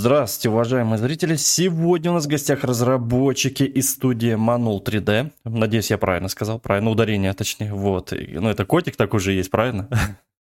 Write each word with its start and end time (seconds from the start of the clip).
Здравствуйте, 0.00 0.48
уважаемые 0.48 0.96
зрители. 0.96 1.36
Сегодня 1.36 2.10
у 2.10 2.14
нас 2.14 2.24
в 2.24 2.28
гостях 2.28 2.64
разработчики 2.64 3.64
из 3.64 3.90
студии 3.90 4.32
Manul 4.32 4.82
3D. 4.82 5.30
Надеюсь, 5.44 5.90
я 5.90 5.98
правильно 5.98 6.30
сказал, 6.30 6.58
правильно, 6.58 6.88
ударение 6.88 7.34
точнее. 7.34 7.74
Вот. 7.74 8.10
Ну, 8.10 8.48
это 8.48 8.64
котик 8.64 8.96
такой 8.96 9.20
же 9.20 9.32
есть, 9.32 9.50
правильно? 9.50 9.90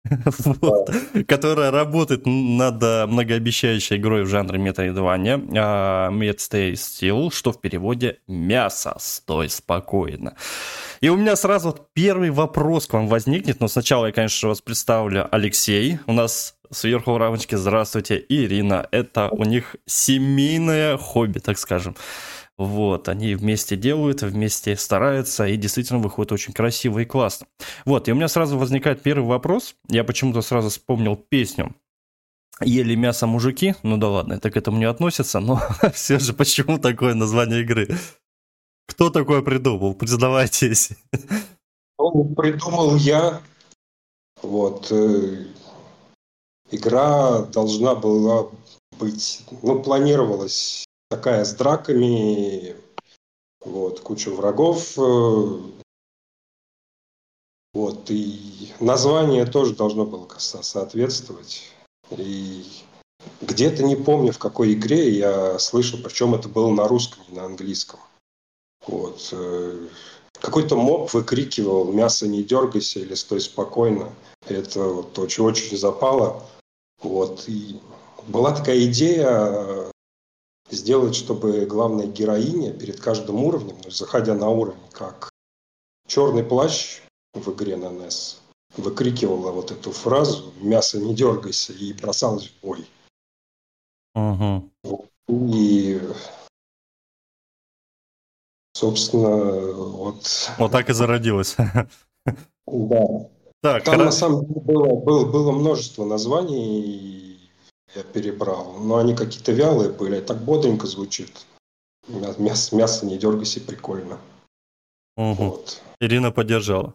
вот, 0.61 0.91
которая 1.29 1.71
работает 1.71 2.23
над 2.25 2.83
э, 2.83 3.07
многообещающей 3.07 3.97
игрой 3.97 4.25
в 4.25 4.29
жанре 4.29 4.59
метроидвания 4.59 5.37
uh, 5.37 6.11
Mad 6.11 6.37
Stay 6.37 6.73
Still, 6.73 7.31
что 7.31 7.53
в 7.53 7.61
переводе 7.61 8.21
«Мясо, 8.27 8.97
стой 8.99 9.51
спокойно». 9.51 10.37
И 11.03 11.11
у 11.11 11.17
меня 11.17 11.37
сразу 11.37 11.77
первый 11.93 12.31
вопрос 12.31 12.87
к 12.87 12.95
вам 12.95 13.09
возникнет, 13.09 13.61
но 13.61 13.69
сначала 13.69 14.07
я, 14.07 14.13
конечно, 14.13 14.49
вас 14.49 14.63
представлю 14.63 15.29
Алексей. 15.31 15.99
У 16.07 16.15
нас 16.15 16.55
сверху 16.75 17.13
в 17.13 17.17
рамочке 17.17 17.57
«Здравствуйте», 17.57 18.25
Ирина. 18.29 18.87
Это 18.91 19.31
у 19.31 19.45
них 19.45 19.77
семейное 19.87 20.97
хобби, 20.99 21.39
так 21.39 21.59
скажем. 21.59 21.97
Вот, 22.57 23.09
они 23.09 23.35
вместе 23.35 23.77
делают, 23.77 24.23
вместе 24.23 24.77
стараются, 24.77 25.47
и 25.47 25.57
действительно 25.57 25.99
выходит 25.99 26.33
очень 26.33 26.53
красиво 26.53 27.01
и 27.01 27.05
классно. 27.05 27.47
Вот, 27.85 28.09
и 28.09 28.13
у 28.13 28.15
меня 28.15 28.29
сразу 28.29 28.59
возникает 28.59 29.03
первый 29.03 29.27
вопрос. 29.27 29.75
Я 29.89 30.05
почему-то 30.05 30.41
сразу 30.43 30.69
вспомнил 30.69 31.17
песню 31.17 31.75
Ели 32.61 32.95
мясо 32.95 33.27
мужики, 33.27 33.75
ну 33.83 33.97
да 33.97 34.09
ладно, 34.09 34.35
это 34.35 34.51
к 34.51 34.57
этому 34.57 34.79
не 34.79 34.85
относится, 34.85 35.41
но 35.41 35.61
все 35.93 36.19
же 36.21 36.33
почему 36.33 36.79
такое 36.79 37.15
название 37.15 37.63
игры? 37.63 37.89
Кто 38.87 39.11
такое 39.11 39.43
придумал? 39.43 39.95
Признавайтесь. 39.95 40.91
Ну, 41.99 42.35
придумал 42.35 42.97
я. 42.97 43.41
Вот. 44.43 44.93
Игра 46.71 47.43
должна 47.43 47.95
была 47.95 48.51
быть, 48.99 49.45
ну, 49.63 49.83
планировалась 49.83 50.85
такая 51.09 51.45
с 51.45 51.55
драками, 51.55 52.77
вот, 53.65 54.01
куча 54.01 54.31
врагов. 54.31 54.99
Э, 54.99 55.61
вот, 57.73 58.11
и 58.11 58.73
название 58.81 59.47
тоже 59.47 59.75
должно 59.75 60.05
было 60.05 60.29
соответствовать. 60.39 61.63
И 62.11 62.65
где-то 63.41 63.83
не 63.83 63.97
помню, 63.97 64.33
в 64.33 64.39
какой 64.39 64.75
игре 64.75 65.11
я 65.11 65.59
слышал, 65.59 65.99
причем 66.03 66.35
это 66.35 66.49
было 66.49 66.71
на 66.71 66.87
русском, 66.87 67.25
не 67.29 67.37
на 67.37 67.45
английском. 67.45 68.01
Вот. 68.87 69.29
Э, 69.33 69.89
какой-то 70.41 70.77
моб 70.77 71.13
выкрикивал 71.13 71.93
«мясо 71.93 72.29
не 72.29 72.43
дергайся» 72.43 73.01
или 73.01 73.15
«стой 73.15 73.41
спокойно». 73.41 74.13
Это 74.49 74.85
вот 74.85 75.19
очень-очень 75.19 75.77
запало. 75.77 76.43
Вот. 77.01 77.49
И 77.49 77.81
была 78.27 78.55
такая 78.55 78.85
идея 78.87 79.91
сделать, 80.71 81.15
чтобы 81.15 81.67
главная 81.67 82.07
героиня 82.07 82.73
перед 82.73 83.01
каждым 83.01 83.45
уровнем, 83.45 83.77
заходя 83.91 84.35
на 84.35 84.49
уровень, 84.49 84.89
как 84.93 85.31
черный 86.07 86.45
плащ 86.45 87.01
в 87.33 87.51
игре 87.51 87.77
на 87.77 87.87
NES, 87.87 88.37
выкрикивала 88.77 89.51
вот 89.51 89.71
эту 89.71 89.93
фразу 89.93 90.53
«мясо 90.61 90.99
не 90.99 91.15
дергайся» 91.15 91.73
и 91.73 91.93
бросалась 91.93 92.49
в 92.49 92.61
бой. 92.61 92.87
Угу. 94.15 94.71
И, 95.29 96.01
собственно, 98.73 99.73
вот... 99.73 100.51
Вот 100.59 100.73
так 100.73 100.91
и 100.91 100.93
зародилось. 100.93 101.57
Да. 102.67 103.31
Так, 103.65 103.83
Там, 103.83 103.95
хра... 103.95 104.05
на 104.05 104.13
самом 104.13 104.45
деле, 104.45 104.61
было, 104.61 104.95
было, 104.97 105.25
было 105.25 105.51
множество 105.51 106.05
названий, 106.05 107.51
я 107.95 108.03
перебрал. 108.03 108.75
Но 108.75 108.99
они 108.99 109.17
какие-то 109.17 109.53
вялые 109.53 109.91
были, 109.91 110.21
так 110.21 110.45
бодренько 110.45 110.87
звучит. 110.87 111.47
Мясо, 112.07 112.77
мясо 112.77 113.07
не 113.07 113.17
дергайся, 113.17 113.63
прикольно. 113.63 114.19
Угу. 115.17 115.33
Вот. 115.33 115.81
Ирина 115.99 116.31
поддержала. 116.31 116.93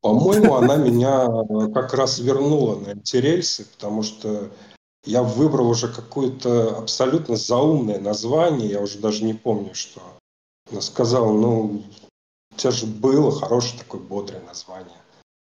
По-моему, 0.00 0.54
она 0.58 0.76
меня 0.76 1.26
как 1.74 1.92
раз 1.92 2.20
вернула 2.20 2.78
на 2.78 2.90
эти 2.90 3.16
рельсы, 3.16 3.64
потому 3.64 4.04
что 4.04 4.48
я 5.04 5.24
выбрал 5.24 5.68
уже 5.68 5.92
какое-то 5.92 6.78
абсолютно 6.78 7.34
заумное 7.34 7.98
название, 7.98 8.70
я 8.70 8.80
уже 8.80 8.98
даже 8.98 9.24
не 9.24 9.34
помню, 9.34 9.74
что. 9.74 10.00
Она 10.70 10.82
сказала, 10.82 11.32
ну, 11.32 11.82
тебя 12.56 12.70
же 12.70 12.86
было 12.86 13.32
хорошее 13.32 13.78
такое 13.78 14.00
бодрое 14.00 14.42
название. 14.42 14.96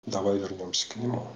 Давай 0.06 0.38
вернемся 0.38 0.90
к 0.90 0.96
нему. 0.98 1.28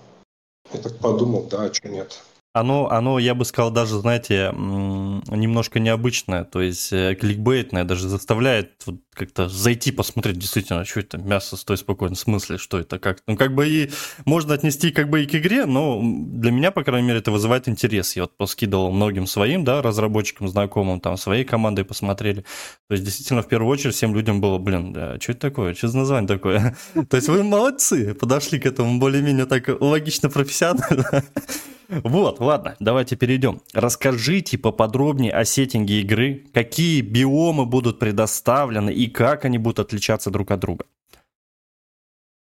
Я 0.74 0.82
так 0.82 0.98
подумал, 1.00 1.44
да, 1.44 1.64
а 1.64 1.74
что 1.74 1.88
нет. 1.90 2.22
Оно, 2.59 2.90
оно, 2.90 3.19
я 3.19 3.35
бы 3.35 3.45
сказал, 3.45 3.72
даже, 3.72 4.00
знаете, 4.00 4.51
немножко 4.53 5.79
необычное, 5.79 6.44
то 6.44 6.62
есть 6.62 6.91
э, 6.91 7.16
кликбейтное, 7.16 7.84
даже 7.84 8.09
заставляет 8.09 8.72
вот 8.85 8.95
как-то 9.13 9.50
зайти 9.50 9.91
посмотреть, 9.91 10.38
действительно, 10.38 10.85
что 10.85 11.00
это 11.00 11.18
мясо, 11.18 11.57
стой 11.57 11.78
спокойно, 11.78 12.16
в 12.16 12.19
смысле, 12.19 12.57
что 12.57 12.79
это, 12.79 13.00
как 13.00 13.19
Ну, 13.28 13.35
как 13.35 13.53
бы 13.53 13.68
и 13.68 13.91
можно 14.25 14.53
отнести 14.53 14.91
как 14.91 15.09
бы 15.09 15.23
и 15.23 15.28
к 15.28 15.35
игре, 15.35 15.66
но 15.66 16.01
для 16.01 16.51
меня, 16.51 16.72
по 16.72 16.84
крайней 16.84 17.07
мере, 17.07 17.19
это 17.19 17.31
вызывает 17.31 17.68
интерес. 17.68 18.16
Я 18.16 18.23
вот 18.23 18.38
поскидывал 18.38 18.91
многим 18.91 19.28
своим, 19.28 19.63
да, 19.63 19.81
разработчикам, 19.81 20.47
знакомым, 20.47 21.00
там, 21.00 21.18
своей 21.18 21.44
командой 21.44 21.84
посмотрели. 21.84 22.41
То 22.88 22.94
есть, 22.94 23.03
действительно, 23.03 23.41
в 23.41 23.47
первую 23.47 23.72
очередь 23.72 23.95
всем 23.95 24.16
людям 24.16 24.39
было, 24.41 24.57
блин, 24.57 24.94
да, 24.94 25.19
что 25.19 25.34
это 25.34 25.41
такое, 25.41 25.74
что 25.74 25.88
за 25.88 25.97
название 25.97 26.28
такое? 26.28 26.78
То 27.09 27.18
есть 27.18 27.28
вы 27.28 27.44
молодцы, 27.44 28.13
подошли 28.13 28.59
к 28.59 28.66
этому 28.66 29.00
более-менее 29.00 29.45
так 29.45 29.69
логично, 29.81 30.29
профессионально. 30.29 31.24
Вот, 31.90 32.40
ладно, 32.40 32.75
давайте 32.80 33.16
перейдем. 33.16 33.62
Расскажите 33.74 34.58
поподробнее 34.58 35.31
о 35.31 35.46
сеттинге 35.46 36.02
игры, 36.02 36.46
какие 36.53 37.02
биомы 37.02 37.66
будут 37.66 38.00
предоставлены 38.00 38.94
и 38.94 39.09
как 39.09 39.46
они 39.46 39.58
будут 39.58 39.80
отличаться 39.80 40.30
друг 40.30 40.52
от 40.52 40.59
друга. 40.59 40.86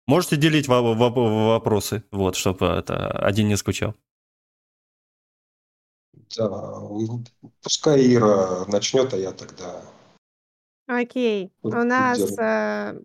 Можете 0.07 0.37
делить 0.37 0.69
вопросы, 0.69 2.03
вот, 2.11 2.37
чтобы 2.37 2.67
это 2.67 3.09
один 3.11 3.49
не 3.49 3.57
скучал. 3.57 3.95
Да, 6.37 6.49
пускай 7.63 8.15
Ира 8.15 8.67
начнет, 8.67 9.15
а 9.15 9.17
я 9.17 9.33
тогда. 9.33 9.83
Окей, 10.87 11.53
у 11.63 11.69
нас 11.69 12.21
э, 12.39 13.01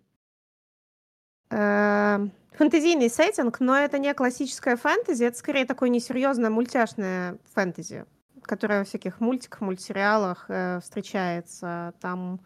Фэнтезийный 1.50 3.10
сеттинг, 3.10 3.60
но 3.60 3.78
это 3.78 4.00
не 4.00 4.12
классическая 4.16 4.76
фэнтези, 4.78 5.26
это 5.26 5.38
скорее 5.38 5.66
такое 5.66 5.90
несерьезное 5.90 6.50
мультяшное 6.50 7.38
фэнтези, 7.54 8.06
которое 8.42 8.80
во 8.80 8.86
всяких 8.86 9.20
мультиках, 9.20 9.62
мультсериалах 9.62 10.46
э, 10.48 10.80
встречается. 10.82 11.94
Там 12.02 12.40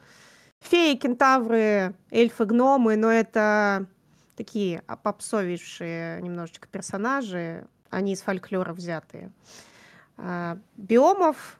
феи, 0.59 0.95
кентавры, 0.95 1.95
эльфы, 2.11 2.43
гномы, 2.43 2.97
но 2.97 3.09
это 3.09 3.85
такие 4.35 4.83
попсовейшие 5.01 6.21
немножечко 6.21 6.67
персонажи, 6.67 7.65
они 7.89 8.11
из 8.11 8.21
фольклора 8.21 8.73
взятые. 8.73 9.31
Э, 10.17 10.57
биомов, 10.75 11.57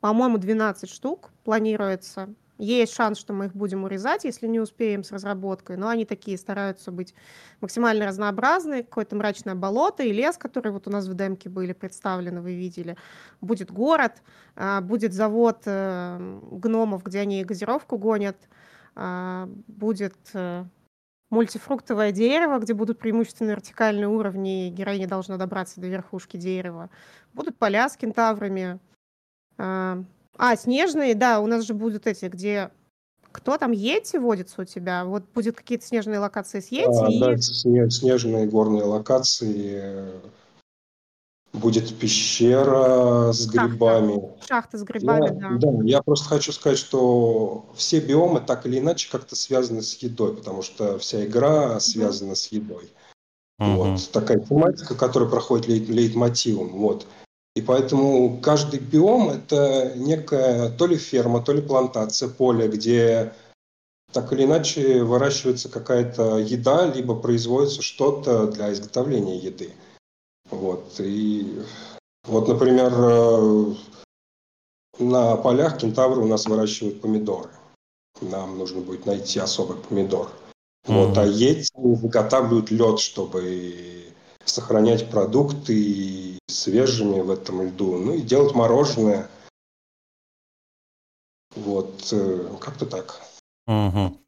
по-моему, 0.00 0.38
12 0.38 0.88
штук 0.88 1.30
планируется. 1.44 2.34
Есть 2.58 2.94
шанс, 2.94 3.18
что 3.18 3.32
мы 3.32 3.46
их 3.46 3.56
будем 3.56 3.84
урезать, 3.84 4.24
если 4.24 4.46
не 4.46 4.60
успеем 4.60 5.02
с 5.04 5.10
разработкой, 5.10 5.76
но 5.76 5.88
они 5.88 6.04
такие 6.04 6.36
стараются 6.36 6.92
быть 6.92 7.14
максимально 7.60 8.06
разнообразны. 8.06 8.82
Какое-то 8.84 9.16
мрачное 9.16 9.54
болото 9.54 10.02
и 10.02 10.12
лес, 10.12 10.36
которые 10.36 10.72
вот 10.72 10.86
у 10.86 10.90
нас 10.90 11.06
в 11.06 11.14
демке 11.14 11.48
были 11.48 11.72
представлены, 11.72 12.40
вы 12.40 12.54
видели. 12.54 12.96
Будет 13.40 13.72
город, 13.72 14.22
а, 14.54 14.80
будет 14.80 15.12
завод 15.14 15.62
э, 15.64 16.38
гномов, 16.52 17.02
где 17.02 17.20
они 17.20 17.42
газировку 17.42 17.96
гонят, 17.96 18.36
а, 18.94 19.48
будет 19.66 20.16
э, 20.34 20.64
мультифруктовое 21.30 22.12
дерево, 22.12 22.58
где 22.58 22.74
будут 22.74 22.98
преимущественно 22.98 23.50
вертикальные 23.50 24.08
уровни, 24.08 24.68
и 24.68 24.70
героиня 24.70 25.08
должна 25.08 25.38
добраться 25.38 25.80
до 25.80 25.88
верхушки 25.88 26.36
дерева. 26.36 26.90
Будут 27.32 27.56
поля 27.56 27.88
с 27.88 27.96
кентаврами, 27.96 28.78
а, 30.36 30.56
снежные, 30.56 31.14
да, 31.14 31.40
у 31.40 31.46
нас 31.46 31.64
же 31.64 31.74
будут 31.74 32.06
эти, 32.06 32.26
где 32.26 32.70
кто 33.32 33.56
там, 33.56 33.72
Йети 33.72 34.18
водится 34.18 34.62
у 34.62 34.64
тебя? 34.64 35.04
Вот 35.04 35.24
будет 35.34 35.56
какие-то 35.56 35.86
снежные 35.86 36.18
локации 36.18 36.60
с 36.60 36.68
Йети? 36.68 37.02
А, 37.02 37.10
и... 37.10 37.18
Да, 37.18 37.90
снежные 37.90 38.46
горные 38.46 38.84
локации. 38.84 40.12
Будет 41.52 41.94
пещера 41.98 43.32
с 43.32 43.44
Шахта. 43.44 43.68
грибами. 43.68 44.20
Шахта 44.46 44.78
с 44.78 44.82
грибами, 44.84 45.26
я, 45.26 45.32
да. 45.32 45.50
Да, 45.58 45.84
я 45.84 46.02
просто 46.02 46.26
хочу 46.26 46.50
сказать, 46.52 46.78
что 46.78 47.66
все 47.74 48.00
биомы 48.00 48.40
так 48.40 48.64
или 48.64 48.78
иначе 48.78 49.10
как-то 49.10 49.36
связаны 49.36 49.82
с 49.82 49.94
едой, 49.96 50.34
потому 50.34 50.62
что 50.62 50.98
вся 50.98 51.26
игра 51.26 51.78
связана 51.80 52.32
mm-hmm. 52.32 52.36
с 52.36 52.46
едой. 52.46 52.90
Mm-hmm. 53.60 53.76
Вот. 53.76 54.10
Такая 54.12 54.38
тематика, 54.38 54.94
которая 54.94 55.28
проходит 55.28 55.68
лейт- 55.68 55.92
лейтмотивом. 55.92 56.68
Вот. 56.72 57.06
И 57.54 57.60
поэтому 57.60 58.40
каждый 58.40 58.80
биом– 58.80 59.28
это 59.30 59.92
некая 59.96 60.70
то 60.70 60.86
ли 60.86 60.96
ферма, 60.96 61.42
то 61.42 61.52
ли 61.52 61.60
плантация, 61.60 62.28
поле, 62.28 62.66
где 62.68 63.34
так 64.12 64.32
или 64.32 64.44
иначе 64.44 65.02
выращивается 65.02 65.68
какая-то 65.68 66.38
еда, 66.38 66.86
либо 66.86 67.14
производится 67.14 67.82
что-то 67.82 68.46
для 68.46 68.72
изготовления 68.72 69.38
еды. 69.38 69.72
Вот. 70.50 70.94
И 70.98 71.62
Вот, 72.24 72.46
например, 72.46 72.92
э, 72.94 73.74
на 74.98 75.36
полях 75.36 75.78
кентавры 75.78 76.20
у 76.20 76.26
нас 76.26 76.46
выращивают 76.46 77.00
помидоры. 77.00 77.50
Нам 78.20 78.58
нужно 78.58 78.80
будет 78.80 79.06
найти 79.06 79.40
особый 79.40 79.76
помидор. 79.78 80.30
Mm-hmm. 80.86 81.06
Вот, 81.06 81.18
а 81.18 81.26
эти 81.26 81.68
выготавливают 81.74 82.70
лед, 82.70 83.00
чтобы 83.00 84.11
сохранять 84.44 85.10
продукты 85.10 86.38
свежими 86.48 87.20
в 87.20 87.30
этом 87.30 87.62
льду. 87.62 87.96
Ну 87.98 88.14
и 88.14 88.20
делать 88.22 88.54
мороженое. 88.54 89.28
Вот, 91.54 92.08
э, 92.12 92.48
как-то 92.60 92.86
так. 92.86 93.20
Угу. 93.66 94.18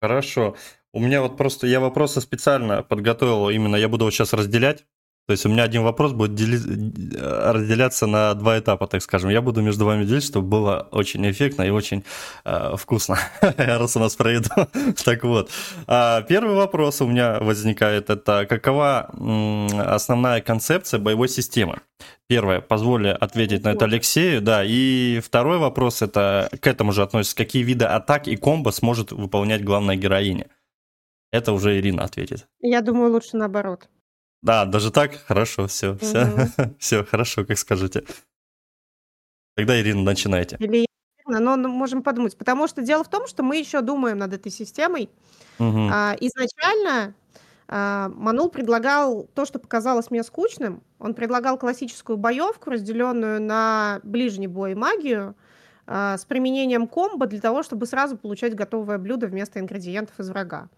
Хорошо. 0.00 0.56
У 0.92 1.00
меня 1.00 1.22
вот 1.22 1.36
просто, 1.36 1.66
я 1.66 1.80
вопросы 1.80 2.20
специально 2.20 2.82
подготовил, 2.82 3.50
именно 3.50 3.76
я 3.76 3.88
буду 3.88 4.04
вот 4.04 4.14
сейчас 4.14 4.32
разделять. 4.32 4.84
То 5.26 5.32
есть 5.32 5.44
у 5.44 5.48
меня 5.48 5.64
один 5.64 5.82
вопрос 5.82 6.12
будет 6.12 6.34
дели... 6.34 6.56
разделяться 7.20 8.06
на 8.06 8.32
два 8.34 8.58
этапа, 8.60 8.86
так 8.86 9.02
скажем. 9.02 9.30
Я 9.30 9.42
буду 9.42 9.60
между 9.60 9.84
вами 9.84 10.04
делить, 10.04 10.24
чтобы 10.24 10.46
было 10.46 10.88
очень 10.92 11.28
эффектно 11.28 11.62
и 11.62 11.70
очень 11.70 12.04
э, 12.44 12.76
вкусно, 12.76 13.18
раз 13.40 13.96
у 13.96 14.00
нас 14.00 14.14
про 14.14 14.32
еду. 14.32 14.50
так 15.04 15.24
вот, 15.24 15.50
а, 15.88 16.22
первый 16.22 16.54
вопрос 16.54 17.00
у 17.00 17.08
меня 17.08 17.40
возникает, 17.40 18.08
это 18.08 18.46
какова 18.48 19.10
основная 19.78 20.40
концепция 20.40 21.00
боевой 21.00 21.28
системы? 21.28 21.80
Первое, 22.28 22.60
позволю 22.60 23.16
ответить 23.22 23.64
на 23.64 23.70
это 23.70 23.86
Алексею, 23.86 24.40
да, 24.42 24.62
и 24.64 25.20
второй 25.24 25.58
вопрос, 25.58 26.02
это 26.02 26.48
к 26.60 26.66
этому 26.66 26.92
же 26.92 27.02
относится, 27.02 27.36
какие 27.36 27.62
виды 27.64 27.84
атак 27.84 28.28
и 28.28 28.36
комбо 28.36 28.70
сможет 28.70 29.10
выполнять 29.10 29.64
главная 29.64 29.96
героиня? 29.96 30.46
Это 31.32 31.52
уже 31.52 31.78
Ирина 31.78 32.04
ответит. 32.04 32.46
Я 32.60 32.80
думаю, 32.80 33.12
лучше 33.12 33.36
наоборот. 33.36 33.88
Да, 34.42 34.64
даже 34.64 34.90
так? 34.90 35.14
Хорошо, 35.26 35.66
все, 35.66 35.96
все, 35.96 36.24
угу. 36.24 36.74
все, 36.78 37.04
хорошо, 37.04 37.44
как 37.44 37.58
скажете. 37.58 38.04
Тогда, 39.56 39.80
Ирина, 39.80 40.02
начинайте. 40.02 40.56
Или 40.60 40.86
но 41.26 41.56
ну, 41.56 41.68
можем 41.68 42.02
подумать. 42.02 42.36
Потому 42.36 42.68
что 42.68 42.82
дело 42.82 43.02
в 43.02 43.08
том, 43.08 43.26
что 43.26 43.42
мы 43.42 43.56
еще 43.56 43.80
думаем 43.80 44.18
над 44.18 44.32
этой 44.32 44.52
системой. 44.52 45.10
Угу. 45.58 45.88
А, 45.92 46.16
изначально 46.20 47.14
а, 47.68 48.08
Манул 48.14 48.48
предлагал 48.48 49.28
то, 49.34 49.44
что 49.44 49.58
показалось 49.58 50.10
мне 50.10 50.22
скучным. 50.22 50.82
Он 50.98 51.14
предлагал 51.14 51.58
классическую 51.58 52.16
боевку, 52.16 52.70
разделенную 52.70 53.42
на 53.42 54.00
ближний 54.04 54.46
бой 54.46 54.72
и 54.72 54.74
магию, 54.74 55.34
а, 55.86 56.16
с 56.16 56.24
применением 56.24 56.86
комбо 56.86 57.26
для 57.26 57.40
того, 57.40 57.62
чтобы 57.62 57.86
сразу 57.86 58.16
получать 58.16 58.54
готовое 58.54 58.98
блюдо 58.98 59.26
вместо 59.26 59.58
ингредиентов 59.58 60.18
из 60.20 60.30
врага. 60.30 60.68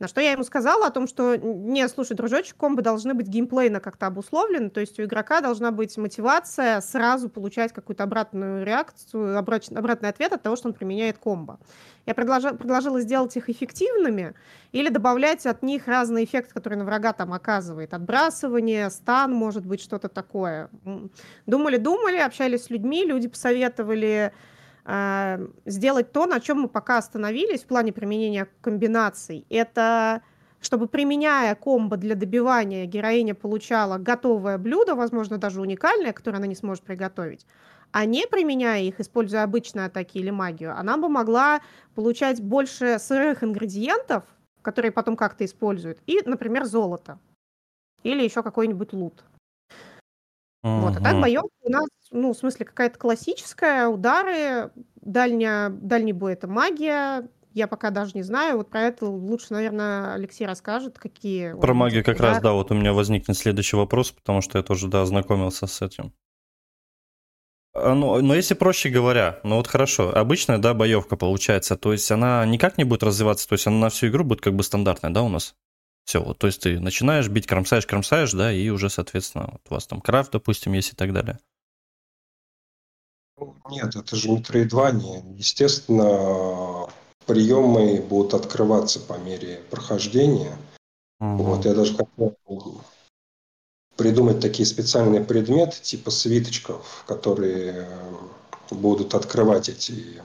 На 0.00 0.08
что 0.08 0.22
я 0.22 0.32
ему 0.32 0.44
сказала 0.44 0.86
о 0.86 0.90
том, 0.90 1.06
что, 1.06 1.36
не, 1.36 1.86
слушай, 1.88 2.16
дружочек, 2.16 2.56
комбо 2.56 2.80
должны 2.80 3.12
быть 3.12 3.28
геймплейно 3.28 3.80
как-то 3.80 4.06
обусловлены, 4.06 4.70
то 4.70 4.80
есть 4.80 4.98
у 4.98 5.04
игрока 5.04 5.42
должна 5.42 5.72
быть 5.72 5.94
мотивация 5.98 6.80
сразу 6.80 7.28
получать 7.28 7.74
какую-то 7.74 8.04
обратную 8.04 8.64
реакцию, 8.64 9.38
обратный 9.38 10.08
ответ 10.08 10.32
от 10.32 10.42
того, 10.42 10.56
что 10.56 10.68
он 10.68 10.74
применяет 10.74 11.18
комбо. 11.18 11.60
Я 12.06 12.14
предложила, 12.14 12.54
предложила 12.54 12.98
сделать 13.02 13.36
их 13.36 13.50
эффективными 13.50 14.32
или 14.72 14.88
добавлять 14.88 15.44
от 15.44 15.62
них 15.62 15.86
разные 15.86 16.24
эффекты, 16.24 16.54
которые 16.54 16.78
на 16.78 16.86
врага 16.86 17.12
там 17.12 17.34
оказывает. 17.34 17.92
Отбрасывание, 17.92 18.88
стан, 18.88 19.34
может 19.34 19.66
быть, 19.66 19.82
что-то 19.82 20.08
такое. 20.08 20.70
Думали-думали, 21.44 22.16
общались 22.16 22.64
с 22.64 22.70
людьми, 22.70 23.04
люди 23.04 23.28
посоветовали 23.28 24.32
сделать 25.64 26.12
то, 26.12 26.26
на 26.26 26.40
чем 26.40 26.62
мы 26.62 26.68
пока 26.68 26.98
остановились 26.98 27.62
в 27.62 27.66
плане 27.66 27.92
применения 27.92 28.48
комбинаций. 28.60 29.46
Это 29.50 30.22
чтобы, 30.60 30.88
применяя 30.88 31.54
комбо 31.54 31.96
для 31.96 32.14
добивания, 32.14 32.84
героиня 32.84 33.34
получала 33.34 33.96
готовое 33.96 34.58
блюдо, 34.58 34.94
возможно, 34.94 35.38
даже 35.38 35.60
уникальное, 35.60 36.12
которое 36.12 36.36
она 36.36 36.46
не 36.46 36.54
сможет 36.54 36.84
приготовить. 36.84 37.46
А 37.92 38.04
не 38.04 38.26
применяя 38.26 38.82
их, 38.82 39.00
используя 39.00 39.42
обычные 39.42 39.86
атаки 39.86 40.18
или 40.18 40.30
магию, 40.30 40.78
она 40.78 40.96
бы 40.96 41.08
могла 41.08 41.60
получать 41.94 42.42
больше 42.42 42.98
сырых 42.98 43.42
ингредиентов, 43.42 44.24
которые 44.62 44.92
потом 44.92 45.16
как-то 45.16 45.44
используют, 45.44 45.98
и, 46.06 46.20
например, 46.24 46.64
золото. 46.66 47.18
Или 48.02 48.22
еще 48.22 48.42
какой-нибудь 48.42 48.92
лут. 48.92 49.24
Uh-huh. 50.64 50.80
Вот. 50.80 50.96
А 50.98 51.00
так 51.02 51.20
боевка 51.20 51.48
у 51.62 51.70
нас, 51.70 51.88
ну, 52.10 52.32
в 52.32 52.36
смысле, 52.36 52.66
какая-то 52.66 52.98
классическая, 52.98 53.88
удары, 53.88 54.70
дальняя, 55.00 55.70
дальний 55.70 56.12
бой— 56.12 56.32
это 56.34 56.48
магия, 56.48 57.28
я 57.52 57.66
пока 57.66 57.90
даже 57.90 58.12
не 58.14 58.22
знаю. 58.22 58.58
Вот 58.58 58.70
про 58.70 58.82
это 58.82 59.06
лучше, 59.06 59.46
наверное, 59.50 60.14
Алексей 60.14 60.46
расскажет, 60.46 60.98
какие... 60.98 61.58
Про 61.60 61.74
магию 61.74 62.04
как 62.04 62.20
раз, 62.20 62.40
да, 62.40 62.52
вот 62.52 62.70
у 62.70 62.74
меня 62.74 62.92
возникнет 62.92 63.36
следующий 63.36 63.76
вопрос, 63.76 64.12
потому 64.12 64.40
что 64.40 64.58
я 64.58 64.64
тоже, 64.64 64.88
да, 64.88 65.02
ознакомился 65.02 65.66
с 65.66 65.82
этим. 65.82 66.12
А, 67.72 67.94
ну, 67.94 68.20
но 68.20 68.34
если 68.34 68.54
проще 68.54 68.88
говоря, 68.88 69.40
ну 69.44 69.56
вот 69.56 69.68
хорошо, 69.68 70.16
обычная, 70.16 70.58
да, 70.58 70.74
боевка 70.74 71.16
получается, 71.16 71.76
то 71.76 71.92
есть 71.92 72.10
она 72.10 72.44
никак 72.44 72.78
не 72.78 72.84
будет 72.84 73.04
развиваться, 73.04 73.48
то 73.48 73.52
есть 73.52 73.66
она 73.66 73.76
на 73.76 73.90
всю 73.90 74.08
игру 74.08 74.24
будет 74.24 74.40
как 74.40 74.54
бы 74.54 74.62
стандартная, 74.64 75.10
да, 75.10 75.22
у 75.22 75.28
нас? 75.28 75.54
Все, 76.04 76.20
вот, 76.20 76.38
то 76.38 76.48
есть 76.48 76.62
ты 76.62 76.80
начинаешь 76.80 77.28
бить, 77.28 77.46
кромсаешь, 77.46 77.86
кромсаешь, 77.86 78.32
да, 78.32 78.52
и 78.52 78.68
уже, 78.70 78.90
соответственно, 78.90 79.50
вот 79.52 79.62
у 79.68 79.74
вас 79.74 79.86
там 79.86 80.00
крафт, 80.00 80.32
допустим, 80.32 80.72
есть 80.72 80.92
и 80.92 80.96
так 80.96 81.12
далее. 81.12 81.38
Нет, 83.68 83.96
это 83.96 84.16
же 84.16 84.30
метроидвания. 84.30 85.22
Естественно, 85.36 86.88
приемы 87.26 88.00
будут 88.00 88.34
открываться 88.34 89.00
по 89.00 89.18
мере 89.18 89.62
прохождения. 89.70 90.56
Угу. 91.20 91.42
Вот, 91.42 91.64
я 91.64 91.74
даже 91.74 91.96
хотел 91.96 92.36
придумать 93.96 94.40
такие 94.40 94.66
специальные 94.66 95.22
предметы, 95.22 95.80
типа 95.80 96.10
свиточков, 96.10 97.04
которые 97.06 97.88
будут 98.70 99.14
открывать 99.14 99.68
эти 99.68 100.22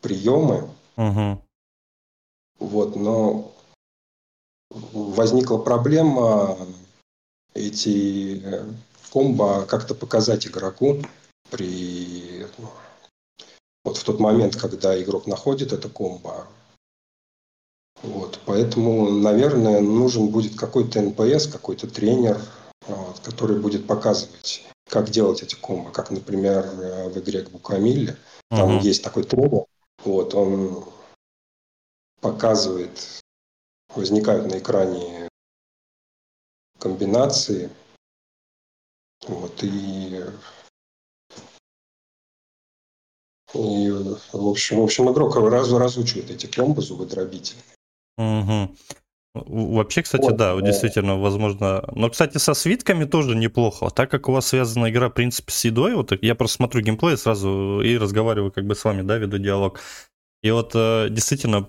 приемы. 0.00 0.70
Угу. 0.96 1.42
Вот, 2.58 2.96
но 2.96 3.52
возникла 4.70 5.58
проблема 5.58 6.56
эти 7.54 8.42
э, 8.44 8.64
комбо 9.12 9.66
как-то 9.66 9.94
показать 9.94 10.46
игроку 10.46 11.02
при 11.50 12.46
вот 13.84 13.98
в 13.98 14.04
тот 14.04 14.18
момент, 14.18 14.56
когда 14.56 15.00
игрок 15.00 15.26
находит 15.26 15.72
это 15.72 15.88
комбо. 15.88 16.48
Вот, 18.02 18.40
поэтому, 18.44 19.10
наверное, 19.10 19.80
нужен 19.80 20.28
будет 20.28 20.58
какой-то 20.58 21.00
NPC, 21.00 21.46
какой-то 21.46 21.88
тренер, 21.88 22.40
вот, 22.86 23.20
который 23.20 23.58
будет 23.58 23.86
показывать, 23.86 24.64
как 24.88 25.10
делать 25.10 25.42
эти 25.42 25.54
комбо, 25.54 25.90
как, 25.92 26.10
например, 26.10 26.64
э, 26.66 27.08
в 27.10 27.18
игре 27.18 27.42
Guacamelee. 27.44 28.16
Там 28.50 28.78
uh-huh. 28.78 28.82
есть 28.82 29.02
такой 29.04 29.24
тренер, 29.24 29.66
вот, 30.04 30.34
он 30.34 30.84
показывает 32.20 33.22
возникают 33.96 34.46
на 34.46 34.58
экране 34.58 35.28
комбинации. 36.78 37.70
Вот, 39.26 39.62
и, 39.62 40.22
и 43.54 43.90
в 44.32 44.48
общем, 44.48 44.80
в 44.80 44.84
общем, 44.84 45.10
игрок 45.10 45.36
раз, 45.36 45.70
разучивает 45.70 46.30
эти 46.30 46.46
комбо 46.46 46.82
зубодробители. 46.82 47.58
Угу. 48.18 48.74
Вообще, 49.34 50.02
кстати, 50.02 50.22
вот, 50.22 50.36
да, 50.36 50.54
да, 50.54 50.62
действительно, 50.62 51.18
возможно. 51.18 51.84
Но, 51.94 52.08
кстати, 52.08 52.38
со 52.38 52.54
свитками 52.54 53.04
тоже 53.04 53.36
неплохо. 53.36 53.90
Так 53.90 54.10
как 54.10 54.28
у 54.28 54.32
вас 54.32 54.46
связана 54.46 54.90
игра, 54.90 55.08
в 55.08 55.12
принципе, 55.12 55.52
с 55.52 55.64
едой, 55.64 55.94
вот 55.94 56.12
я 56.22 56.34
просто 56.34 56.56
смотрю 56.56 56.80
геймплей 56.80 57.18
сразу 57.18 57.82
и 57.84 57.98
разговариваю 57.98 58.50
как 58.50 58.66
бы 58.66 58.74
с 58.74 58.84
вами, 58.84 59.02
да, 59.02 59.18
веду 59.18 59.38
диалог. 59.38 59.80
И 60.42 60.50
вот 60.50 60.72
э, 60.74 61.08
действительно 61.10 61.68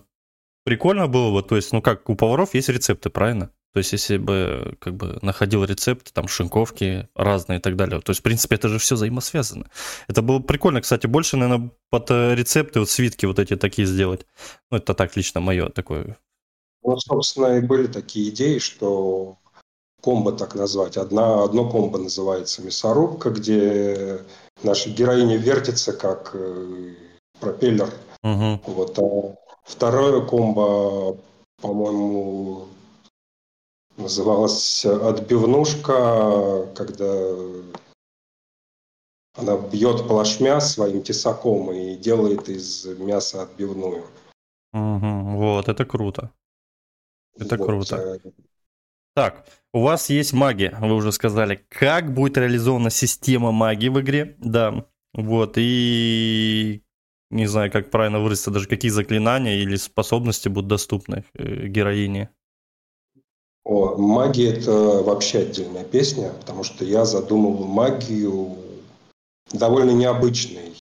прикольно 0.63 1.07
было 1.07 1.33
бы, 1.33 1.43
то 1.45 1.55
есть, 1.55 1.73
ну 1.73 1.81
как, 1.81 2.09
у 2.09 2.15
поваров 2.15 2.53
есть 2.53 2.69
рецепты, 2.69 3.09
правильно? 3.09 3.51
То 3.77 3.79
есть, 3.79 3.91
если 3.91 4.17
бы 4.17 4.75
как 4.79 4.95
бы 4.95 5.19
находил 5.21 5.63
рецепт, 5.63 6.11
там, 6.11 6.27
шинковки 6.27 7.07
разные 7.13 7.59
и 7.59 7.61
так 7.61 7.75
далее. 7.75 8.01
То 8.01 8.09
есть, 8.09 8.21
в 8.21 8.23
принципе, 8.23 8.55
это 8.55 8.69
же 8.69 8.79
все 8.79 8.95
взаимосвязано. 8.95 9.69
Это 10.07 10.23
было 10.23 10.39
прикольно, 10.39 10.81
кстати, 10.81 11.05
больше, 11.05 11.37
наверное, 11.37 11.69
под 11.91 12.09
э, 12.09 12.33
рецепты, 12.33 12.79
вот 12.79 12.89
свитки 12.89 13.27
вот 13.27 13.37
эти 13.37 13.55
такие 13.55 13.85
сделать. 13.85 14.25
Ну, 14.71 14.77
это 14.79 14.95
так 14.95 15.15
лично 15.15 15.41
мое 15.41 15.69
такое. 15.69 16.17
Ну, 16.81 16.97
собственно, 16.97 17.55
и 17.55 17.61
были 17.61 17.85
такие 17.85 18.29
идеи, 18.29 18.57
что 18.57 19.37
комбо 20.01 20.31
так 20.31 20.55
назвать. 20.55 20.97
Одна, 20.97 21.43
одно 21.43 21.69
комбо 21.69 21.99
называется 21.99 22.63
мясорубка, 22.63 23.29
где 23.29 24.21
наша 24.63 24.89
героиня 24.89 25.37
вертится 25.37 25.93
как 25.93 26.31
э, 26.33 26.95
пропеллер. 27.39 27.93
Угу. 28.23 28.61
Вот, 28.65 28.97
а 28.97 29.35
Второе 29.65 30.25
комбо, 30.25 31.15
по-моему, 31.61 32.69
называлось 33.97 34.85
отбивнушка, 34.85 36.67
когда 36.75 37.33
она 39.35 39.57
бьет 39.57 40.07
плашмя 40.07 40.59
своим 40.59 41.03
тесаком 41.03 41.71
и 41.71 41.95
делает 41.95 42.49
из 42.49 42.85
мяса 42.85 43.43
отбивную. 43.43 44.05
Угу, 44.73 45.37
вот, 45.37 45.69
это 45.69 45.85
круто. 45.85 46.31
Это 47.37 47.57
вот. 47.57 47.65
круто. 47.65 48.19
Э, 48.23 48.31
Так, 49.15 49.47
у 49.73 49.81
вас 49.81 50.09
есть 50.09 50.33
магия, 50.33 50.75
вы 50.79 50.93
уже 50.93 51.11
сказали. 51.11 51.65
Как 51.69 52.13
будет 52.13 52.37
реализована 52.37 52.89
система 52.89 53.51
магии 53.51 53.89
в 53.89 53.99
игре? 54.01 54.35
Да, 54.39 54.85
вот, 55.13 55.53
и 55.57 56.83
не 57.29 57.45
знаю, 57.45 57.71
как 57.71 57.91
правильно 57.91 58.19
выразиться, 58.19 58.51
даже 58.51 58.67
какие 58.67 58.89
заклинания 58.89 59.55
или 59.57 59.75
способности 59.75 60.49
будут 60.49 60.69
доступны 60.69 61.25
э, 61.33 61.67
героине? 61.67 62.29
О, 63.67 63.97
магия– 63.97 64.53
это 64.57 64.71
вообще 65.03 65.39
отдельная 65.39 65.83
песня, 65.83 66.31
потому 66.39 66.63
что 66.63 66.85
я 66.85 67.03
задумывал 67.03 67.65
магию 67.65 68.57
довольно 69.51 69.91
необычной 69.91 70.73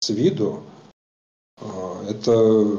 с 0.00 0.10
виду. 0.10 0.62
А, 1.56 2.04
это 2.06 2.78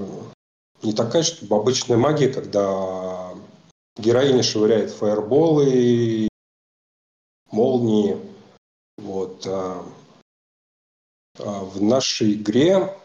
не 0.84 0.94
такая, 0.94 1.24
чтобы 1.24 1.56
обычная 1.56 1.98
магия, 1.98 2.28
когда 2.28 3.34
героиня 3.98 4.44
швыряет 4.44 4.92
фаерболы, 4.92 6.28
молнии. 7.50 8.20
Вот. 9.00 9.48
А, 9.48 9.84
а 11.40 11.64
в 11.64 11.82
нашей 11.82 12.34
игре 12.34 12.96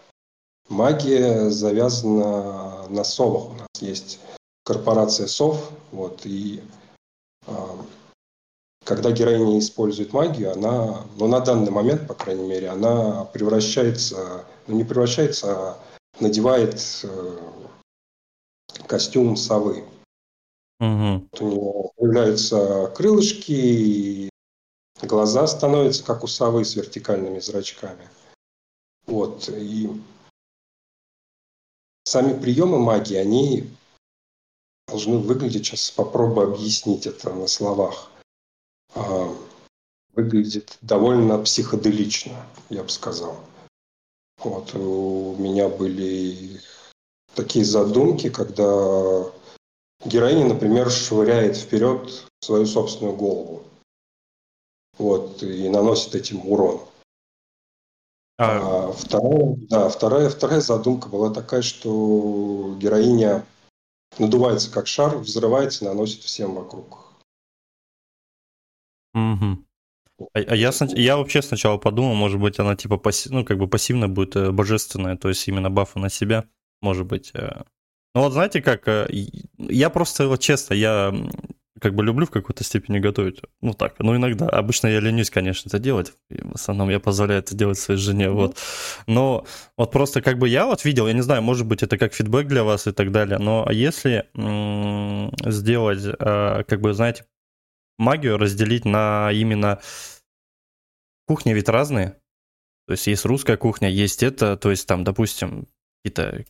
магия 0.69 1.49
завязана 1.49 2.87
на 2.89 3.03
совах. 3.03 3.49
У 3.49 3.55
нас 3.55 3.69
есть 3.81 4.19
корпорация 4.71 5.27
сов, 5.27 5.73
вот, 5.91 6.25
и 6.25 6.63
а, 7.49 7.77
когда 8.85 9.11
героиня 9.11 9.59
использует 9.59 10.13
магию, 10.13 10.53
она, 10.53 11.07
ну, 11.17 11.27
на 11.27 11.41
данный 11.41 11.73
момент, 11.73 12.07
по 12.07 12.15
крайней 12.15 12.47
мере, 12.47 12.69
она 12.69 13.25
превращается, 13.25 14.45
ну, 14.69 14.77
не 14.77 14.85
превращается, 14.85 15.47
а 15.51 15.79
надевает 16.21 16.81
э, 17.03 17.39
костюм 18.87 19.35
совы. 19.35 19.85
Угу. 20.79 21.27
Вот 21.33 21.41
у 21.41 21.49
нее 21.49 21.91
появляются 21.97 22.93
крылышки, 22.95 23.51
и 23.51 24.31
глаза 25.03 25.49
становятся 25.49 26.05
как 26.05 26.23
у 26.23 26.29
совы 26.29 26.65
с 26.65 26.77
вертикальными 26.77 27.41
зрачками. 27.41 28.09
Вот, 29.07 29.49
и 29.49 29.91
сами 32.05 32.41
приемы 32.41 32.79
магии, 32.79 33.17
они 33.17 33.69
должны 34.91 35.19
выглядеть, 35.19 35.67
сейчас 35.67 35.91
попробую 35.91 36.53
объяснить 36.53 37.07
это 37.07 37.33
на 37.33 37.47
словах, 37.47 38.11
а, 38.95 39.35
выглядит 40.15 40.77
довольно 40.83 41.39
психоделично, 41.39 42.45
я 42.69 42.83
бы 42.83 42.89
сказал. 42.89 43.37
Вот, 44.39 44.75
у 44.75 45.37
меня 45.39 45.69
были 45.69 46.61
такие 47.35 47.65
задумки, 47.65 48.31
когда 48.31 49.25
героиня, 50.05 50.47
например, 50.47 50.91
швыряет 50.91 51.57
вперед 51.57 52.27
свою 52.41 52.67
собственную 52.67 53.17
голову. 53.17 53.63
Вот, 54.99 55.43
и 55.43 55.69
наносит 55.69 56.15
этим 56.15 56.47
урон. 56.47 56.81
А... 58.39 58.89
А 58.89 58.93
вторая, 58.93 59.57
да, 59.69 59.89
вторая, 59.89 60.31
вторая 60.31 60.61
задумка 60.61 61.09
была 61.09 61.31
такая, 61.31 61.63
что 61.63 62.75
героиня 62.79 63.45
надувается 64.19 64.71
как 64.71 64.87
шар, 64.87 65.17
взрывается, 65.19 65.85
наносит 65.85 66.23
всем 66.23 66.55
вокруг. 66.55 66.99
Угу. 69.15 69.65
А, 70.35 70.39
а 70.39 70.55
я, 70.55 70.71
я 70.95 71.17
вообще 71.17 71.43
сначала 71.43 71.79
подумал, 71.79 72.15
может 72.15 72.41
быть, 72.41 72.59
она 72.59 72.77
типа 72.77 72.97
пассив, 72.97 73.33
ну, 73.33 73.45
как 73.45 73.59
бы 73.59 73.69
пассивно 73.69 74.09
будет 74.09 74.37
э, 74.37 74.51
божественная, 74.51 75.17
то 75.17 75.29
есть 75.29 75.47
именно 75.49 75.71
бафы 75.71 75.99
на 75.99 76.11
себя, 76.11 76.45
может 76.81 77.07
быть. 77.07 77.31
Э. 77.35 77.63
Ну 78.15 78.23
вот 78.23 78.33
знаете 78.33 78.61
как, 78.61 78.87
э, 78.89 79.09
я 79.59 79.91
просто, 79.91 80.29
вот 80.29 80.41
честно, 80.41 80.75
я 80.75 81.15
как 81.81 81.95
бы 81.95 82.05
люблю 82.05 82.27
в 82.27 82.31
какой-то 82.31 82.63
степени 82.63 82.99
готовить. 82.99 83.41
Ну 83.61 83.73
так, 83.73 83.95
ну 83.99 84.15
иногда. 84.15 84.49
Обычно 84.49 84.89
я 84.89 85.01
ленюсь, 85.01 85.31
конечно, 85.31 85.69
это 85.69 85.79
делать. 85.79 86.13
И 86.29 86.41
в 86.41 86.55
основном 86.55 86.91
я 86.91 87.01
позволяю 87.01 87.41
это 87.41 87.57
делать 87.57 87.79
своей 87.79 88.01
жене, 88.01 88.27
mm-hmm. 88.27 88.33
вот. 88.33 88.59
Но 89.07 89.47
вот 89.77 89.91
просто 89.91 90.23
как 90.23 90.39
бы 90.39 90.49
я 90.49 90.67
вот 90.67 90.85
видел, 90.85 91.07
я 91.07 91.13
не 91.13 91.23
знаю, 91.23 91.43
может 91.43 91.67
быть, 91.67 91.83
это 91.83 91.99
как 91.99 92.15
фидбэк 92.15 92.47
для 92.47 92.63
вас 92.63 92.87
и 92.87 92.93
так 92.93 93.11
далее, 93.11 93.39
но 93.39 93.67
если 93.71 94.27
м- 94.35 95.33
сделать, 95.45 96.05
э, 96.05 96.65
как 96.69 96.81
бы, 96.81 96.93
знаете, 96.95 97.27
магию 97.99 98.39
разделить 98.39 98.85
на 98.85 99.31
именно... 99.33 99.81
Кухни 101.27 101.53
ведь 101.53 101.69
разные. 101.69 102.17
То 102.89 102.93
есть 102.95 103.07
есть 103.07 103.25
русская 103.25 103.57
кухня, 103.57 103.89
есть 103.89 104.25
это, 104.25 104.57
то 104.57 104.71
есть 104.71 104.89
там, 104.89 105.05
допустим, 105.05 105.69
какие-то 106.03 106.45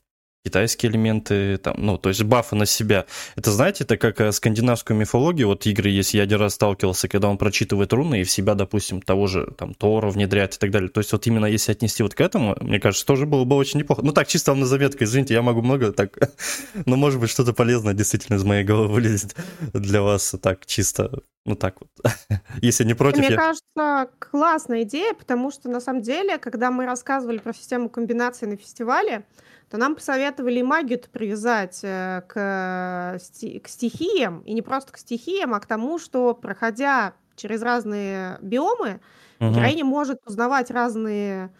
китайские 0.44 0.90
элементы, 0.90 1.58
там, 1.58 1.74
ну, 1.78 1.98
то 1.98 2.08
есть 2.08 2.22
бафы 2.22 2.56
на 2.56 2.66
себя. 2.66 3.06
Это, 3.36 3.50
знаете, 3.50 3.84
это 3.84 3.96
как 3.96 4.20
э, 4.20 4.32
скандинавскую 4.32 4.98
мифологию, 4.98 5.48
вот 5.48 5.66
игры 5.66 5.90
есть, 5.90 6.14
я 6.14 6.22
один 6.22 6.40
раз 6.40 6.54
сталкивался, 6.54 7.08
когда 7.08 7.28
он 7.28 7.36
прочитывает 7.36 7.92
руны 7.92 8.20
и 8.20 8.24
в 8.24 8.30
себя, 8.30 8.54
допустим, 8.54 9.02
того 9.02 9.26
же, 9.26 9.52
там, 9.58 9.74
Тора 9.74 10.08
внедряет 10.08 10.54
и 10.54 10.58
так 10.58 10.70
далее. 10.70 10.88
То 10.88 11.00
есть 11.00 11.12
вот 11.12 11.26
именно 11.26 11.46
если 11.46 11.72
отнести 11.72 12.02
вот 12.02 12.14
к 12.14 12.20
этому, 12.20 12.56
мне 12.60 12.80
кажется, 12.80 13.04
тоже 13.04 13.26
было 13.26 13.44
бы 13.44 13.56
очень 13.56 13.80
неплохо. 13.80 14.02
Ну, 14.02 14.12
так, 14.12 14.28
чисто 14.28 14.54
на 14.54 14.66
заметку, 14.66 15.04
извините, 15.04 15.34
я 15.34 15.42
могу 15.42 15.60
много 15.62 15.92
так, 15.92 16.16
но, 16.86 16.96
может 16.96 17.20
быть, 17.20 17.30
что-то 17.30 17.52
полезное 17.52 17.94
действительно 17.94 18.36
из 18.36 18.44
моей 18.44 18.64
головы 18.64 18.94
вылезет 18.94 19.36
для 19.72 20.02
вас 20.02 20.34
так 20.40 20.64
чисто 20.66 21.10
ну 21.46 21.54
так 21.56 21.76
вот. 21.80 21.90
Если 22.62 22.84
не 22.84 22.94
против, 22.94 23.18
Мне 23.18 23.30
я... 23.30 23.36
кажется, 23.36 24.10
классная 24.18 24.82
идея, 24.82 25.14
потому 25.14 25.50
что 25.50 25.68
на 25.68 25.80
самом 25.80 26.02
деле, 26.02 26.38
когда 26.38 26.70
мы 26.70 26.86
рассказывали 26.86 27.38
про 27.38 27.52
систему 27.52 27.88
комбинаций 27.88 28.46
на 28.46 28.56
фестивале, 28.56 29.24
то 29.70 29.78
нам 29.78 29.94
посоветовали 29.94 30.62
магию 30.62 31.00
привязать 31.12 31.80
э, 31.84 32.22
к, 32.26 33.18
к 33.62 33.68
стихиям, 33.68 34.40
и 34.40 34.52
не 34.52 34.62
просто 34.62 34.92
к 34.92 34.98
стихиям, 34.98 35.54
а 35.54 35.60
к 35.60 35.66
тому, 35.66 36.00
что, 36.00 36.34
проходя 36.34 37.14
через 37.36 37.62
разные 37.62 38.38
биомы, 38.42 39.00
угу. 39.38 39.54
героиня 39.54 39.84
может 39.84 40.18
узнавать 40.26 40.72
разные, 40.72 41.54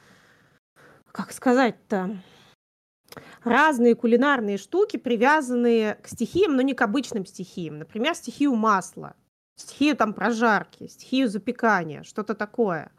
как 1.12 1.30
сказать-то, 1.30 2.20
разные 3.44 3.94
кулинарные 3.94 4.58
штуки, 4.58 4.96
привязанные 4.96 5.94
к 5.94 6.08
стихиям, 6.08 6.56
но 6.56 6.62
не 6.62 6.74
к 6.74 6.82
обычным 6.82 7.24
стихиям. 7.24 7.78
Например, 7.78 8.16
стихию 8.16 8.56
масла, 8.56 9.14
стихию 9.54 9.96
там 9.96 10.14
прожарки, 10.14 10.88
стихию 10.88 11.28
запекания, 11.28 12.02
что-то 12.02 12.34
такое. 12.34 12.90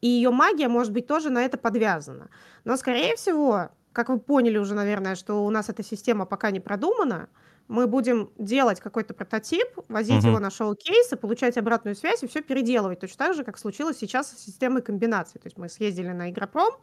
И 0.00 0.08
ее 0.08 0.30
магия 0.30 0.68
может 0.68 0.92
быть 0.92 1.06
тоже 1.06 1.28
на 1.28 1.44
это 1.44 1.58
подвязана. 1.58 2.30
Но, 2.64 2.76
скорее 2.78 3.16
всего, 3.16 3.70
как 3.94 4.08
вы 4.08 4.18
поняли 4.18 4.58
уже, 4.58 4.74
наверное, 4.74 5.14
что 5.14 5.46
у 5.46 5.50
нас 5.50 5.68
эта 5.68 5.82
система 5.82 6.26
пока 6.26 6.50
не 6.50 6.60
продумана, 6.60 7.28
мы 7.68 7.86
будем 7.86 8.30
делать 8.36 8.80
какой-то 8.80 9.14
прототип, 9.14 9.68
возить 9.88 10.18
угу. 10.18 10.28
его 10.28 10.38
на 10.40 10.50
шоу-кейсы, 10.50 11.16
получать 11.16 11.56
обратную 11.56 11.94
связь 11.94 12.22
и 12.22 12.26
все 12.26 12.42
переделывать. 12.42 13.00
Точно 13.00 13.16
так 13.16 13.34
же, 13.34 13.44
как 13.44 13.56
случилось 13.56 13.96
сейчас 13.96 14.30
с 14.32 14.44
системой 14.44 14.82
комбинации. 14.82 15.38
То 15.38 15.46
есть 15.46 15.56
мы 15.56 15.68
съездили 15.68 16.10
на 16.10 16.28
Игропром, 16.28 16.74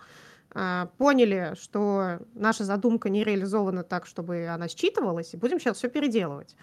а, 0.53 0.87
поняли, 0.97 1.53
что 1.59 2.19
наша 2.33 2.63
задумка 2.63 3.09
не 3.09 3.23
реализована 3.23 3.83
так, 3.83 4.07
чтобы 4.07 4.47
она 4.47 4.67
считывалась, 4.67 5.33
и 5.33 5.37
будем 5.37 5.59
сейчас 5.59 5.77
все 5.77 5.89
переделывать. 5.89 6.55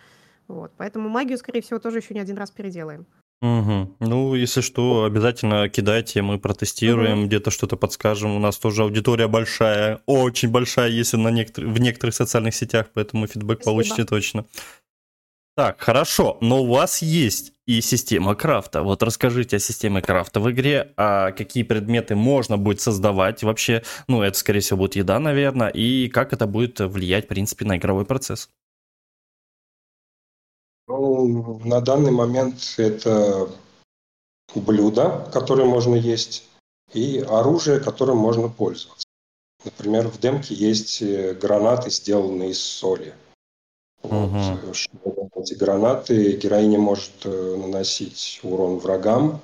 Вот. 0.49 0.73
Поэтому 0.79 1.11
магию, 1.11 1.37
скорее 1.37 1.61
всего, 1.61 1.79
тоже 1.79 1.99
еще 1.99 2.15
не 2.15 2.21
один 2.21 2.39
раз 2.39 2.51
переделаем. 2.51 3.07
Угу. 3.41 3.97
Ну, 4.01 4.35
если 4.35 4.63
что, 4.63 5.05
обязательно 5.05 5.69
кидайте, 5.69 6.23
мы 6.23 6.39
протестируем, 6.39 7.21
угу. 7.21 7.27
где-то 7.29 7.51
что-то 7.51 7.77
подскажем. 7.77 8.35
У 8.35 8.41
нас 8.41 8.59
тоже 8.59 8.83
аудитория 8.83 9.29
большая, 9.29 10.01
очень 10.07 10.51
большая, 10.51 10.91
если 10.91 11.17
на 11.17 11.29
некотор... 11.29 11.67
в 11.67 11.79
некоторых 11.81 12.15
социальных 12.15 12.55
сетях, 12.55 12.89
поэтому 12.95 13.27
фидбэк 13.27 13.63
Спасибо. 13.63 13.71
получите 13.71 14.05
точно. 14.05 14.45
Так, 15.57 15.81
хорошо, 15.81 16.39
но 16.41 16.63
у 16.63 16.67
вас 16.67 17.03
есть 17.03 17.53
и 17.67 17.81
система 17.81 18.35
крафта. 18.35 18.83
Вот 18.83 19.03
расскажите 19.03 19.57
о 19.57 19.61
системе 19.61 20.01
крафта 20.01 20.39
в 20.39 20.51
игре, 20.51 20.93
а 20.97 21.33
какие 21.33 21.65
предметы 21.65 22.15
можно 22.15 22.57
будет 22.57 22.81
создавать 22.81 23.43
вообще. 23.43 23.83
Ну, 24.07 24.23
это, 24.23 24.39
скорее 24.39 24.61
всего, 24.61 24.79
будет 24.79 24.97
еда, 24.97 25.19
наверное, 25.19 25.69
и 25.69 26.09
как 26.09 26.33
это 26.33 26.47
будет 26.47 26.79
влиять, 26.79 27.25
в 27.25 27.29
принципе, 27.29 27.65
на 27.65 27.77
игровой 27.77 28.05
процесс. 28.05 28.51
Ну, 30.89 31.61
на 31.65 31.81
данный 31.83 32.11
момент 32.11 32.75
это 32.79 33.51
блюда, 34.55 35.29
которые 35.33 35.67
можно 35.67 35.95
есть, 35.95 36.45
и 36.95 37.19
оружие, 37.29 37.79
которым 37.79 38.17
можно 38.17 38.49
пользоваться. 38.49 39.07
Например, 39.65 40.09
в 40.09 40.19
демке 40.19 40.55
есть 40.55 41.03
э, 41.03 41.35
гранаты, 41.35 41.91
сделанные 41.91 42.51
из 42.51 42.61
соли. 42.61 43.15
Вот. 44.03 44.31
Угу. 44.31 45.43
Эти 45.43 45.55
гранаты 45.55 46.37
героиня 46.37 46.79
может 46.79 47.13
э, 47.25 47.57
наносить 47.57 48.41
урон 48.43 48.79
врагам 48.79 49.43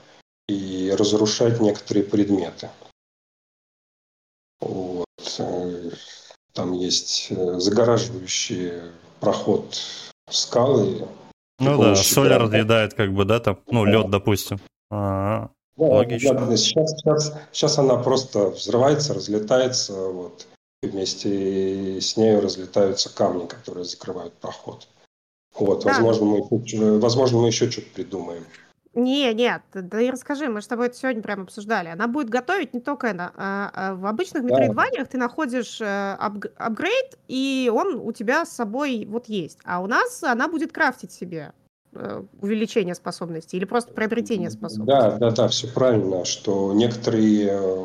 и 0.48 0.94
разрушать 0.96 1.60
некоторые 1.60 2.04
предметы. 2.04 2.70
Вот. 4.60 5.06
Э, 5.38 5.90
там 6.52 6.72
есть 6.72 7.28
загораживающий 7.30 8.92
проход 9.20 9.76
скалы, 10.30 11.06
ну 11.58 11.78
да, 11.78 11.94
соль 11.96 12.32
разъедает 12.32 12.94
как 12.94 13.12
бы, 13.12 13.25
да, 13.25 13.40
там, 13.40 13.58
ну, 13.70 13.84
лед, 13.84 14.11
допустим. 14.11 14.58
А, 14.90 15.50
да, 15.76 15.84
логично. 15.84 16.34
Да, 16.34 16.56
сейчас, 16.56 16.90
сейчас, 16.99 17.34
сейчас 17.52 17.78
она 17.78 17.96
просто 17.96 18.50
взрывается, 18.50 19.14
разлетается, 19.14 19.92
вот, 19.92 20.46
и 20.82 20.87
вместе 20.87 22.00
с 22.00 22.16
нею 22.16 22.40
разлетаются 22.40 23.14
камни, 23.14 23.46
которые 23.46 23.84
закрывают 23.84 24.34
проход. 24.34 24.88
Вот, 25.56 25.84
Да. 25.84 25.92
возможно, 25.92 26.25
мы, 26.26 26.99
возможно, 26.99 27.38
мы 27.38 27.46
еще 27.49 27.70
что-то 27.70 27.88
придумаем. 27.94 28.44
Не, 28.94 29.34
нет, 29.34 29.62
да 29.72 30.00
и 30.00 30.10
расскажи, 30.10 30.48
мы 30.48 30.62
с 30.62 30.66
тобой 30.66 30.86
это 30.86 30.96
сегодня 30.96 31.22
прямо 31.22 31.42
обсуждали. 31.42 31.88
Она 31.88 32.06
будет 32.06 32.30
готовить 32.30 32.74
не 32.74 32.80
только 32.80 33.08
это. 33.08 33.32
а, 33.36 33.70
а 33.74 33.94
в 33.94 34.06
обычных 34.06 34.44
метроидваниях 34.44 35.08
ты 35.08 35.18
находишь 35.18 35.80
э, 35.80 35.84
апг- 35.84 36.52
апгрейд, 36.56 37.18
и 37.26 37.70
он 37.74 37.96
у 37.96 38.12
тебя 38.12 38.44
с 38.44 38.50
собой 38.50 39.06
вот 39.08 39.28
есть. 39.28 39.58
А 39.64 39.80
у 39.80 39.86
нас 39.86 40.22
она 40.22 40.48
будет 40.48 40.72
крафтить 40.72 41.12
себе 41.12 41.52
э, 41.92 42.22
увеличение 42.40 42.94
способностей 42.94 43.56
или 43.56 43.64
просто 43.64 43.92
приобретение 43.92 44.50
способностей. 44.50 45.00
Да, 45.00 45.18
да, 45.18 45.30
да, 45.30 45.48
все 45.48 45.66
правильно, 45.66 46.24
что 46.24 46.72
некоторые 46.72 47.48
э, 47.50 47.84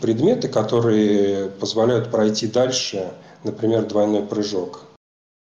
предметы, 0.00 0.48
которые 0.48 1.48
позволяют 1.50 2.10
пройти 2.10 2.48
дальше, 2.48 3.12
например, 3.44 3.86
двойной 3.86 4.22
прыжок, 4.22 4.80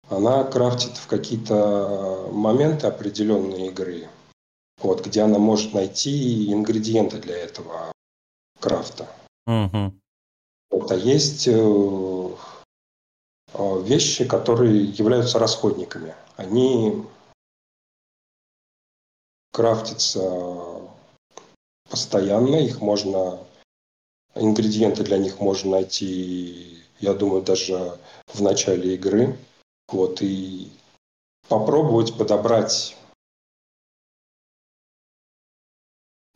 она 0.08 0.44
крафтит 0.44 0.96
в 0.96 1.06
какие-то 1.06 2.28
моменты 2.30 2.86
определенной 2.86 3.68
игры, 3.68 4.08
вот, 4.84 5.04
где 5.04 5.22
она 5.22 5.38
может 5.38 5.72
найти 5.72 6.52
ингредиенты 6.52 7.18
для 7.18 7.38
этого 7.38 7.90
крафта. 8.60 9.08
Мгм. 9.46 9.98
Вот, 10.70 10.92
а 10.92 10.94
есть 10.94 11.48
э, 11.48 12.28
э, 13.54 13.82
вещи, 13.82 14.26
которые 14.26 14.84
являются 14.84 15.38
расходниками. 15.38 16.14
Они 16.36 17.02
крафтятся 19.52 20.82
постоянно, 21.88 22.56
их 22.56 22.82
можно, 22.82 23.38
ингредиенты 24.34 25.02
для 25.02 25.16
них 25.16 25.40
можно 25.40 25.72
найти, 25.72 26.78
я 27.00 27.14
думаю, 27.14 27.40
даже 27.40 27.98
в 28.26 28.42
начале 28.42 28.96
игры. 28.96 29.38
Вот, 29.88 30.20
и 30.20 30.70
попробовать 31.48 32.18
подобрать 32.18 32.96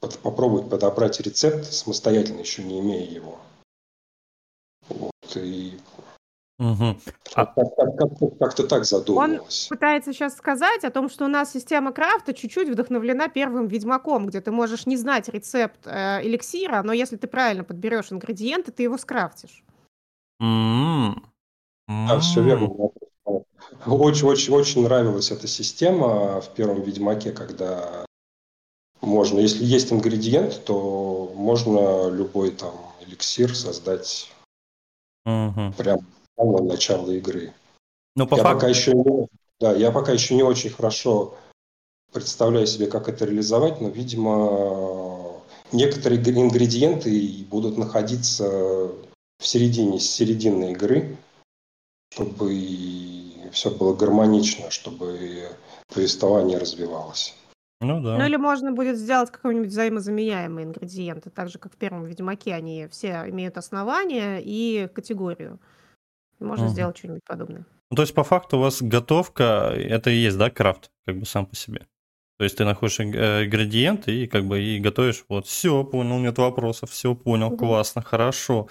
попробовать 0.01 0.71
подобрать 0.71 1.21
рецепт 1.21 1.65
самостоятельно, 1.73 2.41
еще 2.41 2.63
не 2.63 2.81
имея 2.81 3.09
его. 3.09 3.39
Вот, 4.89 5.37
и. 5.37 5.79
А- 7.35 7.47
как- 7.47 8.39
как-то 8.41 8.67
так 8.67 8.85
задумывалось. 8.85 9.69
Пытается 9.69 10.13
сейчас 10.13 10.37
сказать 10.37 10.83
о 10.83 10.91
том, 10.91 11.09
что 11.09 11.27
у 11.27 11.29
нас 11.29 11.53
система 11.53 11.93
крафта 11.93 12.35
чуть-чуть 12.35 12.69
вдохновлена 12.69 13.29
первым 13.29 13.69
Ведьмаком, 13.69 14.27
где 14.27 14.41
ты 14.41 14.51
можешь 14.51 14.87
не 14.87 14.97
знать 14.97 15.29
рецепт 15.29 15.87
э, 15.87 16.21
эликсира, 16.27 16.83
но 16.83 16.93
если 16.93 17.17
ты 17.17 17.29
правильно 17.29 17.63
подберешь 17.63 18.11
ингредиенты, 18.11 18.73
ты 18.73 18.83
его 18.83 18.99
скрафтишь. 18.99 19.63
М. 20.41 21.23
Да, 21.87 22.19
все 22.19 22.43
верно. 22.43 22.91
Очень-очень-очень 23.87 24.83
нравилась 24.83 25.31
эта 25.31 25.47
система 25.47 26.41
в 26.41 26.55
первом 26.55 26.83
Ведьмаке, 26.83 27.33
когда 27.33 28.05
можно, 29.01 29.39
если 29.39 29.65
есть 29.65 29.93
ингредиент, 29.93 30.65
то 30.65 31.33
можно 31.35 32.09
любой 32.09 32.51
там 32.51 32.75
эликсир 33.01 33.55
создать 33.55 34.31
Мгм. 35.25 35.73
прямо 35.75 36.01
с 36.01 36.41
самого 36.41 36.63
начала 36.63 37.11
игры. 37.13 37.55
Ну, 38.17 38.27
по 38.27 38.37
я 38.37 38.43
факту... 38.43 38.57
пока 38.57 38.69
еще 38.69 38.93
не, 38.95 39.29
да, 39.61 39.73
я 39.73 39.91
пока 39.93 40.13
еще 40.13 40.35
не 40.35 40.43
очень 40.43 40.71
хорошо 40.71 41.35
представляю 42.13 42.67
себе, 42.67 42.87
как 42.87 43.09
это 43.09 43.25
реализовать, 43.25 43.81
но, 43.81 43.89
видимо, 43.89 45.43
некоторые 45.73 46.21
ингредиенты 46.21 47.45
будут 47.51 47.77
находиться 47.77 48.49
в 49.39 49.47
середине, 49.47 50.01
середины 50.01 50.73
игры, 50.73 51.17
чтобы 52.13 53.51
все 53.53 53.71
было 53.71 53.95
гармонично, 53.95 54.71
чтобы 54.71 55.51
повествование 55.93 56.59
развивалось. 56.59 57.35
Ну 57.81 58.01
да. 58.01 58.19
Ну 58.19 58.25
или 58.27 58.37
можно 58.37 58.73
будет 58.73 58.97
сделать 58.97 59.31
какой-нибудь 59.31 59.69
взаимозаменяемый 59.69 60.65
ингредиент, 60.65 61.27
так 61.35 61.49
же 61.49 61.59
как 61.59 61.75
в 61.75 61.77
первом 61.77 62.05
Ведьмаке 62.05 62.55
они 62.55 62.89
все 62.91 63.25
имеют 63.29 63.57
основание 63.57 64.43
и 64.43 64.89
категорию. 64.93 65.61
Можно 66.41 66.65
Мгм. 66.65 66.73
сделать 66.73 66.99
что-нибудь 66.99 67.23
подобное. 67.25 67.65
Ну, 67.91 67.97
то 67.97 68.03
есть, 68.03 68.15
по 68.15 68.25
факту, 68.25 68.59
у 68.59 68.61
вас 68.61 68.83
готовка, 68.83 69.73
это 69.75 70.11
и 70.11 70.17
есть, 70.17 70.37
да, 70.37 70.51
крафт, 70.51 70.91
как 71.07 71.19
бы 71.19 71.25
сам 71.27 71.47
по 71.47 71.57
себе. 71.57 71.87
То 72.39 72.45
есть 72.45 72.57
ты 72.57 72.65
находишь 72.65 73.01
ин- 73.01 73.15
э, 73.15 73.45
ингредиенты 73.47 74.13
и 74.13 74.27
как 74.27 74.45
бы 74.45 74.61
и 74.63 74.79
готовишь. 74.79 75.25
Вот, 75.29 75.47
все, 75.47 75.83
понял, 75.85 76.19
нет 76.19 76.39
вопросов, 76.39 76.91
все 76.91 77.15
понял, 77.15 77.49
Мгм. 77.49 77.59
классно, 77.59 78.03
хорошо. 78.03 78.69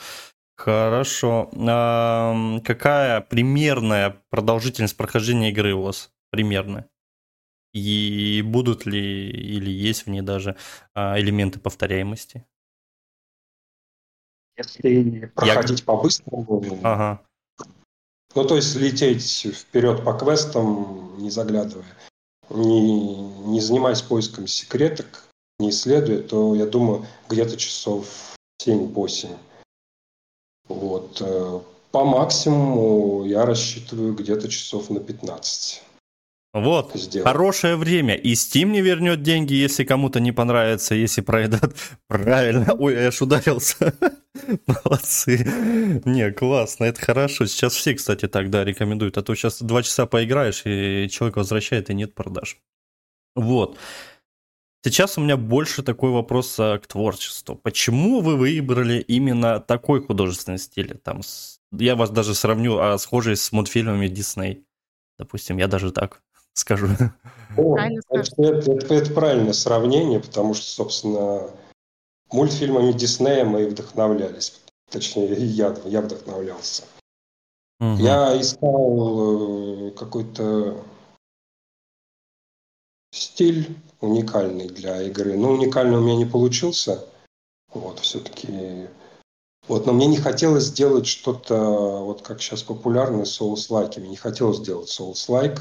Хорошо. 0.55 1.49
Ам, 1.55 2.61
какая 2.61 3.21
примерная 3.21 4.21
продолжительность 4.29 4.97
прохождения 4.97 5.49
игры 5.51 5.73
у 5.73 5.83
вас? 5.83 6.11
Примерная. 6.31 6.87
И 7.77 8.41
будут 8.41 8.85
ли 8.85 9.29
или 9.29 9.69
есть 9.69 10.05
в 10.05 10.09
ней 10.09 10.21
даже 10.21 10.55
а, 10.93 11.19
элементы 11.19 11.59
повторяемости? 11.59 12.45
Если 14.57 15.31
проходить 15.35 15.85
по-быстрому, 15.85 16.79
Ага. 16.83 17.21
ну 18.33 18.43
то 18.43 18.55
есть 18.55 18.75
лететь 18.75 19.47
вперед 19.53 20.03
по 20.03 20.13
квестам, 20.13 21.15
не 21.19 21.29
заглядывая, 21.29 21.85
не, 22.49 23.15
не 23.17 23.61
занимаясь 23.61 24.01
поиском 24.01 24.47
секреток, 24.47 25.25
не 25.59 25.69
исследуя, 25.69 26.21
то 26.23 26.55
я 26.55 26.65
думаю, 26.65 27.05
где-то 27.29 27.55
часов 27.57 28.35
7-8. 28.61 29.37
Вот. 30.67 31.21
э, 31.21 31.59
По 31.91 32.03
максимуму 32.03 33.25
я 33.25 33.45
рассчитываю 33.45 34.13
где-то 34.13 34.49
часов 34.49 34.89
на 34.89 34.99
15. 34.99 35.83
Вот, 36.61 36.91
сделать. 36.95 37.27
хорошее 37.27 37.75
время. 37.75 38.15
И 38.15 38.33
Steam 38.33 38.65
не 38.71 38.81
вернет 38.81 39.21
деньги, 39.21 39.53
если 39.53 39.83
кому-то 39.83 40.19
не 40.19 40.31
понравится, 40.31 40.95
если 40.95 41.21
пройдет 41.21 41.75
правильно. 42.07 42.73
Ой, 42.73 42.93
я 42.93 43.07
аж 43.07 43.21
ударился. 43.21 43.93
Молодцы. 44.67 46.01
Не, 46.05 46.31
классно, 46.31 46.85
это 46.85 47.01
хорошо. 47.01 47.45
Сейчас 47.45 47.73
все, 47.73 47.93
кстати, 47.95 48.27
так, 48.27 48.49
да, 48.49 48.63
рекомендуют. 48.63 49.17
А 49.17 49.21
то 49.21 49.35
сейчас 49.35 49.61
два 49.61 49.83
часа 49.83 50.05
поиграешь, 50.05 50.63
и 50.65 51.07
человек 51.09 51.37
возвращает, 51.37 51.89
и 51.89 51.93
нет 51.93 52.15
продаж. 52.15 52.57
Вот. 53.35 53.77
Сейчас 54.83 55.17
у 55.17 55.21
меня 55.21 55.37
больше 55.37 55.83
такой 55.83 56.11
вопрос 56.11 56.55
а, 56.59 56.77
к 56.77 56.87
творчеству. 56.87 57.55
Почему 57.55 58.21
вы 58.21 58.37
выбрали 58.37 58.99
именно 59.01 59.59
такой 59.59 60.01
художественный 60.01 60.59
стиль? 60.59 60.97
Там, 60.97 61.21
я 61.71 61.95
вас 61.95 62.09
даже 62.09 62.33
сравню, 62.33 62.77
а, 62.79 62.97
схожий 62.97 63.35
с 63.35 63.51
мультфильмами 63.51 64.07
Дисней. 64.07 64.63
Допустим, 65.19 65.57
я 65.57 65.67
даже 65.67 65.91
так 65.91 66.21
скажу. 66.59 66.87
О, 67.57 67.77
это, 67.77 68.41
это- 68.41 68.93
это- 68.93 69.13
правильное 69.13 69.53
сравнение, 69.53 70.19
потому 70.19 70.53
что, 70.53 70.65
собственно, 70.65 71.49
мультфильмами 72.31 72.91
Диснея 72.91 73.45
мы 73.45 73.63
и 73.63 73.65
вдохновлялись. 73.67 74.59
Точнее, 74.89 75.33
я, 75.33 75.75
я 75.85 76.01
вдохновлялся. 76.01 76.83
Мгм. 77.79 77.97
Я 77.97 78.39
искал 78.39 79.87
э, 79.87 79.91
какой-то 79.91 80.83
стиль 83.11 83.75
уникальный 84.01 84.67
для 84.67 85.01
игры. 85.03 85.37
Но 85.37 85.51
уникальный 85.51 85.97
у 85.97 86.01
меня 86.01 86.15
не 86.15 86.25
получился. 86.25 87.05
Вот, 87.73 87.99
все-таки. 87.99 88.87
Вот, 89.67 89.85
но 89.85 89.93
мне 89.93 90.07
не 90.07 90.17
хотелось 90.17 90.65
сделать 90.65 91.05
что-то, 91.07 91.57
вот 92.03 92.21
как 92.21 92.41
сейчас 92.41 92.63
популярно, 92.63 93.23
Souls-like. 93.23 93.99
Мне 93.99 94.09
не 94.09 94.15
хотелось 94.15 94.57
сделать 94.57 94.89
Souls-like. 94.89 95.59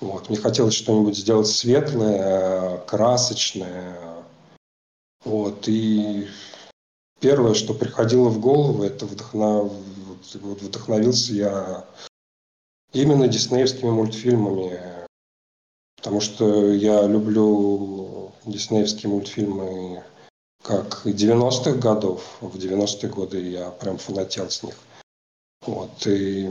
Вот, 0.00 0.30
мне 0.30 0.38
хотелось 0.38 0.74
что-нибудь 0.74 1.16
сделать 1.16 1.46
светлое, 1.46 2.78
красочное. 2.78 4.24
Вот, 5.24 5.68
и 5.68 6.26
первое, 7.20 7.52
что 7.52 7.74
приходило 7.74 8.30
в 8.30 8.40
голову, 8.40 8.82
это 8.82 9.04
вдохнов... 9.04 9.70
вот 10.34 10.62
вдохновился 10.62 11.34
я 11.34 11.84
именно 12.92 13.28
диснеевскими 13.28 13.90
мультфильмами, 13.90 14.80
потому 15.96 16.20
что 16.20 16.72
я 16.72 17.06
люблю 17.06 18.32
диснеевские 18.46 19.10
мультфильмы 19.10 20.02
как 20.62 21.02
90-х 21.04 21.72
годов. 21.72 22.38
В 22.40 22.56
90-е 22.56 23.10
годы 23.10 23.40
я 23.50 23.70
прям 23.70 23.98
фанател 23.98 24.48
с 24.48 24.62
них. 24.62 24.76
Вот, 25.66 26.06
и 26.06 26.50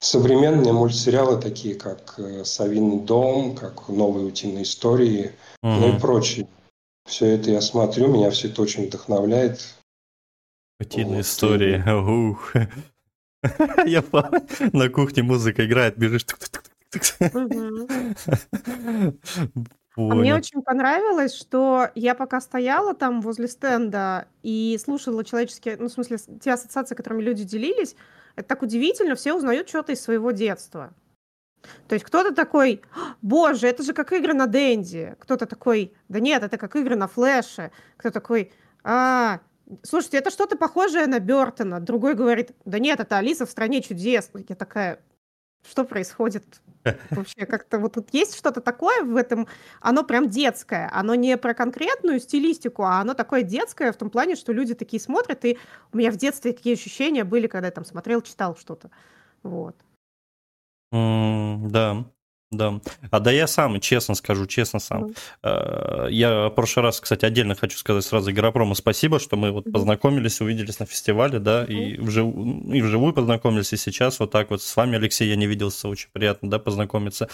современные 0.00 0.72
мультсериалы, 0.72 1.40
такие 1.40 1.74
как 1.74 2.14
э, 2.18 2.44
«Совиный 2.44 3.00
дом», 3.00 3.54
как 3.54 3.88
«Новые 3.88 4.26
утиные 4.26 4.62
истории», 4.62 5.32
ну 5.62 5.96
и 5.96 5.98
прочее. 5.98 6.48
Все 7.06 7.26
это 7.26 7.50
я 7.50 7.60
смотрю, 7.60 8.08
меня 8.08 8.30
все 8.30 8.48
это 8.48 8.62
очень 8.62 8.86
вдохновляет. 8.86 9.60
Утиные 10.80 11.16
Вот, 11.16 11.20
истории. 11.20 12.30
Ух. 12.30 12.52
Я 13.86 14.02
на 14.72 14.88
кухне 14.88 15.22
музыка 15.22 15.64
играет, 15.66 15.96
бежишь. 15.96 16.26
А 19.96 20.14
мне 20.14 20.34
очень 20.34 20.62
понравилось, 20.62 21.34
что 21.34 21.88
я 21.94 22.14
пока 22.14 22.40
стояла 22.42 22.94
там 22.94 23.22
возле 23.22 23.48
стенда 23.48 24.28
и 24.42 24.78
слушала 24.82 25.24
человеческие, 25.24 25.78
ну, 25.78 25.86
в 25.86 25.92
смысле, 25.92 26.18
те 26.42 26.52
ассоциации, 26.52 26.94
которыми 26.94 27.22
люди 27.22 27.44
делились, 27.44 27.96
это 28.36 28.48
так 28.48 28.62
удивительно, 28.62 29.14
все 29.14 29.34
узнают 29.34 29.68
что-то 29.68 29.92
из 29.92 30.00
своего 30.00 30.30
детства. 30.30 30.92
То 31.88 31.94
есть 31.94 32.04
кто-то 32.04 32.34
такой, 32.34 32.82
боже, 33.22 33.66
это 33.66 33.82
же 33.82 33.92
как 33.92 34.12
игры 34.12 34.34
на 34.34 34.46
Денди. 34.46 35.16
Кто-то 35.18 35.46
такой, 35.46 35.94
да 36.08 36.20
нет, 36.20 36.42
это 36.42 36.58
как 36.58 36.76
игры 36.76 36.96
на 36.96 37.08
флеше. 37.08 37.72
Кто 37.96 38.10
такой, 38.10 38.52
а, 38.84 39.40
слушайте, 39.82 40.18
это 40.18 40.30
что-то 40.30 40.56
похожее 40.56 41.06
на 41.06 41.18
Бертона. 41.18 41.80
Другой 41.80 42.14
говорит, 42.14 42.52
да 42.64 42.78
нет, 42.78 43.00
это 43.00 43.18
Алиса 43.18 43.46
в 43.46 43.50
стране 43.50 43.82
чудес. 43.82 44.30
Я 44.48 44.54
такая, 44.54 45.00
что 45.68 45.84
происходит 45.84 46.44
вообще? 47.10 47.46
Как-то 47.46 47.78
вот 47.78 47.94
тут 47.94 48.08
есть 48.12 48.36
что-то 48.36 48.60
такое 48.60 49.02
в 49.02 49.16
этом, 49.16 49.48
оно 49.80 50.04
прям 50.04 50.28
детское, 50.28 50.88
оно 50.92 51.14
не 51.14 51.36
про 51.36 51.54
конкретную 51.54 52.20
стилистику, 52.20 52.82
а 52.84 53.00
оно 53.00 53.14
такое 53.14 53.42
детское 53.42 53.92
в 53.92 53.96
том 53.96 54.10
плане, 54.10 54.36
что 54.36 54.52
люди 54.52 54.74
такие 54.74 55.00
смотрят, 55.00 55.44
и 55.44 55.58
у 55.92 55.96
меня 55.98 56.10
в 56.10 56.16
детстве 56.16 56.52
такие 56.52 56.74
ощущения 56.74 57.24
были, 57.24 57.46
когда 57.46 57.68
я 57.68 57.72
там 57.72 57.84
смотрел, 57.84 58.20
читал 58.22 58.56
что-то. 58.56 58.90
Вот. 59.42 59.76
М, 60.92 61.68
Да, 61.70 62.04
да. 62.50 62.80
А 63.10 63.20
да 63.20 63.30
я 63.32 63.46
сам, 63.46 63.80
честно 63.80 64.14
скажу, 64.14 64.46
честно 64.46 64.78
сам. 64.78 65.12
Э, 65.42 66.08
Я 66.10 66.48
в 66.48 66.50
прошлый 66.50 66.84
раз, 66.84 67.00
кстати, 67.00 67.24
отдельно 67.24 67.54
хочу 67.54 67.76
сказать 67.76 68.04
сразу 68.04 68.30
Игропрому 68.30 68.74
спасибо, 68.74 69.18
что 69.18 69.36
мы 69.36 69.50
вот 69.50 69.66
Мгм. 69.66 69.72
познакомились, 69.72 70.40
увиделись 70.40 70.78
на 70.78 70.86
фестивале, 70.86 71.38
да, 71.38 71.64
и, 71.64 71.96
вжив... 71.98 72.26
и 72.72 72.82
вживую 72.82 73.12
познакомились, 73.12 73.72
и 73.72 73.76
сейчас 73.76 74.20
вот 74.20 74.30
так 74.30 74.50
вот 74.50 74.62
с 74.62 74.76
вами, 74.76 74.96
Алексей, 74.96 75.28
я 75.28 75.36
не 75.36 75.46
виделся, 75.46 75.88
очень 75.88 76.08
приятно, 76.12 76.48
да, 76.50 76.58
познакомиться. 76.58 77.28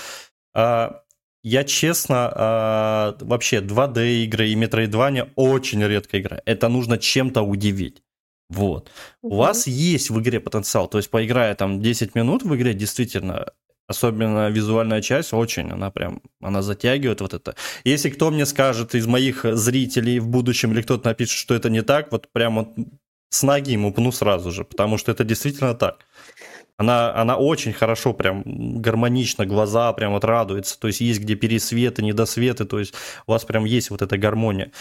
А, 0.54 1.02
Я 1.44 1.64
честно, 1.64 2.30
а, 2.34 3.16
вообще 3.20 3.60
2D 3.60 4.22
игры 4.24 4.48
и 4.48 4.54
Metroidvania 4.54 5.30
очень 5.34 5.82
редко 5.84 6.20
играю. 6.20 6.40
Это 6.46 6.68
нужно 6.68 6.98
чем-то 6.98 7.42
удивить. 7.42 8.02
Вот. 8.48 8.90
У 9.22 9.28
Мгм. 9.28 9.36
вас 9.38 9.66
есть 9.66 10.10
в 10.10 10.20
игре 10.20 10.38
потенциал, 10.38 10.86
то 10.88 10.98
есть 10.98 11.10
поиграя 11.10 11.54
там 11.56 11.80
10 11.80 12.14
минут 12.14 12.42
в 12.44 12.54
игре, 12.54 12.74
действительно, 12.74 13.46
особенно 13.86 14.48
визуальная 14.48 15.02
часть, 15.02 15.32
очень, 15.32 15.70
она 15.70 15.90
прям, 15.90 16.22
она 16.40 16.62
затягивает 16.62 17.20
вот 17.20 17.34
это. 17.34 17.54
Если 17.84 18.10
кто 18.10 18.30
мне 18.30 18.46
скажет 18.46 18.94
из 18.94 19.06
моих 19.06 19.44
зрителей 19.44 20.18
в 20.18 20.28
будущем, 20.28 20.72
или 20.72 20.82
кто-то 20.82 21.08
напишет, 21.08 21.38
что 21.38 21.54
это 21.54 21.70
не 21.70 21.82
так, 21.82 22.12
вот 22.12 22.28
прям 22.32 22.56
вот 22.56 22.68
с 23.30 23.42
ноги 23.42 23.72
ему 23.72 23.92
пну 23.92 24.12
сразу 24.12 24.50
же, 24.50 24.64
потому 24.64 24.98
что 24.98 25.12
это 25.12 25.24
действительно 25.24 25.74
так. 25.74 26.06
Она, 26.78 27.14
она 27.14 27.36
очень 27.36 27.72
хорошо, 27.72 28.12
прям 28.12 28.42
гармонично, 28.80 29.46
глаза 29.46 29.92
прям 29.92 30.12
вот 30.12 30.24
радуются, 30.24 30.78
то 30.80 30.88
есть 30.88 31.00
есть 31.00 31.20
где 31.20 31.34
пересветы, 31.34 32.02
недосветы, 32.02 32.64
то 32.64 32.78
есть 32.78 32.94
у 33.26 33.32
вас 33.32 33.44
прям 33.44 33.64
есть 33.64 33.90
вот 33.90 34.02
эта 34.02 34.18
гармония. 34.18 34.72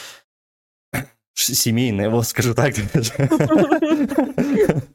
Семейная, 1.33 2.09
вот 2.09 2.27
скажу 2.27 2.53
так. 2.53 2.75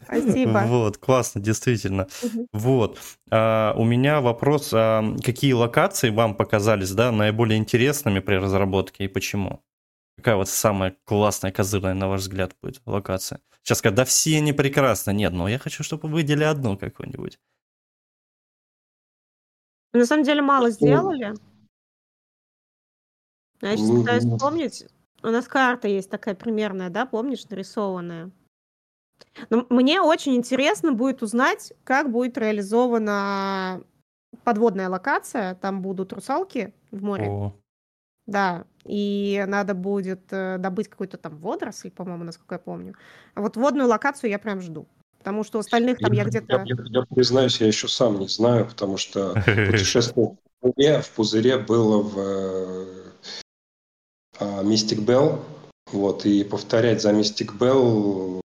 Спасибо. 0.04 0.64
Вот, 0.66 0.98
классно, 0.98 1.40
действительно. 1.40 2.06
Вот. 2.52 2.98
А, 3.30 3.74
у 3.76 3.84
меня 3.84 4.20
вопрос, 4.20 4.70
а, 4.72 5.02
какие 5.24 5.52
локации 5.52 6.10
вам 6.10 6.34
показались, 6.34 6.90
да, 6.92 7.10
наиболее 7.10 7.58
интересными 7.58 8.20
при 8.20 8.36
разработке 8.36 9.04
и 9.04 9.08
почему? 9.08 9.62
Какая 10.16 10.36
вот 10.36 10.48
самая 10.48 10.96
классная, 11.04 11.52
козырная, 11.52 11.94
на 11.94 12.08
ваш 12.08 12.20
взгляд, 12.22 12.54
будет 12.62 12.80
локация? 12.86 13.40
Сейчас 13.62 13.82
когда 13.82 14.04
все 14.04 14.36
они 14.36 14.52
прекрасны. 14.52 15.12
Нет, 15.12 15.32
но 15.32 15.48
я 15.48 15.58
хочу, 15.58 15.82
чтобы 15.82 16.08
вы 16.08 16.16
выделили 16.16 16.44
одну 16.44 16.76
какую-нибудь. 16.78 17.38
На 19.92 20.06
самом 20.06 20.24
деле 20.24 20.42
мало 20.42 20.70
сделали. 20.70 21.34
Я 23.62 23.76
сейчас 23.76 23.88
Ну, 23.88 24.00
пытаюсь 24.02 24.24
ну. 24.24 24.36
вспомнить. 24.36 24.84
У 25.22 25.28
нас 25.28 25.48
карта 25.48 25.88
есть 25.88 26.10
такая 26.10 26.34
примерная, 26.34 26.90
да, 26.90 27.06
помнишь, 27.06 27.48
нарисованная. 27.48 28.30
Но 29.50 29.66
мне 29.70 30.00
очень 30.00 30.36
интересно 30.36 30.92
будет 30.92 31.22
узнать, 31.22 31.72
как 31.84 32.10
будет 32.10 32.38
реализована 32.38 33.82
подводная 34.44 34.88
локация. 34.88 35.54
Там 35.56 35.82
будут 35.82 36.12
русалки 36.12 36.74
в 36.90 37.02
море. 37.02 37.26
О, 37.26 37.54
Да, 38.26 38.64
и 38.84 39.44
надо 39.46 39.74
будет 39.74 40.32
э, 40.32 40.58
добыть 40.58 40.88
какой-то 40.88 41.16
там 41.16 41.38
водоросль, 41.38 41.90
по-моему, 41.90 42.24
насколько 42.24 42.56
я 42.56 42.58
помню. 42.58 42.94
А 43.34 43.40
вот 43.40 43.56
водную 43.56 43.88
локацию 43.88 44.30
я 44.30 44.38
прям 44.38 44.60
жду. 44.60 44.86
Потому 45.18 45.42
что 45.42 45.58
у 45.58 45.60
остальных 45.60 45.98
там 45.98 46.12
я 46.12 46.24
где-то... 46.24 46.64
я, 46.66 46.76
я 46.86 47.02
признаюсь, 47.02 47.60
я 47.60 47.66
еще 47.66 47.88
сам 47.88 48.18
не 48.20 48.28
знаю, 48.28 48.66
потому 48.66 48.96
что 48.96 49.32
путешествие 49.44 50.36
в 50.36 50.60
пузыре, 50.60 51.00
в 51.00 51.10
пузыре 51.10 51.58
было 51.58 52.02
в 52.02 52.18
э, 52.18 53.05
Mystic 54.40 55.04
Bell, 55.04 55.42
вот, 55.92 56.26
и 56.26 56.44
повторять 56.44 57.02
за 57.02 57.12
Mystic 57.12 57.56
Bell 57.58 58.40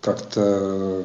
как-то... 0.00 1.04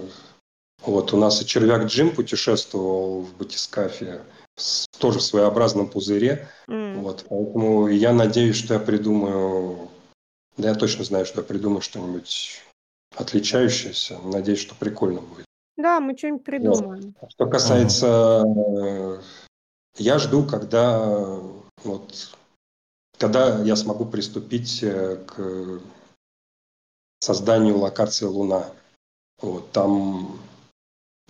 Вот, 0.86 1.14
у 1.14 1.18
нас 1.18 1.42
и 1.42 1.46
червяк 1.46 1.86
Джим 1.86 2.14
путешествовал 2.16 3.22
в 3.22 3.38
батискафе, 3.38 4.22
с- 4.58 4.88
тоже 4.98 5.20
в 5.20 5.24
своеобразном 5.24 5.88
пузыре, 5.88 6.48
М, 6.68 7.02
вот, 7.04 7.26
поэтому 7.30 7.88
я 7.88 8.14
надеюсь, 8.14 8.56
что 8.56 8.74
я 8.74 8.80
придумаю, 8.80 9.90
да 10.58 10.70
я 10.70 10.76
точно 10.76 11.04
знаю, 11.04 11.26
что 11.28 11.42
я 11.42 11.46
придумаю 11.48 11.82
что-нибудь 11.82 12.62
отличающееся, 13.16 14.18
надеюсь, 14.24 14.60
что 14.60 14.74
прикольно 14.74 15.22
будет. 15.22 15.46
Да, 15.78 16.00
мы 16.00 16.18
что-нибудь 16.18 16.44
придумаем. 16.46 17.14
Что 17.30 17.46
касается, 17.46 18.44
э, 18.46 19.22
я 19.98 20.18
жду, 20.18 20.44
когда 20.46 21.00
вот, 21.84 22.36
когда 23.22 23.60
я 23.64 23.76
смогу 23.76 24.06
приступить 24.06 24.82
э, 24.82 25.18
к 25.28 25.80
созданию 27.20 27.78
локации 27.78 28.26
Луна. 28.26 28.66
Вот 29.40 29.72
там 29.72 30.40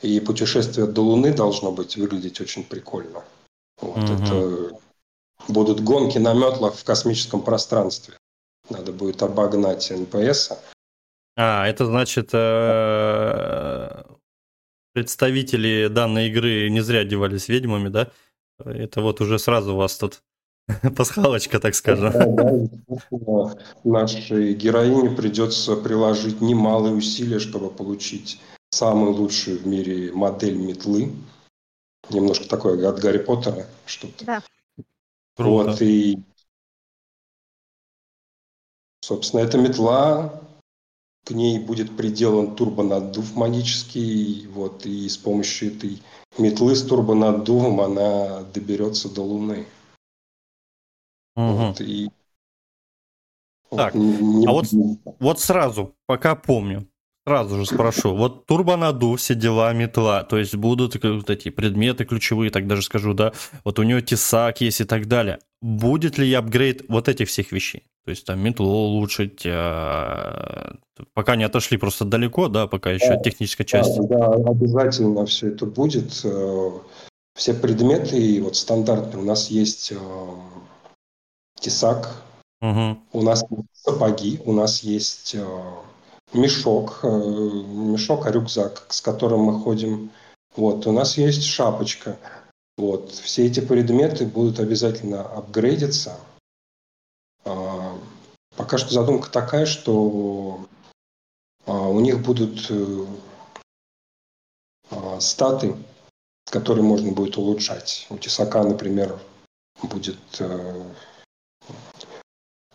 и 0.01 0.21
путешествие 0.21 0.87
до 0.87 1.01
Луны 1.01 1.33
должно 1.33 1.73
быть 1.73 1.97
выглядеть 1.97 2.39
очень 2.39 2.63
прикольно. 2.63 3.23
Вот 3.81 3.97
Мгм. 3.97 4.13
это 4.13 4.79
будут 5.49 5.81
гонки 5.81 6.17
на 6.17 6.33
метлах 6.33 6.75
в 6.75 6.83
космическом 6.85 7.41
пространстве. 7.43 8.17
Надо 8.69 8.93
будет 8.93 9.21
обогнать 9.21 9.91
NPC. 9.91 10.53
А, 11.35 11.67
это 11.67 11.85
значит, 11.85 12.29
э, 12.31 14.03
представители 14.93 15.89
данной 15.89 16.29
игры 16.29 16.69
не 16.69 16.79
зря 16.79 16.99
одевались 16.99 17.49
ведьмами, 17.49 17.89
да? 17.89 18.11
Это 18.59 19.01
вот 19.01 19.19
уже 19.19 19.39
сразу 19.39 19.73
у 19.73 19.77
вас 19.77 19.97
тут 19.97 20.21
пасхалочка, 20.95 21.59
так 21.59 21.75
скажем. 21.75 22.69
Нашей 23.83 24.53
героине 24.53 25.09
придется 25.09 25.75
приложить 25.75 26.41
немалые 26.41 26.95
усилия, 26.95 27.39
чтобы 27.39 27.69
получить 27.69 28.39
самую 28.69 29.13
лучшую 29.13 29.59
в 29.59 29.67
мире 29.67 30.11
модель 30.13 30.55
метлы. 30.55 31.11
Немножко 32.09 32.47
такое 32.47 32.87
от 32.87 32.99
Гарри 32.99 33.19
Поттера 33.19 33.67
что-то. 33.85 34.25
Да. 34.25 34.43
Круто. 35.35 35.71
Вот, 35.71 35.81
и, 35.81 36.19
собственно, 39.01 39.41
эта 39.41 39.57
метла, 39.57 40.41
к 41.25 41.31
ней 41.31 41.59
будет 41.59 41.95
приделан 41.95 42.55
турбонаддув 42.55 43.35
магический, 43.35 44.47
вот, 44.47 44.85
и 44.85 45.07
с 45.07 45.17
помощью 45.17 45.75
этой 45.75 46.01
метлы 46.37 46.75
с 46.75 46.83
турбонаддувом 46.83 47.79
она 47.81 48.41
доберется 48.53 49.09
до 49.09 49.21
Луны. 49.21 49.67
Мгм. 51.35 51.67
Вот, 51.67 51.81
и... 51.81 52.09
Так, 53.69 53.95
не- 53.95 54.45
а 54.47 54.51
вот 54.51 54.65
Вот 55.19 55.39
сразу, 55.39 55.95
пока 56.05 56.35
помню, 56.35 56.87
сразу 57.25 57.57
же 57.57 57.65
спрошу. 57.65 58.15
Вот 58.15 58.45
турбонадув, 58.45 59.19
все 59.19 59.33
дела, 59.33 59.71
метла, 59.73 60.23
то 60.23 60.37
есть 60.37 60.55
будут 60.55 61.01
вот 61.03 61.29
эти 61.29 61.49
предметы 61.49 62.03
ключевые, 62.05 62.51
так 62.51 62.67
даже 62.67 62.81
скажу, 62.81 63.13
да, 63.13 63.31
вот 63.63 63.79
у 63.79 63.83
него 63.83 64.01
тесак 64.01 64.59
есть 64.61 64.81
и 64.81 64.83
так 64.83 65.07
далее. 65.07 65.39
Будет 65.61 66.17
ли 66.17 66.33
апгрейд 66.33 66.83
вот 66.89 67.07
этих 67.07 67.29
всех 67.29 67.51
вещей? 67.53 67.83
То 68.03 68.09
есть 68.09 68.25
там 68.25 68.39
метлу 68.39 68.67
улучшить, 68.67 69.43
а, 69.45 70.75
пока 71.13 71.35
не 71.35 71.43
отошли 71.43 71.77
просто 71.77 72.03
далеко, 72.03 72.47
да, 72.47 72.67
пока 72.67 72.91
еще 72.91 73.13
от 73.13 73.23
технической 73.23 73.65
части. 73.65 73.99
Да, 74.01 74.35
да, 74.35 74.49
обязательно 74.49 75.25
все 75.27 75.49
это 75.49 75.65
будет. 75.65 76.19
Э, 76.25 76.71
Все 77.35 77.53
предметы, 77.53 78.17
и 78.19 78.41
вот 78.41 78.55
стандартные, 78.57 79.21
у 79.23 79.25
нас 79.25 79.49
есть 79.51 79.91
э, 79.93 79.97
тесак, 81.61 82.21
Мгм. 82.61 83.01
у 83.13 83.21
нас 83.21 83.43
есть 83.49 83.69
сапоги, 83.73 84.41
у 84.45 84.51
нас 84.53 84.83
есть 84.83 85.35
э, 85.35 85.73
мешок, 86.33 86.99
э, 87.03 87.07
мешок, 87.07 88.25
а 88.25 88.31
рюкзак, 88.31 88.85
с 88.89 89.01
которым 89.01 89.41
мы 89.41 89.63
ходим. 89.63 90.11
Вот, 90.55 90.85
у 90.85 90.91
нас 90.91 91.17
есть 91.17 91.43
шапочка. 91.43 92.17
Вот, 92.77 93.11
все 93.11 93.45
эти 93.45 93.61
предметы 93.61 94.25
будут 94.25 94.59
обязательно 94.59 95.21
апгрейдиться. 95.21 96.17
А, 97.45 97.97
Пока 98.55 98.77
что 98.77 98.93
задумка 98.93 99.29
такая, 99.29 99.65
что 99.65 100.67
а, 101.65 101.87
у 101.87 101.99
них 101.99 102.21
будут 102.21 102.69
э, 102.69 103.05
а, 104.89 105.19
статы, 105.21 105.75
которые 106.45 106.83
можно 106.83 107.11
будет 107.11 107.37
улучшать. 107.37 108.07
У 108.09 108.17
тесака, 108.17 108.63
например, 108.63 109.17
будет 109.81 110.19
э, 110.39 110.83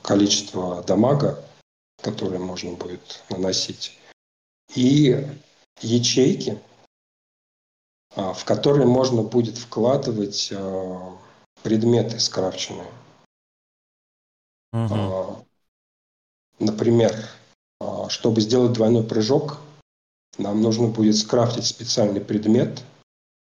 количество 0.07 0.83
дамага, 0.85 1.45
которое 2.01 2.39
можно 2.39 2.73
будет 2.73 3.25
наносить. 3.29 3.99
И 4.75 5.27
ячейки 5.83 6.61
а, 8.15 8.33
в 8.33 8.45
который 8.45 8.87
можно 8.87 9.23
будет 9.23 9.59
вкладывать 9.59 10.51
а, 10.53 11.19
предметы 11.63 12.21
скрафченные. 12.21 12.91
Угу. 14.73 15.47
Например, 16.59 17.15
чтобы 18.09 18.41
сделать 18.41 18.73
двойной 18.73 19.05
прыжок, 19.05 19.59
нам 20.39 20.61
нужно 20.63 20.89
будет 20.89 21.17
скрафтить 21.17 21.67
специальный 21.67 22.21
предмет 22.21 22.83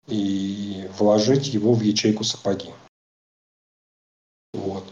и 0.06 0.88
вложить 0.98 1.48
его 1.48 1.74
в 1.74 1.82
ячейку 1.82 2.24
сапоги. 2.24 2.72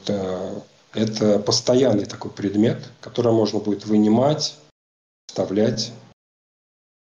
Э, 0.09 0.61
это 0.95 1.39
постоянный 1.39 2.07
такой 2.07 2.31
предмет, 2.31 2.91
который 3.01 3.33
можно 3.33 3.59
будет 3.59 3.87
вынимать, 3.87 4.59
вставлять 5.27 5.93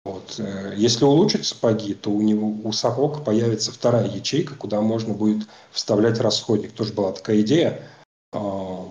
вот. 0.06 0.38
Э, 0.38 0.72
если 0.76 1.04
улучшить 1.04 1.44
сапоги, 1.44 1.92
то 1.92 2.10
у 2.10 2.22
него 2.22 2.54
у 2.62 2.70
сапог 2.70 3.24
появится 3.24 3.72
вторая 3.72 4.08
ячейка, 4.08 4.54
куда 4.54 4.80
можно 4.80 5.14
будет 5.14 5.48
вставлять 5.72 6.20
расходник. 6.20 6.72
Тоже 6.72 6.92
была 6.92 7.10
такая 7.10 7.40
идея, 7.40 7.82
а, 8.32 8.88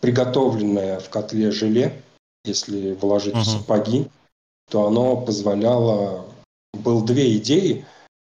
приготовленное 0.00 1.00
в 1.00 1.10
котле 1.10 1.50
желе, 1.50 2.00
если 2.44 2.92
вложить 2.92 3.34
uh-huh. 3.34 3.40
в 3.40 3.46
сапоги, 3.46 4.08
то 4.70 4.86
оно 4.86 5.20
позволяло... 5.20 6.24
Был 6.72 7.02
две 7.02 7.38
идеи, 7.38 7.86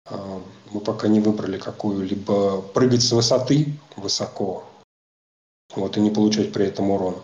а, 0.09 0.40
мы 0.70 0.80
пока 0.80 1.09
не 1.09 1.20
выбрали 1.20 1.59
какую, 1.59 2.06
либо 2.06 2.62
прыгать 2.62 3.02
с 3.02 3.12
высоты 3.12 3.76
высоко, 3.96 4.64
вот, 5.74 5.96
и 5.96 6.00
не 6.00 6.11
получать 6.11 6.52
при 6.52 6.66
этом 6.66 6.90
урон, 6.90 7.16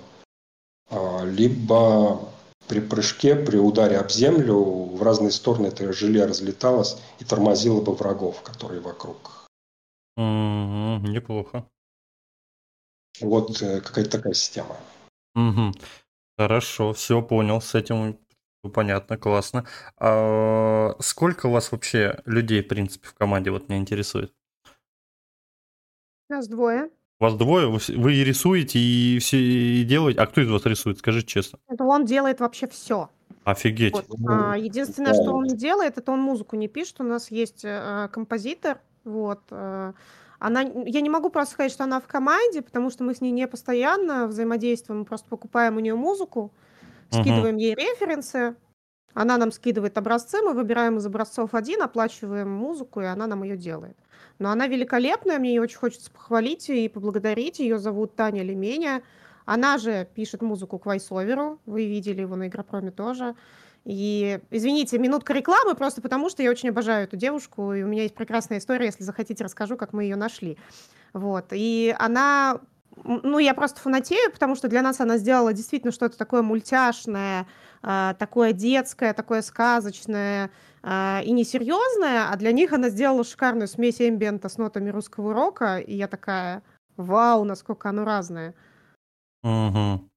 а, 0.90 1.24
либо 1.24 2.28
при 2.68 2.81
прыжке, 2.81 3.37
при 3.37 3.59
ударе 3.59 3.98
об 3.98 4.11
землю 4.11 4.57
в 4.57 5.02
разные 5.02 5.31
стороны 5.31 5.66
это 5.66 5.92
желе 5.92 6.24
разлеталось 6.24 6.98
и 7.18 7.24
тормозило 7.24 7.81
бы 7.81 7.94
врагов, 7.94 8.42
которые 8.42 8.81
вокруг. 8.81 9.46
Mm-hmm, 10.18 11.09
неплохо. 11.09 11.66
Вот 13.20 13.61
э, 13.62 13.81
какая-то 13.81 14.11
такая 14.11 14.33
система. 14.33 14.76
Угу. 15.35 15.72
Хорошо, 16.38 16.92
все 16.92 17.22
понял, 17.22 17.61
с 17.61 17.74
этим 17.74 18.18
понятно, 18.72 19.16
классно. 19.16 19.66
А 19.96 20.94
сколько 21.00 21.46
у 21.46 21.50
вас 21.50 21.72
вообще 21.72 22.20
людей, 22.24 22.62
в 22.62 22.68
принципе, 22.68 23.09
в 23.09 23.14
команде, 23.14 23.50
вот 23.50 23.68
меня 23.68 23.78
интересует? 23.78 24.33
Нас 26.28 26.48
двое. 26.48 26.90
Вас 27.22 27.35
двое, 27.35 27.68
вы, 27.68 27.78
вы 27.98 28.24
рисуете 28.24 28.80
и 28.80 29.20
все 29.20 29.38
и 29.38 29.85
делаете. 29.85 30.18
А 30.18 30.26
кто 30.26 30.40
из 30.40 30.50
вас 30.50 30.66
рисует, 30.66 30.98
скажите 30.98 31.28
честно? 31.28 31.61
Это 31.68 31.85
он 31.85 32.04
делает 32.04 32.40
вообще 32.40 32.66
все. 32.66 33.11
Офигеть. 33.44 33.94
Вот. 33.94 34.06
А, 34.28 34.58
единственное, 34.58 35.14
что 35.14 35.32
он 35.32 35.46
делает, 35.46 35.98
это 35.98 36.11
он 36.11 36.20
музыку 36.20 36.56
не 36.56 36.66
пишет. 36.66 36.96
У 36.98 37.04
нас 37.04 37.30
есть 37.30 37.61
э, 37.62 38.08
композитор. 38.11 38.80
Вот. 39.04 39.38
Э, 39.52 39.92
она, 40.40 40.62
я 40.62 41.00
не 41.00 41.11
могу 41.11 41.30
просто 41.30 41.52
сказать, 41.54 41.70
что 41.70 41.85
она 41.85 42.00
в 42.00 42.08
команде, 42.08 42.61
потому 42.61 42.90
что 42.90 43.04
мы 43.04 43.14
с 43.14 43.20
ней 43.20 43.30
не 43.30 43.46
постоянно 43.46 44.26
взаимодействуем. 44.26 45.02
Мы 45.02 45.04
просто 45.04 45.28
покупаем 45.28 45.76
у 45.76 45.80
нее 45.80 45.94
музыку, 45.94 46.52
скидываем 47.11 47.54
uh-huh. 47.54 47.61
ей 47.61 47.74
референсы. 47.76 48.56
Она 49.14 49.37
нам 49.37 49.53
скидывает 49.53 49.98
образцы, 49.98 50.40
мы 50.42 50.55
выбираем 50.55 50.98
из 50.98 51.07
образцов 51.07 51.55
один, 51.55 51.83
оплачиваем 51.83 52.51
музыку, 52.51 53.01
и 53.01 53.05
она 53.05 53.27
нам 53.27 53.42
ее 53.42 53.57
делает. 53.57 53.96
Но 54.38 54.51
она 54.51 54.66
великолепная, 54.66 55.38
мне 55.38 55.55
ее 55.55 55.62
очень 55.62 55.79
хочется 55.79 56.11
похвалить 56.11 56.68
и 56.70 56.88
поблагодарить. 56.88 57.59
Ее 57.59 57.79
зовут 57.79 58.16
Таня 58.16 58.42
Леменя. 58.42 59.03
Она 59.44 59.79
же 59.79 60.09
пишет 60.14 60.42
музыку 60.42 60.79
к 60.79 60.87
вайсоверу. 60.87 61.61
Вы 61.66 61.87
видели 61.87 62.22
его 62.22 62.37
на 62.37 62.48
Игропроме 62.48 62.90
тоже. 62.90 63.35
И, 63.85 64.40
извините, 64.51 64.98
минутка 64.98 65.33
рекламы, 65.33 65.75
просто 65.75 66.01
потому 66.01 66.31
что 66.31 66.42
я 66.42 66.51
очень 66.51 66.68
обожаю 66.68 67.05
эту 67.05 67.16
девушку, 67.16 67.72
и 67.72 67.83
у 67.83 67.88
меня 67.88 68.03
есть 68.03 68.14
прекрасная 68.14 68.59
история, 68.59 68.87
если 68.87 69.03
захотите, 69.03 69.42
расскажу, 69.42 69.77
как 69.77 69.92
мы 69.92 70.05
ее 70.05 70.16
нашли. 70.16 70.57
Вот. 71.12 71.46
И 71.51 71.94
она 71.98 72.61
ну, 73.05 73.38
я 73.38 73.55
просто 73.55 73.81
фанатею, 73.81 74.31
потому 74.31 74.55
что 74.55 74.68
для 74.68 74.83
нас 74.83 75.01
она 75.01 75.16
сделала 75.18 75.53
действительно 75.53 75.92
что-то 75.92 76.16
такое 76.16 76.42
мультяшное, 76.42 77.46
такое 77.83 78.53
детское, 78.53 79.12
такое 79.12 79.42
сказочное 79.42 80.51
а, 80.83 81.21
и 81.25 81.31
несерьезное, 81.33 82.31
а 82.31 82.37
для 82.37 82.53
них 82.53 82.73
она 82.73 82.88
сделала 82.88 83.25
шикарную 83.25 83.68
смесь 83.68 84.01
эмбиента 84.01 84.49
с 84.49 84.59
нотами 84.59 84.90
русского 84.90 85.33
рока, 85.33 85.79
и 85.79 85.95
я 85.95 86.09
такая, 86.09 86.62
вау, 86.97 87.45
насколько 87.45 87.88
оно 87.88 88.05
разное. 88.05 88.55
Угу. 89.42 90.09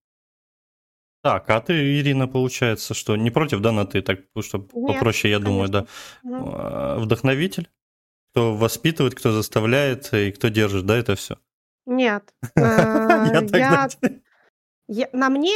Так, 1.24 1.50
а 1.50 1.62
ты, 1.62 2.00
Ирина, 2.00 2.28
получается, 2.28 2.94
что 2.94 3.16
не 3.16 3.32
против, 3.32 3.60
да, 3.60 3.72
на 3.72 3.86
ты, 3.86 4.02
так, 4.02 4.20
чтобы 4.42 4.70
Нет, 4.74 4.94
попроще, 4.94 5.32
я 5.32 5.40
конечно. 5.40 5.52
думаю, 5.52 5.70
да. 5.70 5.86
Угу. 6.24 7.02
Вдохновитель? 7.02 7.70
Кто 8.32 8.56
воспитывает, 8.56 9.16
кто 9.16 9.32
заставляет 9.32 10.14
и 10.14 10.32
кто 10.32 10.50
держит, 10.50 10.86
да, 10.86 10.98
это 10.98 11.16
все? 11.16 11.38
Нет. 11.86 12.34
Я 14.88 15.06
э, 15.06 15.10
на 15.14 15.30
мне 15.30 15.56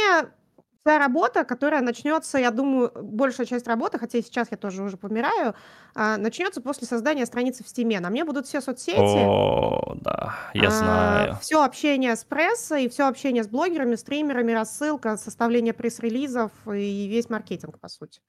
вся 0.84 0.98
работа, 0.98 1.44
которая 1.44 1.82
начнется, 1.82 2.38
я 2.38 2.50
думаю, 2.50 2.90
большая 2.94 3.46
часть 3.46 3.66
работы, 3.66 3.98
хотя 3.98 4.18
и 4.18 4.22
сейчас 4.22 4.48
я 4.50 4.56
тоже 4.56 4.82
уже 4.82 4.96
помираю, 4.96 5.54
а, 5.94 6.16
начнется 6.16 6.60
после 6.60 6.86
создания 6.86 7.26
страницы 7.26 7.64
в 7.64 7.68
Стиме. 7.68 8.00
На 8.00 8.10
мне 8.10 8.24
будут 8.24 8.46
все 8.46 8.60
соцсети. 8.60 8.98
О, 8.98 9.94
да, 10.00 10.34
я 10.54 10.68
а, 10.68 10.70
знаю. 10.70 11.36
Все 11.40 11.62
общение 11.62 12.16
с 12.16 12.24
прессой, 12.24 12.88
все 12.88 13.08
общение 13.08 13.44
с 13.44 13.48
блогерами, 13.48 13.94
стримерами, 13.96 14.52
рассылка, 14.52 15.16
составление 15.16 15.74
пресс-релизов 15.74 16.52
и 16.66 17.08
весь 17.08 17.28
маркетинг, 17.28 17.78
по 17.78 17.88
сути. 17.88 18.20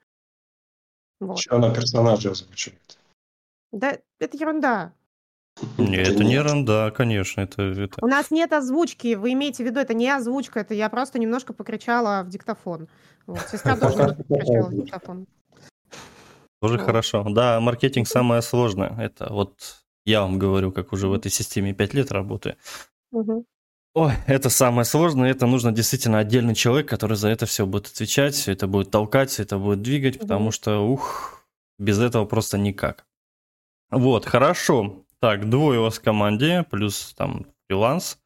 Вот. 1.20 1.38
Еще 1.38 1.52
она 1.52 1.74
персонажа 1.74 2.32
озвучивает. 2.32 2.98
Да, 3.72 3.98
это 4.20 4.38
ерунда. 4.38 4.94
Нет, 5.78 6.08
это 6.08 6.24
не 6.24 6.34
ерунда, 6.34 6.92
конечно. 6.92 7.42
Это, 7.42 7.62
это... 7.64 8.04
У 8.04 8.08
нас 8.08 8.32
нет 8.32 8.54
озвучки. 8.54 9.16
Вы 9.16 9.34
имеете 9.34 9.64
в 9.64 9.68
виду, 9.68 9.80
это 9.80 9.94
не 9.94 10.10
озвучка, 10.10 10.60
это 10.62 10.74
я 10.74 10.90
просто 10.90 11.20
немножко 11.20 11.54
покричала 11.54 12.24
в 12.24 12.30
диктофон. 12.30 12.88
Вот, 13.28 13.42
сестра 13.52 13.76
тоже 13.76 13.96
немножко 13.96 14.24
покричала 14.28 14.68
в 14.70 14.74
диктофон. 14.74 15.28
Тоже 16.62 16.78
хорошо. 16.78 17.26
Да, 17.30 17.60
маркетинг 17.60 18.08
самое 18.08 18.42
сложное. 18.42 18.96
Это 19.00 19.32
вот 19.32 19.82
я 20.06 20.22
вам 20.22 20.40
говорю, 20.40 20.72
как 20.72 20.94
уже 20.94 21.08
в 21.08 21.14
этой 21.14 21.32
системе 21.32 21.74
5 21.74 21.94
лет 21.94 22.12
работаю. 22.12 22.56
Угу. 23.12 23.46
Ой, 23.94 24.14
это 24.26 24.50
самое 24.50 24.86
сложное, 24.86 25.32
это 25.32 25.48
нужно 25.48 25.72
действительно 25.74 26.20
отдельный 26.20 26.56
человек, 26.56 26.88
который 26.88 27.18
за 27.18 27.28
это 27.28 27.46
все 27.46 27.66
будет 27.66 27.88
отвечать, 27.88 28.34
все 28.36 28.54
это 28.54 28.68
будет 28.68 28.90
толкать, 28.90 29.30
все 29.32 29.44
это 29.44 29.58
будет 29.58 29.82
двигать, 29.82 30.16
угу. 30.16 30.22
потому 30.22 30.52
что, 30.52 30.80
ух, 30.80 31.46
без 31.78 32.00
этого 32.00 32.26
просто 32.26 32.58
никак. 32.58 33.06
Вот, 33.90 34.26
хорошо. 34.26 35.04
Так, 35.21 35.47
двое 35.51 35.79
у 35.79 35.84
вас 35.84 35.99
в 35.99 36.01
команде, 36.01 36.65
плюс 36.71 37.13
там 37.15 37.45
фриланс, 37.67 38.17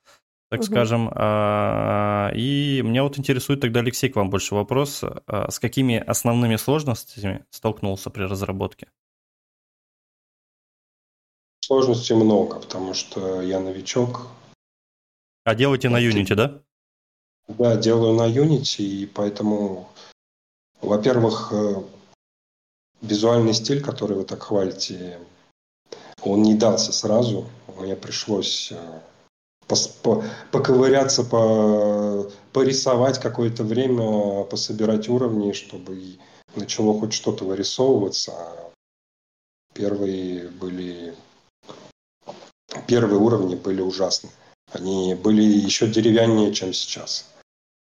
так 0.50 0.62
угу. 0.62 0.66
скажем. 0.68 1.12
А, 1.14 2.32
и 2.34 2.82
меня 2.82 3.04
вот 3.04 3.20
интересует 3.20 3.60
тогда, 3.60 3.82
Алексей, 3.82 4.10
к 4.10 4.16
вам 4.16 4.30
больше 4.30 4.56
вопрос. 4.56 5.04
А, 5.04 5.52
с 5.52 5.60
какими 5.60 5.98
основными 5.98 6.56
сложностями 6.56 7.46
столкнулся 7.50 8.10
при 8.10 8.24
разработке? 8.24 8.88
Сложностей 11.60 12.16
много, 12.16 12.62
потому 12.62 12.94
что 12.94 13.42
я 13.42 13.60
новичок. 13.60 14.28
А 15.44 15.54
делаете 15.54 15.90
на 15.90 16.02
Unity, 16.02 16.34
да? 16.34 16.62
Да, 17.50 17.76
делаю 17.76 18.14
на 18.14 18.30
Unity, 18.30 18.84
и 18.84 19.06
поэтому, 19.06 19.90
во-первых, 20.80 21.52
э, 21.52 21.76
визуальный 23.02 23.54
стиль, 23.54 23.84
который 23.84 24.16
вы 24.16 24.24
так 24.24 24.44
хвалите, 24.44 25.20
он 26.24 26.42
не 26.44 26.56
дался 26.56 26.92
сразу. 26.92 27.46
Мне 27.78 27.96
пришлось 27.96 28.72
э, 28.72 29.02
поковыряться, 30.52 31.24
по, 31.24 32.30
порисовать 32.54 33.20
какое-то 33.20 33.64
время, 33.64 34.44
пособирать 34.46 35.10
уровни, 35.10 35.52
чтобы 35.52 36.18
начало 36.56 37.00
хоть 37.00 37.14
что-то 37.14 37.46
вырисовываться. 37.46 38.34
Первые 39.74 40.50
были... 40.50 41.16
Первые 42.88 43.20
уровни 43.20 43.56
были 43.56 43.82
ужасны. 43.82 44.30
Они 44.72 45.16
были 45.16 45.42
еще 45.42 45.88
деревяннее, 45.88 46.54
чем 46.54 46.74
сейчас. 46.74 47.32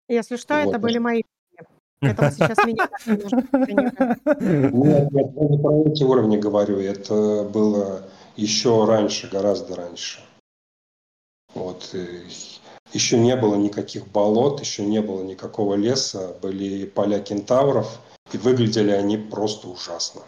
Если 0.09 0.37
что, 0.37 0.63
вот. 0.63 0.71
это 0.71 0.79
были 0.79 0.99
мои 0.99 1.23
это 2.01 2.31
сейчас 2.31 2.59
меня 2.65 2.89
Нет, 4.71 5.13
нет, 5.13 5.31
я 5.35 5.49
не 5.49 5.59
про 5.59 5.91
эти 5.91 6.03
уровни 6.03 6.39
говорю. 6.39 6.79
Это 6.79 7.45
было 7.45 8.03
еще 8.37 8.85
раньше, 8.85 9.29
гораздо 9.29 9.77
раньше. 9.77 10.21
Вот. 11.55 11.95
Еще 12.93 13.19
не 13.19 13.37
было 13.37 13.55
никаких 13.55 14.09
болот, 14.09 14.61
еще 14.61 14.85
не 14.85 15.01
было 15.01 15.23
никакого 15.23 15.75
леса, 15.75 16.35
были 16.43 16.87
поля 16.87 17.21
кентавров, 17.21 18.01
и 18.33 18.39
выглядели 18.39 18.91
они 18.91 19.17
просто 19.17 19.69
ужасно. 19.69 20.23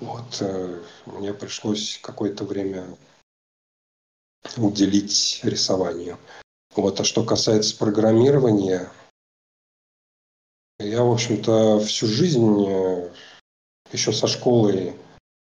Вот. 0.00 0.38
Э, 0.40 0.82
мне 1.06 1.32
пришлось 1.32 1.98
какое-то 2.02 2.44
время 2.44 2.84
уделить 4.56 5.40
рисованию. 5.42 6.18
Вот. 6.74 7.00
А 7.00 7.04
что 7.04 7.24
касается 7.24 7.76
программирования, 7.76 8.90
я, 10.80 11.02
в 11.02 11.12
общем-то, 11.12 11.80
всю 11.80 12.06
жизнь, 12.06 12.64
э, 12.68 13.10
еще 13.92 14.12
со 14.12 14.26
школы 14.26 14.96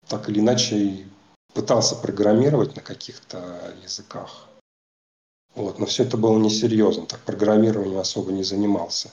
так 0.07 0.29
или 0.29 0.39
иначе 0.39 1.07
пытался 1.53 1.95
программировать 1.95 2.75
на 2.75 2.81
каких-то 2.81 3.73
языках. 3.81 4.49
Вот, 5.55 5.79
но 5.79 5.85
все 5.85 6.03
это 6.03 6.17
было 6.17 6.37
несерьезно, 6.39 7.05
так 7.05 7.21
программированием 7.21 7.99
особо 7.99 8.31
не 8.31 8.43
занимался. 8.43 9.11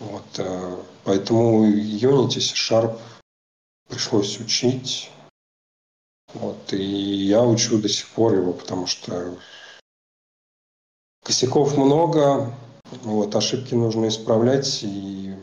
Вот, 0.00 0.26
э, 0.38 0.76
поэтому 1.04 1.66
Unity, 1.66 2.40
C-Sharp 2.40 2.98
пришлось 3.88 4.40
учить. 4.40 5.10
Вот, 6.34 6.72
и 6.72 6.84
я 6.84 7.42
учу 7.42 7.78
до 7.80 7.88
сих 7.88 8.08
пор 8.08 8.34
его, 8.34 8.52
потому 8.52 8.86
что 8.86 9.36
косяков 11.22 11.76
много, 11.76 12.54
вот, 13.02 13.34
ошибки 13.34 13.74
нужно 13.74 14.08
исправлять, 14.08 14.82
и 14.82 15.34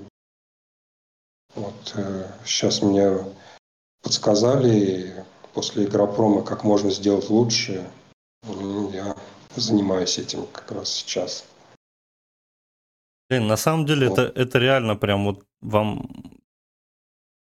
вот 1.55 1.93
э, 1.95 2.29
сейчас 2.45 2.81
мне 2.81 3.17
подсказали 4.01 5.25
после 5.53 5.85
игропрома, 5.85 6.43
как 6.43 6.63
можно 6.63 6.91
сделать 6.91 7.29
лучше. 7.29 7.89
Я 8.93 9.15
занимаюсь 9.55 10.19
этим 10.19 10.45
как 10.47 10.71
раз 10.71 10.89
сейчас. 10.89 11.45
Блин, 13.29 13.47
на 13.47 13.57
самом 13.57 13.85
деле 13.85 14.07
вот. 14.07 14.19
это, 14.19 14.39
это 14.39 14.59
реально 14.59 14.95
прям 14.95 15.25
вот 15.25 15.43
вам 15.61 16.26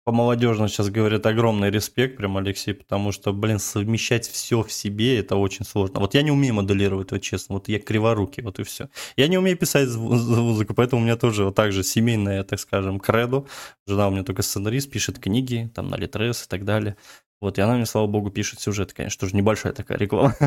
по 0.04 0.12
молодежно 0.12 0.68
сейчас 0.68 0.90
говорят 0.90 1.26
огромный 1.26 1.70
респект, 1.70 2.16
прям, 2.16 2.36
Алексей, 2.36 2.74
потому 2.74 3.12
что, 3.12 3.32
блин, 3.32 3.58
совмещать 3.58 4.26
все 4.26 4.62
в 4.62 4.72
себе 4.72 5.18
это 5.18 5.36
очень 5.36 5.64
сложно. 5.64 6.00
Вот 6.00 6.14
я 6.14 6.22
не 6.22 6.30
умею 6.30 6.54
моделировать, 6.54 7.12
вот 7.12 7.22
честно, 7.22 7.54
вот 7.54 7.68
я 7.68 7.78
криворукий, 7.78 8.42
вот 8.42 8.58
и 8.58 8.64
все. 8.64 8.88
Я 9.16 9.28
не 9.28 9.38
умею 9.38 9.56
писать 9.56 9.88
музыку, 9.94 10.74
поэтому 10.74 11.02
у 11.02 11.04
меня 11.04 11.16
тоже 11.16 11.44
вот 11.44 11.54
так 11.54 11.72
же 11.72 11.84
семейное, 11.84 12.42
так 12.42 12.58
скажем, 12.58 12.98
кредо. 12.98 13.46
Жена 13.86 14.08
у 14.08 14.10
меня 14.10 14.24
только 14.24 14.42
сценарист, 14.42 14.90
пишет 14.90 15.18
книги, 15.18 15.70
там, 15.74 15.88
на 15.88 15.96
Литрес 15.96 16.44
и 16.44 16.48
так 16.48 16.64
далее. 16.64 16.96
Вот, 17.42 17.58
и 17.58 17.60
она 17.60 17.74
мне, 17.74 17.86
слава 17.86 18.06
богу, 18.06 18.30
пишет 18.30 18.60
сюжет, 18.60 18.92
конечно, 18.92 19.20
тоже 19.20 19.34
небольшая 19.34 19.72
такая 19.72 19.98
реклама. 19.98 20.34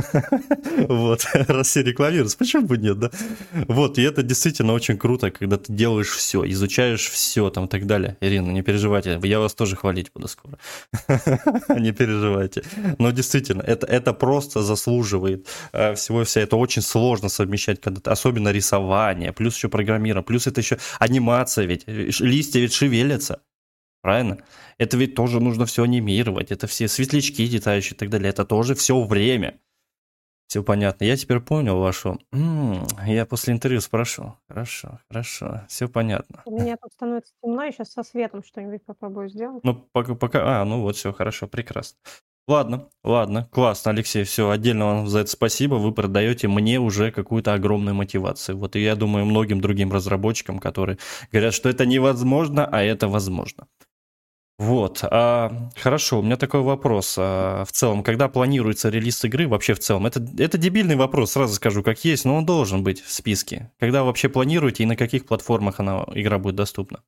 Вот, 0.87 1.25
раз 1.33 1.67
все 1.67 1.83
рекламируются, 1.83 2.37
почему 2.37 2.67
бы 2.67 2.77
нет, 2.77 2.99
да? 2.99 3.11
Вот, 3.67 3.97
и 3.97 4.01
это 4.01 4.23
действительно 4.23 4.73
очень 4.73 4.97
круто, 4.97 5.29
когда 5.29 5.57
ты 5.57 5.73
делаешь 5.73 6.09
все, 6.09 6.45
изучаешь 6.45 7.09
все 7.09 7.49
там 7.49 7.65
и 7.65 7.67
так 7.67 7.85
далее. 7.85 8.15
Ирина, 8.21 8.51
не 8.51 8.61
переживайте, 8.61 9.19
я 9.23 9.39
вас 9.39 9.53
тоже 9.53 9.75
хвалить 9.75 10.11
буду 10.13 10.27
скоро. 10.27 10.57
Не 11.79 11.91
переживайте. 11.91 12.63
Но 12.97 13.11
действительно, 13.11 13.61
это, 13.61 13.87
это 13.87 14.13
просто 14.13 14.61
заслуживает 14.61 15.47
э, 15.73 15.95
всего 15.95 16.23
вся. 16.23 16.41
Это 16.41 16.55
очень 16.55 16.81
сложно 16.81 17.29
совмещать, 17.29 17.81
когда 17.81 18.11
особенно 18.11 18.51
рисование, 18.51 19.33
плюс 19.33 19.55
еще 19.55 19.67
программирование, 19.67 20.25
плюс 20.25 20.47
это 20.47 20.61
еще 20.61 20.77
анимация 20.99 21.65
ведь, 21.65 21.83
листья 21.87 22.59
ведь 22.59 22.73
шевелятся 22.73 23.39
правильно? 24.05 24.37
Это 24.77 24.97
ведь 24.97 25.15
тоже 25.15 25.39
нужно 25.39 25.65
все 25.65 25.81
анимировать, 25.81 26.51
это 26.51 26.67
все 26.67 26.87
светлячки 26.87 27.43
летающие 27.47 27.95
и 27.95 27.97
так 27.97 28.11
далее, 28.11 28.29
это 28.29 28.45
тоже 28.45 28.75
все 28.75 29.03
время. 29.03 29.59
Все 30.45 30.61
понятно. 30.61 31.05
Я 31.05 31.17
теперь 31.17 31.39
понял 31.39 31.79
вашу. 31.79 32.19
М-м, 32.31 32.85
я 33.07 33.25
после 33.25 33.55
интервью 33.55 33.81
спрошу. 33.81 34.35
Хорошо, 34.47 34.99
хорошо, 35.09 35.61
все 35.67 35.87
понятно. 35.87 36.43
У 36.45 36.51
меня 36.51 36.77
тут 36.79 36.93
становится 36.93 37.33
темно, 37.41 37.63
я 37.63 37.71
сейчас 37.71 37.93
со 37.93 38.03
светом 38.03 38.43
что-нибудь 38.43 38.85
попробую 38.85 39.27
сделать. 39.27 39.63
Ну, 39.63 39.73
пока, 39.91 40.13
пока... 40.13 40.61
А, 40.61 40.65
ну 40.65 40.81
вот, 40.81 40.95
все, 40.97 41.11
хорошо, 41.11 41.47
прекрасно. 41.47 41.97
Ладно, 42.47 42.89
ладно, 43.03 43.49
классно, 43.51 43.89
Алексей, 43.89 44.23
все, 44.23 44.51
отдельно 44.51 44.85
вам 44.85 45.07
за 45.07 45.21
это 45.21 45.31
спасибо, 45.31 45.75
вы 45.75 45.91
продаете 45.91 46.47
мне 46.47 46.79
уже 46.79 47.11
какую-то 47.11 47.55
огромную 47.55 47.95
мотивацию. 47.95 48.55
Вот 48.55 48.75
и 48.75 48.83
я 48.83 48.95
думаю, 48.95 49.25
многим 49.25 49.61
другим 49.61 49.91
разработчикам, 49.91 50.59
которые 50.59 50.99
говорят, 51.31 51.55
что 51.55 51.69
это 51.69 51.87
невозможно, 51.87 52.67
а 52.71 52.83
это 52.83 53.07
возможно. 53.07 53.67
Вот, 54.57 54.99
а, 55.03 55.69
хорошо, 55.75 56.19
у 56.19 56.21
меня 56.21 56.37
такой 56.37 56.61
вопрос. 56.61 57.15
А, 57.17 57.65
в 57.65 57.73
целом, 57.73 58.03
когда 58.03 58.29
планируется 58.29 58.89
релиз 58.89 59.23
игры, 59.25 59.49
вообще 59.49 59.73
в 59.73 59.79
целом, 59.79 60.05
это, 60.05 60.25
это 60.37 60.57
дебильный 60.57 60.95
вопрос, 60.95 61.33
сразу 61.33 61.55
скажу, 61.55 61.83
как 61.83 62.05
есть, 62.05 62.23
но 62.23 62.37
он 62.37 62.45
должен 62.45 62.81
быть 62.81 63.01
в 63.01 63.11
списке. 63.11 63.71
Когда 63.79 64.03
вообще 64.05 64.29
планируете 64.29 64.83
и 64.83 64.85
на 64.85 64.95
каких 64.95 65.25
платформах 65.25 65.81
она, 65.81 66.05
игра 66.13 66.39
будет 66.39 66.55
доступна? 66.55 67.01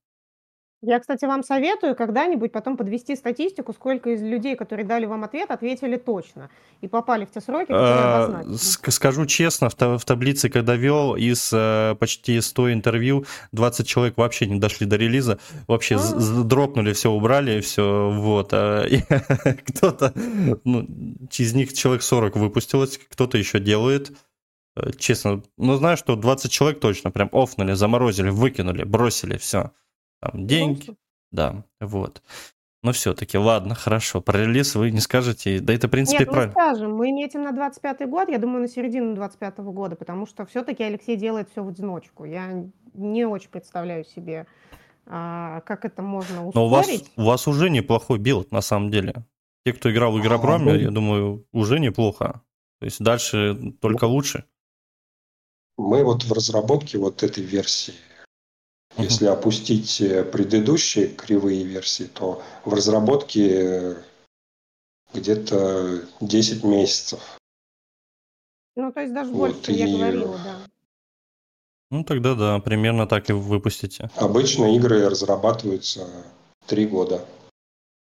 Я, 0.84 1.00
кстати, 1.00 1.26
вам 1.26 1.44
советую 1.44 1.96
когда-нибудь 1.96 2.52
потом 2.52 2.78
подвести 2.78 3.16
статистику, 3.16 3.74
сколько 3.74 4.12
из 4.12 4.22
людей, 4.22 4.56
которые 4.56 4.86
дали 4.86 5.08
вам 5.08 5.24
ответ, 5.24 5.50
ответили 5.50 5.98
точно 5.98 6.52
и 6.82 6.88
попали 6.88 7.26
в 7.26 7.32
те 7.32 7.42
сроки, 7.42 7.70
которые 7.70 8.46
а, 8.54 8.58
Скажу 8.58 9.26
честно, 9.26 9.70
в, 9.70 10.06
таблице, 10.06 10.50
когда 10.50 10.76
вел, 10.76 11.16
из 11.16 11.52
э, 11.52 11.96
почти 12.00 12.40
100 12.40 12.74
интервью 12.74 13.26
20 13.54 13.88
человек 13.88 14.18
вообще 14.18 14.46
не 14.46 14.60
дошли 14.60 14.86
до 14.86 14.98
релиза, 14.98 15.40
вообще 15.68 15.96
а. 15.96 16.44
дропнули, 16.44 16.94
все 16.94 17.10
убрали, 17.10 17.60
все, 17.62 18.12
вот. 18.12 18.50
А, 18.52 18.86
кто-то, 19.66 20.14
ну, 20.64 20.82
из 21.36 21.54
них 21.56 21.74
человек 21.74 22.04
40 22.04 22.36
выпустилось, 22.36 23.00
кто-то 23.00 23.40
еще 23.40 23.60
делает, 23.60 24.12
э, 24.76 24.92
честно, 25.00 25.42
ну, 25.58 25.76
знаю, 25.76 25.98
что 25.98 26.16
20 26.16 26.52
человек 26.52 26.80
точно 26.80 27.10
прям 27.10 27.30
офнули, 27.32 27.74
заморозили, 27.74 28.30
выкинули, 28.30 28.84
бросили, 28.84 29.38
все 29.38 29.72
там 30.32 30.48
деньги. 30.48 30.96
Да, 31.32 31.64
вот. 31.80 32.22
Но 32.84 32.92
все-таки, 32.92 33.38
ладно, 33.38 33.76
хорошо. 33.76 34.22
Про 34.22 34.44
релиз 34.44 34.76
вы 34.76 34.92
не 34.92 35.00
скажете. 35.00 35.60
Да 35.60 35.74
это, 35.74 35.88
в 35.88 35.92
принципе, 35.92 36.20
Нет, 36.20 36.28
мы 36.28 36.34
правильно. 36.34 36.54
скажем. 36.54 36.94
Мы 36.94 37.12
метим 37.12 37.44
на 37.44 37.50
25-й 37.50 38.06
год, 38.06 38.30
я 38.30 38.38
думаю, 38.38 38.62
на 38.62 38.68
середину 38.68 39.16
25-го 39.16 39.72
года, 39.72 39.96
потому 39.96 40.26
что 40.26 40.46
все-таки 40.46 40.84
Алексей 40.84 41.18
делает 41.18 41.50
все 41.52 41.64
в 41.64 41.68
одиночку. 41.68 42.24
Я 42.24 42.66
не 42.94 43.26
очень 43.26 43.50
представляю 43.50 44.06
себе, 44.06 44.46
а, 45.06 45.62
как 45.62 45.86
это 45.86 46.02
можно 46.02 46.48
ускорить. 46.48 46.56
Но 46.56 46.66
у 46.66 46.70
вас, 46.70 46.88
у 47.18 47.24
вас 47.24 47.48
уже 47.48 47.70
неплохой 47.70 48.20
билд, 48.20 48.52
на 48.52 48.62
самом 48.62 48.92
деле. 48.92 49.26
Те, 49.66 49.74
кто 49.74 49.92
играл 49.92 50.14
в 50.14 50.20
Игропроме, 50.20 50.74
а, 50.74 50.76
я 50.78 50.92
думаю, 50.92 51.46
уже 51.52 51.80
неплохо. 51.80 52.42
То 52.80 52.86
есть 52.86 53.04
дальше 53.04 53.74
только 53.82 54.06
лучше. 54.06 54.46
Мы 55.78 56.04
вот 56.04 56.24
в 56.24 56.32
разработке 56.32 56.98
вот 56.98 57.24
этой 57.24 57.44
версии 57.44 57.94
если 58.98 59.26
опустить 59.26 60.02
э, 60.02 60.24
предыдущие 60.24 61.08
кривые 61.08 61.64
версии, 61.64 62.06
то 62.06 62.42
в 62.66 62.74
разработке 62.74 63.50
э, 63.50 63.96
где-то 65.14 66.04
10 66.22 66.64
месяцев. 66.64 67.20
Ну, 68.76 68.92
то 68.92 69.02
есть 69.02 69.14
даже 69.14 69.32
вот, 69.32 69.54
больше, 69.54 69.64
чем 69.64 69.76
и... 69.76 69.78
я 69.78 69.98
говорила, 69.98 70.38
да. 70.44 70.58
Ну, 71.90 72.04
тогда 72.04 72.36
да, 72.36 72.60
примерно 72.60 73.08
так 73.08 73.30
и 73.30 73.34
выпустите. 73.34 74.10
Обычно 74.16 74.76
игры 74.76 75.08
разрабатываются 75.08 76.08
3 76.68 76.88
года. 76.88 77.26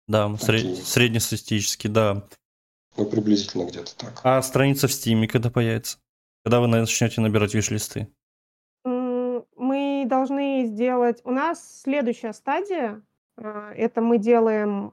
Да, 0.08 0.34
сред... 0.38 0.78
среднестатистически, 0.78 1.88
да. 1.88 2.26
Ну, 2.96 3.04
приблизительно 3.04 3.64
где-то 3.64 3.94
так. 3.96 4.20
А 4.24 4.40
страница 4.40 4.88
в 4.88 4.92
Steam 4.92 5.26
когда 5.26 5.50
появится? 5.50 5.98
Когда 6.44 6.60
вы 6.60 6.68
начнете 6.68 7.20
набирать 7.20 7.54
wishlist 7.54 7.97
ы? 7.97 8.08
Сделать... 10.76 11.22
У 11.24 11.30
нас 11.30 11.80
следующая 11.82 12.32
стадия, 12.34 13.02
а, 13.38 13.72
это 13.72 14.02
мы 14.02 14.18
делаем... 14.18 14.92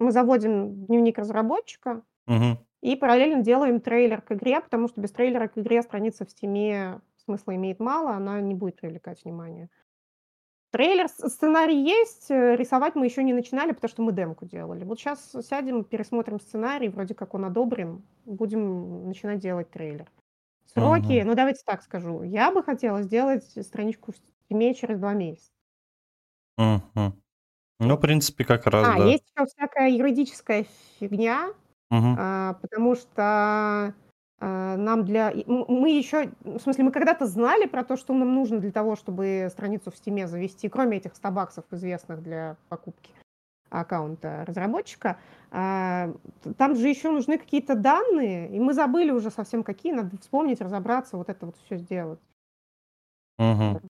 Мы 0.00 0.10
заводим 0.12 0.86
дневник 0.86 1.18
разработчика 1.18 2.02
Мгм. 2.26 2.58
и 2.80 2.96
параллельно 2.96 3.42
делаем 3.42 3.80
трейлер 3.80 4.22
к 4.22 4.32
игре, 4.32 4.60
потому 4.60 4.88
что 4.88 5.00
без 5.00 5.12
трейлера 5.12 5.46
к 5.46 5.58
игре 5.58 5.82
страница 5.82 6.24
в 6.24 6.30
Steam 6.30 6.88
е 6.88 7.00
смысла 7.24 7.54
имеет 7.54 7.80
мало, 7.80 8.12
она 8.12 8.40
не 8.40 8.54
будет 8.54 8.80
привлекать 8.80 9.22
внимание. 9.24 9.68
Трейлер, 10.72 11.08
сценарий 11.08 11.82
есть, 11.82 12.30
э, 12.30 12.56
рисовать 12.56 12.94
мы 12.94 13.04
еще 13.04 13.22
не 13.24 13.34
начинали, 13.34 13.72
потому 13.72 13.88
что 13.90 14.02
мы 14.02 14.12
демку 14.12 14.46
делали. 14.46 14.84
Вот 14.84 14.98
сейчас 14.98 15.32
сядем, 15.46 15.84
пересмотрим 15.84 16.40
сценарий, 16.40 16.88
вроде 16.88 17.14
как 17.14 17.34
он 17.34 17.44
одобрен, 17.44 18.02
будем 18.24 19.06
начинать 19.08 19.40
делать 19.40 19.70
трейлер. 19.70 20.10
Сроки, 20.64 21.18
Мгм. 21.18 21.28
ну 21.28 21.34
давайте 21.34 21.62
так 21.66 21.82
скажу, 21.82 22.22
я 22.22 22.52
бы 22.52 22.62
хотела 22.62 23.02
сделать 23.02 23.44
страничку 23.66 24.12
"Стиме" 24.50 24.74
через 24.74 24.98
два 24.98 25.14
месяца. 25.14 25.48
Мгм. 26.58 27.22
Ну, 27.80 27.96
в 27.96 28.00
принципе, 28.00 28.44
как 28.44 28.66
раз, 28.66 28.90
А, 28.92 28.96
да. 28.96 29.14
есть 29.14 29.24
еще 29.36 29.46
всякая 29.46 29.90
юридическая 29.90 30.64
фигня, 30.98 31.52
Мгм. 31.90 32.20
а, 32.20 32.54
потому 32.62 32.96
что, 32.96 33.94
а, 34.40 34.76
нам 34.76 35.04
для 35.04 35.32
мы 35.46 35.90
еще, 35.90 36.32
в 36.44 36.60
смысле, 36.60 36.84
мы 36.84 36.92
когда-то 36.92 37.26
знали 37.26 37.66
про 37.66 37.84
то, 37.84 37.96
что 37.96 38.14
нам 38.14 38.34
нужно 38.34 38.58
для 38.60 38.72
того, 38.72 38.96
чтобы 38.96 39.48
страницу 39.50 39.90
в 39.92 39.96
"Стиме" 39.96 40.28
завести, 40.28 40.68
кроме 40.68 40.98
этих 40.98 41.16
100 41.16 41.30
баксов, 41.30 41.64
известных 41.72 42.22
для 42.22 42.56
покупки 42.68 43.12
аккаунта 43.70 44.44
разработчика. 44.46 45.18
А, 45.52 46.12
там 46.58 46.76
же 46.76 46.88
еще 46.88 47.10
нужны 47.10 47.38
какие-то 47.38 47.74
данные, 47.76 48.50
и 48.54 48.60
мы 48.60 48.74
забыли 48.74 49.10
уже 49.12 49.30
совсем 49.30 49.64
какие, 49.64 49.92
надо 49.92 50.18
вспомнить, 50.18 50.60
разобраться, 50.62 51.16
вот 51.18 51.28
это 51.30 51.46
вот 51.46 51.56
все 51.66 51.76
сделать. 51.78 52.20
Угу. 53.38 53.80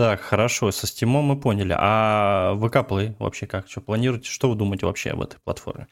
Так, 0.00 0.22
хорошо, 0.22 0.70
со 0.70 0.86
Steam 0.86 1.08
мы 1.08 1.38
поняли. 1.38 1.76
А 1.78 2.54
VK 2.54 2.88
Play 2.88 3.14
вообще 3.18 3.46
как? 3.46 3.68
Что 3.68 3.82
планируете? 3.82 4.30
Что 4.30 4.48
вы 4.48 4.54
думаете 4.54 4.86
вообще 4.86 5.10
об 5.10 5.20
этой 5.20 5.38
платформе? 5.44 5.88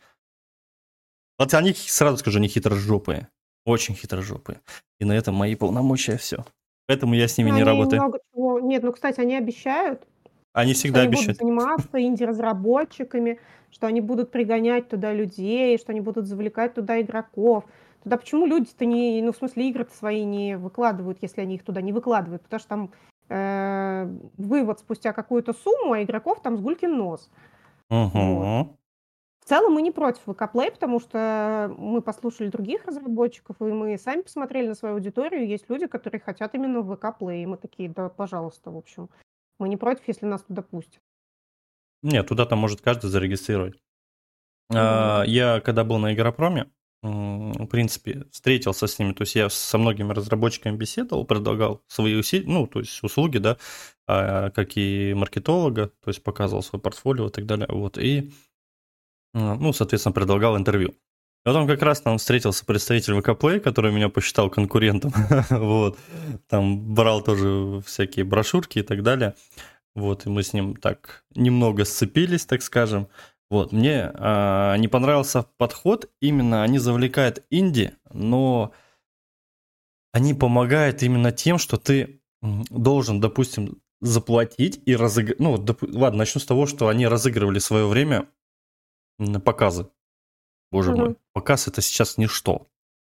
Вот 1.39 1.53
они, 1.53 1.75
сразу 1.75 2.17
скажу, 2.17 2.39
не 2.39 2.49
хитрожопые. 2.49 3.29
Очень 3.67 3.95
хитрожопые. 3.95 4.63
И 4.99 5.05
на 5.05 5.13
этом 5.13 5.35
мои 5.35 5.55
полномочия 5.57 6.17
все. 6.17 6.47
Поэтому 6.87 7.13
я 7.17 7.29
с 7.29 7.37
ними 7.37 7.51
ну, 7.51 7.57
не 7.59 7.65
работаю. 7.65 8.01
Много 8.01 8.21
чего... 8.33 8.61
Нет, 8.61 8.83
ну, 8.83 8.95
кстати, 8.95 9.21
они 9.21 9.37
обещают, 9.37 10.07
Они 10.55 10.73
всегда 10.73 11.01
что 11.01 11.03
они 11.03 11.09
обещают. 11.09 11.39
будут 11.39 11.59
заниматься 11.59 12.01
инди-разработчиками, 12.01 13.41
что 13.71 13.89
они 13.89 14.01
будут 14.01 14.31
пригонять 14.31 14.89
туда 14.89 15.13
людей, 15.13 15.77
что 15.77 15.93
они 15.93 16.01
будут 16.01 16.27
завлекать 16.27 16.73
туда 16.73 16.99
игроков. 16.99 17.65
Туда 18.05 18.17
почему 18.17 18.47
люди-то 18.47 18.87
не, 18.87 19.21
ну, 19.21 19.33
в 19.33 19.37
смысле, 19.37 19.69
игры 19.69 19.87
свои 19.93 20.25
не 20.25 20.57
выкладывают, 20.57 21.19
если 21.21 21.43
они 21.43 21.57
их 21.57 21.63
туда 21.63 21.83
не 21.83 21.93
выкладывают? 21.93 22.41
Потому 22.41 22.59
что 22.59 22.69
там 22.71 22.91
э, 23.29 24.07
вывод 24.37 24.81
спустя 24.81 25.13
какую-то 25.13 25.53
сумму, 25.53 25.93
а 25.93 26.03
игроков 26.03 26.43
там 26.43 26.57
с 26.57 26.61
гулькин 26.61 26.97
нос. 26.97 27.31
Вот. 27.89 28.15
Угу. 28.15 28.79
В 29.41 29.49
целом 29.49 29.73
мы 29.73 29.81
не 29.81 29.91
против 29.91 30.21
ВК-плей, 30.27 30.71
потому 30.71 31.01
что 31.01 31.75
мы 31.79 32.03
послушали 32.03 32.49
других 32.49 32.85
разработчиков, 32.85 33.57
и 33.61 33.65
мы 33.65 33.97
сами 33.97 34.21
посмотрели 34.21 34.69
на 34.69 34.75
свою 34.75 34.97
аудиторию. 34.97 35.49
Есть 35.49 35.71
люди, 35.71 35.87
которые 35.87 36.21
хотят 36.21 36.55
именно 36.55 36.83
ВК-плей. 36.83 37.45
И 37.45 37.47
мы 37.47 37.57
такие, 37.57 37.89
да, 37.89 38.11
пожалуйста, 38.11 38.71
в 38.71 38.77
общем. 38.77 39.09
Мы 39.59 39.71
не 39.71 39.79
против, 39.79 40.07
если 40.07 40.27
нас 40.27 40.43
туда 40.43 40.61
пустят. 40.61 41.01
Нет, 42.03 42.29
туда 42.29 42.45
там 42.45 42.59
может 42.59 42.83
каждый 42.83 43.07
зарегистрировать. 43.09 43.81
А, 44.71 45.23
Я 45.27 45.61
когда 45.61 45.83
был 45.83 45.99
на 45.99 46.13
Игропроме, 46.13 46.71
в 47.03 47.67
принципе, 47.67 48.25
встретился 48.33 48.87
с 48.87 48.99
ними, 48.99 49.13
то 49.13 49.23
есть 49.23 49.37
я 49.37 49.49
со 49.49 49.79
многими 49.79 50.13
разработчиками 50.13 50.77
беседовал, 50.77 51.25
предлагал 51.25 51.83
свои 51.87 52.19
уси- 52.19 52.43
ну, 52.45 52.67
то 52.67 52.81
есть 52.81 53.03
услуги, 53.05 53.39
да, 53.39 53.57
а, 54.07 54.51
как 54.51 54.77
и 54.77 55.15
маркетолога, 55.15 55.93
то 56.03 56.09
есть 56.09 56.23
показывал 56.23 56.63
свое 56.63 56.83
портфолио 56.83 57.29
и 57.29 57.31
так 57.31 57.47
далее, 57.47 57.69
вот, 57.71 57.99
и, 57.99 58.33
а, 59.35 59.55
ну, 59.55 59.73
соответственно, 59.73 60.13
предлагал 60.13 60.57
интервью. 60.57 60.95
Потом 61.45 61.69
как 61.69 61.83
раз 61.83 62.01
там 62.01 62.19
встретился 62.19 62.67
представитель 62.67 63.15
ВК-плей, 63.21 63.61
который 63.61 63.93
меня 63.93 64.09
посчитал 64.09 64.51
конкурентом, 64.51 65.13
вот, 65.51 65.99
там 66.49 66.95
брал 66.95 67.23
тоже 67.23 67.81
всякие 67.87 68.25
брошюрки 68.25 68.81
и 68.81 68.83
так 68.83 69.05
далее, 69.05 69.35
вот, 69.95 70.27
и 70.27 70.31
мы 70.31 70.43
с 70.43 70.53
ним 70.53 70.75
так 70.75 71.25
немного 71.37 71.85
сцепились, 71.85 72.45
так 72.45 72.63
скажем, 72.63 73.09
вот, 73.51 73.73
мне 73.73 74.11
а, 74.15 74.77
не 74.77 74.89
понравился 74.89 75.47
подход, 75.57 76.11
именно 76.21 76.63
они 76.63 76.79
завлекают 76.79 77.45
инди, 77.51 77.95
но 78.13 78.73
они 80.13 80.35
помогают 80.35 81.03
именно 81.03 81.33
тем, 81.33 81.59
что 81.59 81.77
ты 81.77 82.21
должен, 82.43 83.21
допустим, 83.21 83.81
заплатить 84.01 84.81
и 84.87 84.95
разыграть. 84.95 85.41
Ну, 85.41 85.57
доп- 85.57 85.89
ладно, 85.93 86.19
начну 86.19 86.41
с 86.41 86.47
того, 86.47 86.67
что 86.67 86.89
они 86.89 87.07
разыгрывали 87.07 87.59
свое 87.59 87.87
время 87.87 88.29
на 89.19 89.41
показы. 89.41 89.89
Боже 90.71 90.93
мой, 90.93 91.09
Мгм. 91.11 91.17
показ 91.33 91.67
это 91.69 91.81
сейчас 91.81 92.19
ничто. 92.19 92.67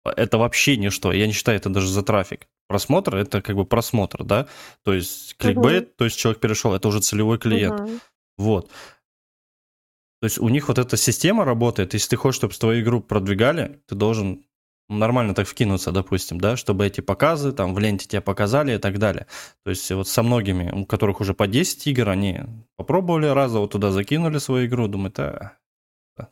Это 0.03 0.37
вообще 0.37 0.77
ничто. 0.77 1.11
Я 1.11 1.25
не 1.25 1.33
считаю 1.33 1.57
это 1.57 1.69
даже 1.69 1.87
за 1.87 2.03
трафик. 2.03 2.47
Просмотр 2.67 3.15
это 3.15 3.41
как 3.41 3.55
бы 3.55 3.65
просмотр, 3.65 4.23
да? 4.23 4.47
То 4.83 4.93
есть 4.93 5.35
кликбейт, 5.37 5.95
то 5.95 6.05
есть 6.05 6.17
человек 6.17 6.39
перешел, 6.39 6.73
это 6.75 6.87
уже 6.87 6.99
целевой 6.99 7.39
клиент. 7.39 7.79
Мгм. 7.79 7.99
Вот. 8.37 8.69
То 10.25 10.27
есть 10.27 10.39
у 10.39 10.49
них 10.49 10.69
вот 10.69 10.79
эта 10.79 10.97
система 10.97 11.45
работает. 11.45 11.93
Если 11.93 12.09
ты 12.09 12.15
хочешь, 12.15 12.37
чтобы 12.37 12.55
твою 12.55 12.81
игру 12.81 12.99
продвигали, 12.99 13.79
ты 13.85 13.93
должен 13.93 14.43
нормально 14.89 15.35
так 15.35 15.47
вкинуться, 15.47 15.91
допустим, 15.91 16.39
да, 16.39 16.57
чтобы 16.57 16.87
эти 16.87 17.01
показы 17.01 17.51
там 17.51 17.75
в 17.75 17.77
ленте 17.77 18.07
тебя 18.07 18.21
показали 18.21 18.73
и 18.73 18.79
так 18.79 18.97
далее. 18.97 19.27
То 19.63 19.69
есть 19.69 19.91
вот 19.91 20.07
со 20.07 20.23
многими, 20.23 20.71
у 20.71 20.87
которых 20.87 21.21
уже 21.21 21.35
по 21.35 21.45
10 21.45 21.85
игр, 21.85 22.09
они 22.09 22.39
попробовали 22.75 23.27
раза, 23.27 23.59
вот 23.59 23.73
туда 23.73 23.91
закинули 23.91 24.39
свою 24.39 24.65
игру, 24.65 24.87
думают, 24.87 25.19
а, 25.19 25.59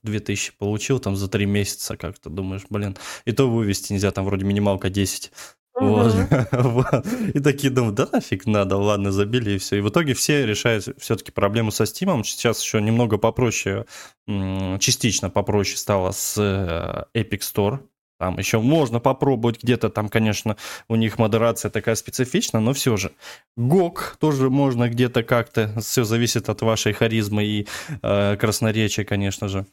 2000 0.02 0.54
получил 0.58 1.00
там 1.00 1.16
за 1.16 1.28
3 1.28 1.46
месяца 1.46 1.96
как-то, 1.96 2.32
думаешь, 2.32 2.64
блин, 2.72 2.98
и 3.26 3.32
то 3.32 3.48
вывести 3.48 3.94
нельзя, 3.94 4.10
там 4.10 4.26
вроде 4.26 4.44
минималка 4.44 4.90
10. 4.90 5.32
Вот. 6.52 7.06
И 7.34 7.40
такие 7.40 7.72
думают, 7.72 7.96
да 7.96 8.08
нафиг 8.12 8.46
надо, 8.46 8.78
ладно, 8.78 9.12
забили 9.12 9.52
и 9.52 9.58
все. 9.58 9.78
И 9.78 9.82
в 9.82 9.90
итоге 9.90 10.14
все 10.14 10.46
решают 10.46 10.88
все-таки 10.98 11.32
проблему 11.32 11.72
со 11.72 11.84
Steam. 11.84 12.24
Сейчас 12.24 12.62
еще 12.62 12.82
немного 12.82 13.18
попроще, 13.18 13.86
частично 14.28 15.30
попроще 15.30 15.78
стало 15.78 16.12
с 16.12 16.36
э, 16.38 17.20
Epic 17.20 17.40
Store. 17.40 17.80
Там 18.20 18.38
еще 18.38 18.60
можно 18.60 19.00
попробовать 19.00 19.62
где-то, 19.62 19.90
там, 19.90 20.08
конечно, 20.08 20.56
у 20.88 20.96
них 20.96 21.18
модерация 21.18 21.70
такая 21.70 21.96
специфичная, 21.96 22.62
но 22.62 22.72
все 22.74 22.96
же. 22.96 23.12
GOG 23.58 24.18
тоже 24.20 24.50
можно 24.50 24.88
где-то 24.88 25.24
как-то, 25.24 25.74
все 25.82 26.04
зависит 26.04 26.48
от 26.48 26.62
вашей 26.62 26.94
харизмы 26.94 27.44
и 27.44 27.68
э, 28.02 28.38
красноречия, 28.38 29.04
конечно 29.04 29.50
же. 29.50 29.66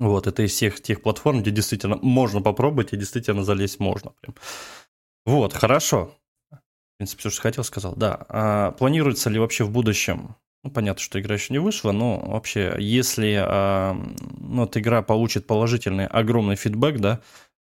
Вот, 0.00 0.28
это 0.28 0.44
из 0.44 0.52
всех 0.52 0.80
тех 0.80 1.02
платформ, 1.02 1.42
где 1.42 1.50
действительно 1.50 1.98
можно 2.00 2.40
попробовать 2.40 2.92
и 2.92 2.96
действительно 2.96 3.42
залезть 3.42 3.80
можно. 3.80 4.12
Прям. 4.20 4.34
Вот, 5.28 5.52
хорошо. 5.52 6.14
В 6.50 6.96
принципе, 6.96 7.20
все, 7.20 7.28
что 7.28 7.42
хотел, 7.42 7.62
сказал. 7.62 7.94
Да. 7.94 8.24
А 8.30 8.72
планируется 8.72 9.28
ли 9.28 9.38
вообще 9.38 9.64
в 9.64 9.70
будущем? 9.70 10.36
Ну, 10.64 10.70
понятно, 10.70 11.02
что 11.02 11.20
игра 11.20 11.34
еще 11.34 11.52
не 11.52 11.58
вышла, 11.58 11.92
но 11.92 12.18
вообще, 12.18 12.74
если 12.78 13.34
а, 13.38 13.92
ну, 13.92 14.62
вот 14.62 14.74
игра 14.78 15.02
получит 15.02 15.46
положительный 15.46 16.06
огромный 16.06 16.56
фидбэк, 16.56 16.98
да, 16.98 17.20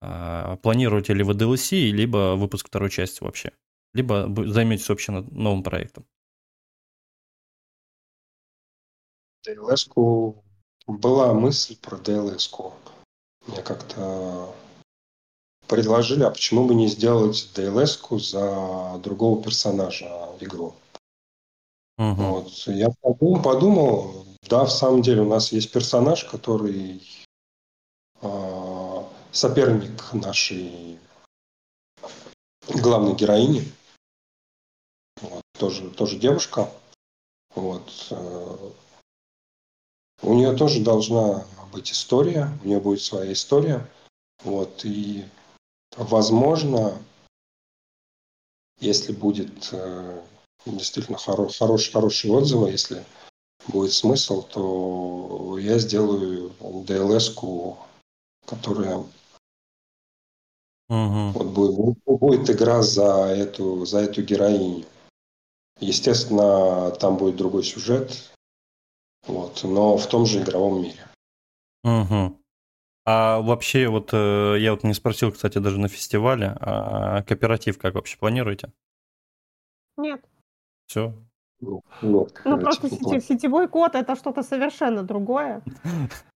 а, 0.01 0.55
планируете 0.55 1.13
ли 1.13 1.21
вы 1.21 1.33
DLC, 1.33 1.89
либо 1.89 2.37
выпуск 2.37 2.67
второй 2.67 2.89
части 2.89 3.21
вообще? 3.21 3.51
Либо 3.93 4.33
займетесь 4.47 4.87
вообще 4.87 5.11
новым 5.11 5.61
проектом? 5.61 6.05
DLS-ку 9.45 10.45
была 10.87 11.33
мысль 11.33 11.75
про 11.75 11.97
DLS-ку. 11.97 12.73
Мне 13.47 13.61
как-то 13.61 14.55
предложили, 15.69 16.23
а 16.23 16.31
почему 16.31 16.65
бы 16.65 16.73
не 16.73 16.87
сделать 16.87 17.49
DLS-ку 17.55 18.19
за 18.19 18.99
другого 19.01 19.41
персонажа 19.41 20.07
в 20.39 20.43
игру. 20.43 20.73
Мгм. 21.97 22.31
Вот. 22.31 22.51
Я 22.67 22.89
подумал, 23.01 23.41
подумал, 23.41 24.25
да, 24.49 24.65
в 24.65 24.71
самом 24.71 25.01
деле 25.01 25.21
у 25.21 25.29
нас 25.29 25.51
есть 25.51 25.71
персонаж, 25.71 26.25
который 26.25 27.01
а, 28.21 29.07
соперник 29.31 30.13
нашей 30.13 30.97
главной 32.67 33.13
героини. 33.15 33.71
Вот, 35.21 35.43
тоже, 35.57 35.89
тоже 35.91 36.17
девушка. 36.17 36.71
Вот. 37.53 38.07
э, 38.11 38.71
У 40.21 40.33
нее 40.33 40.55
тоже 40.55 40.81
должна 40.81 41.45
быть 41.73 41.91
история, 41.91 42.57
у 42.63 42.67
нее 42.67 42.79
будет 42.79 43.01
своя 43.01 43.33
история. 43.33 43.85
Вот, 44.43 44.85
и 44.85 45.25
возможно, 45.97 46.97
если 48.79 49.11
будет 49.11 49.69
э, 49.71 50.21
действительно 50.65 51.17
хоро- 51.17 51.51
хорош, 51.57 51.91
хорошие 51.91 52.33
отзывы, 52.33 52.71
если 52.71 53.05
будет 53.67 53.93
смысл, 53.93 54.43
то 54.43 55.57
я 55.59 55.77
сделаю 55.79 56.51
DLS-ку, 56.59 57.77
которая 58.45 59.03
Мгм. 60.89 61.33
вот 61.33 61.47
будет, 61.47 61.97
будет 62.05 62.49
игра 62.49 62.81
за 62.81 63.27
эту, 63.27 63.85
за 63.85 63.99
эту 63.99 64.23
героиню. 64.23 64.85
Естественно, 65.79 66.91
там 66.91 67.17
будет 67.17 67.35
другой 67.35 67.63
сюжет, 67.63 68.31
вот, 69.27 69.63
но 69.63 69.97
в 69.97 70.07
том 70.07 70.25
же 70.25 70.41
игровом 70.41 70.81
мире. 70.81 71.07
Мгм. 71.83 72.38
А 73.11 73.39
вообще, 73.41 73.87
вот 73.87 74.11
э, 74.13 74.57
я 74.59 74.71
вот 74.71 74.83
не 74.83 74.93
спросил, 74.93 75.31
кстати, 75.31 75.57
даже 75.57 75.79
на 75.79 75.87
фестивале, 75.87 76.55
а 76.59 77.23
кооператив 77.23 77.79
как 77.79 77.95
вообще 77.95 78.19
планируете? 78.19 78.71
Нет. 79.97 80.23
Все. 80.85 81.15
Ну, 81.59 81.81
Ну, 82.03 82.27
короче, 82.43 82.59
просто 82.61 82.89
не 82.89 82.97
сети- 82.97 83.19
сетевой 83.21 83.67
код 83.67 83.95
это 83.95 84.15
что-то 84.15 84.43
совершенно 84.43 85.01
другое. 85.01 85.63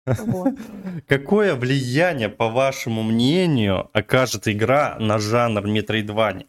Вот. 0.08 0.56
Какое 1.08 1.56
влияние, 1.56 2.30
по 2.30 2.50
вашему 2.50 3.04
мнению, 3.04 3.92
окажет 3.94 4.48
игра 4.48 4.98
на 5.00 5.20
жанр 5.20 5.68
Metroidvania? 5.68 6.48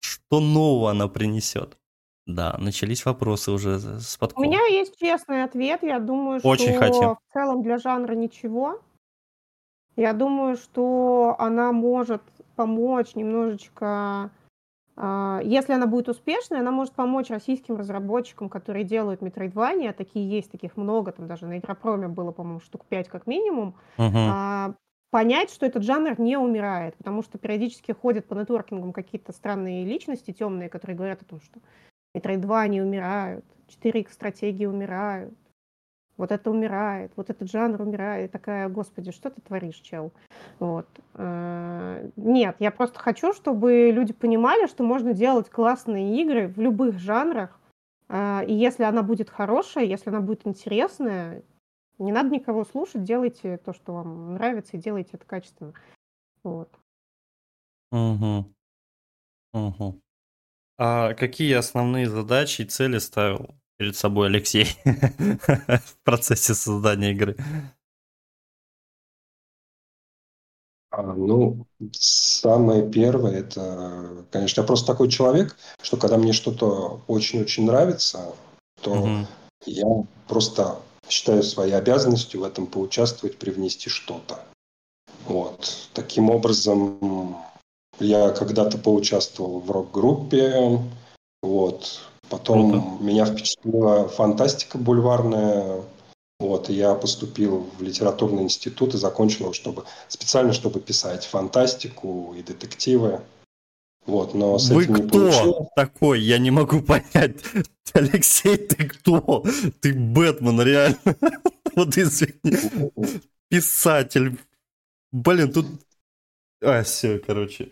Что 0.00 0.40
нового 0.40 0.90
она 0.90 1.08
принесет? 1.08 1.77
Да, 2.28 2.54
начались 2.58 3.06
вопросы 3.06 3.50
уже 3.50 3.78
с 3.80 4.18
У 4.34 4.40
меня 4.40 4.64
есть 4.66 4.96
честный 4.98 5.42
ответ. 5.44 5.82
Я 5.82 5.98
думаю, 5.98 6.40
Очень 6.42 6.72
что 6.72 6.72
хотим. 6.72 7.18
в 7.28 7.32
целом 7.32 7.62
для 7.62 7.78
жанра 7.78 8.14
ничего. 8.14 8.80
Я 9.96 10.12
думаю, 10.12 10.56
что 10.56 11.34
она 11.38 11.72
может 11.72 12.22
помочь 12.56 13.14
немножечко, 13.16 14.30
а, 14.96 15.40
если 15.44 15.72
она 15.74 15.86
будет 15.86 16.08
успешной, 16.08 16.60
она 16.60 16.72
может 16.72 16.94
помочь 16.94 17.30
российским 17.30 17.76
разработчикам, 17.76 18.48
которые 18.50 18.84
делают 18.84 19.22
Metroidvania, 19.22 19.92
такие 19.94 20.28
есть, 20.28 20.50
таких 20.52 20.76
много, 20.76 21.12
там 21.12 21.28
даже 21.28 21.46
на 21.46 21.58
Игропроме 21.58 22.08
было, 22.08 22.32
по-моему, 22.32 22.60
штук 22.60 22.86
5 22.86 23.08
как 23.08 23.26
минимум, 23.26 23.76
Мгм. 23.98 24.38
а, 24.38 24.74
понять, 25.10 25.50
что 25.52 25.66
этот 25.66 25.84
жанр 25.84 26.20
не 26.20 26.36
умирает, 26.38 26.96
потому 26.96 27.22
что 27.22 27.38
периодически 27.38 27.92
ходят 27.92 28.26
по 28.28 28.34
нетворкингам 28.34 28.92
какие-то 28.92 29.32
странные 29.32 29.84
личности 29.86 30.32
темные, 30.32 30.68
которые 30.70 30.96
говорят 30.96 31.22
о 31.22 31.26
том, 31.26 31.40
что 31.42 31.60
Metroidvania 32.18 32.82
умирают, 32.82 33.44
4X 33.68 34.12
стратегии 34.12 34.66
умирают, 34.66 35.34
вот 36.16 36.32
это 36.32 36.50
умирает, 36.50 37.12
вот 37.16 37.30
этот 37.30 37.50
жанр 37.50 37.80
умирает. 37.80 38.28
И 38.28 38.32
такая, 38.32 38.68
господи, 38.68 39.12
что 39.12 39.30
ты 39.30 39.40
творишь, 39.40 39.76
чел? 39.76 40.12
Вот. 40.58 40.88
Э, 41.14 42.10
Нет, 42.16 42.56
я 42.58 42.70
просто 42.70 42.98
хочу, 42.98 43.32
чтобы 43.32 43.90
люди 43.92 44.12
понимали, 44.12 44.66
что 44.66 44.82
можно 44.82 45.14
делать 45.14 45.48
классные 45.48 46.20
игры 46.20 46.48
в 46.48 46.58
любых 46.60 46.98
жанрах, 46.98 47.58
А, 48.10 48.42
и 48.46 48.54
если 48.54 48.84
она 48.84 49.02
будет 49.02 49.28
хорошая, 49.28 49.84
если 49.84 50.08
она 50.08 50.20
будет 50.20 50.46
интересная, 50.46 51.42
не 51.98 52.10
надо 52.10 52.30
никого 52.30 52.64
слушать, 52.64 53.02
делайте 53.02 53.58
то, 53.58 53.74
что 53.74 53.92
вам 53.92 54.34
нравится, 54.34 54.76
и 54.76 54.80
делайте 54.80 55.10
это 55.12 55.26
качественно. 55.26 55.74
Вот. 56.42 56.70
Угу. 57.92 58.46
Угу. 59.52 60.00
А 60.78 61.14
какие 61.14 61.54
основные 61.54 62.08
задачи 62.08 62.62
и 62.62 62.64
цели 62.64 62.98
ставил 62.98 63.56
перед 63.78 63.96
собой 63.96 64.28
Алексей 64.28 64.68
в 64.84 65.96
процессе 66.04 66.54
создания 66.54 67.10
игры? 67.10 67.36
А, 70.90 71.02
ну, 71.02 71.66
самое 71.92 72.88
первое, 72.88 73.40
это, 73.40 74.24
конечно, 74.30 74.60
я 74.60 74.66
просто 74.66 74.86
такой 74.86 75.10
человек, 75.10 75.56
что 75.82 75.96
когда 75.96 76.16
мне 76.16 76.32
что-то 76.32 77.02
очень-очень 77.08 77.66
нравится, 77.66 78.34
то 78.80 78.92
угу. 78.92 79.26
я 79.66 79.86
просто 80.28 80.80
считаю 81.08 81.42
своей 81.42 81.72
обязанностью 81.72 82.40
в 82.40 82.44
этом 82.44 82.66
поучаствовать, 82.66 83.38
привнести 83.38 83.90
что-то. 83.90 84.40
Вот. 85.26 85.88
Таким 85.92 86.30
образом, 86.30 87.36
я 88.00 88.30
когда-то 88.30 88.78
поучаствовал 88.78 89.60
в 89.60 89.70
рок-группе, 89.70 90.80
вот. 91.42 92.00
Потом 92.28 92.72
Круто. 92.72 93.04
меня 93.04 93.24
впечатлила 93.24 94.08
фантастика 94.08 94.76
бульварная, 94.76 95.82
вот, 96.40 96.70
и 96.70 96.74
я 96.74 96.94
поступил 96.94 97.66
в 97.78 97.82
литературный 97.82 98.42
институт 98.42 98.94
и 98.94 98.98
закончил 98.98 99.46
его, 99.46 99.52
чтобы, 99.52 99.84
специально, 100.08 100.52
чтобы 100.52 100.80
писать 100.80 101.24
фантастику 101.24 102.34
и 102.38 102.42
детективы. 102.42 103.20
Вот, 104.06 104.34
но 104.34 104.58
с 104.58 104.70
Вы 104.70 104.84
этим 104.84 104.94
кто 104.94 105.08
получилось. 105.08 105.68
такой? 105.76 106.20
Я 106.20 106.38
не 106.38 106.50
могу 106.50 106.80
понять. 106.82 107.36
Алексей, 107.92 108.56
ты 108.56 108.86
кто? 108.88 109.44
Ты 109.80 109.94
Бэтмен, 109.94 110.60
реально. 110.60 110.98
Вот 111.74 111.96
извини. 111.96 112.32
Писатель. 113.48 114.38
Блин, 115.12 115.52
тут... 115.52 115.66
А, 116.62 116.82
все, 116.82 117.18
короче. 117.18 117.70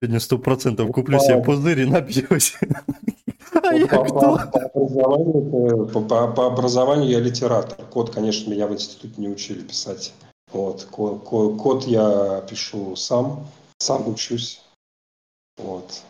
Сегодня 0.00 0.20
сто 0.20 0.38
процентов 0.38 0.92
куплю 0.92 1.18
себе 1.18 1.42
пузырь 1.42 1.80
и 1.80 1.86
напьюсь. 1.86 2.56
А 3.62 3.72
я 3.74 3.86
по, 3.86 4.04
кто? 4.04 4.38
по- 6.08 6.28
по 6.28 6.46
образованию, 6.46 7.08
я 7.08 7.20
литератор. 7.20 7.84
Код, 7.86 8.12
конечно, 8.12 8.50
меня 8.50 8.66
в 8.66 8.72
институте 8.72 9.14
не 9.20 9.28
учили 9.28 9.62
писать. 9.62 10.12
Вот, 10.52 10.84
ко- 10.84 11.18
ко- 11.18 11.56
код 11.56 11.84
я 11.84 12.42
пишу 12.48 12.94
сам, 12.96 13.46
сам 13.78 14.08
учусь. 14.08 14.62
Вот. 15.56 16.02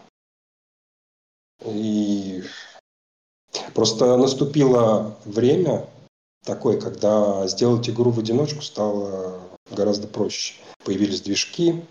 И 1.64 2.42
просто 3.74 4.16
наступило 4.16 5.16
время 5.24 5.88
такое, 6.44 6.80
когда 6.80 7.46
сделать 7.46 7.88
игру 7.88 8.10
в 8.10 8.18
одиночку 8.18 8.60
стало 8.60 9.40
гораздо 9.70 10.08
проще. 10.08 10.54
Появились 10.86 11.20
движки. 11.20 11.84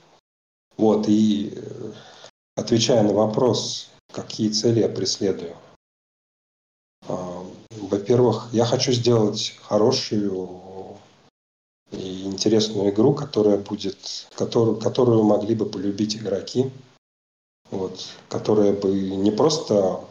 Вот, 0.78 1.10
и 1.10 1.52
э, 1.54 1.92
отвечая 2.56 3.04
на 3.04 3.12
вопрос, 3.14 3.90
какие 4.14 4.50
цели 4.50 4.80
я 4.80 4.88
преследую. 4.88 5.58
А, 7.10 7.46
Во-первых, 7.72 8.48
я 8.54 8.64
хочу 8.64 8.94
сделать 8.94 9.54
хорошую 9.62 10.98
и 11.92 12.24
интересную 12.24 12.90
игру, 12.92 13.14
которая 13.14 13.58
будет, 13.58 14.30
которую, 14.34 14.78
которую 14.80 15.24
могли 15.24 15.56
бы 15.56 15.66
полюбить 15.66 16.16
игроки, 16.16 16.72
вот, 17.72 18.08
которая 18.30 18.72
бы 18.72 18.92
не 18.98 19.32
просто 19.32 20.06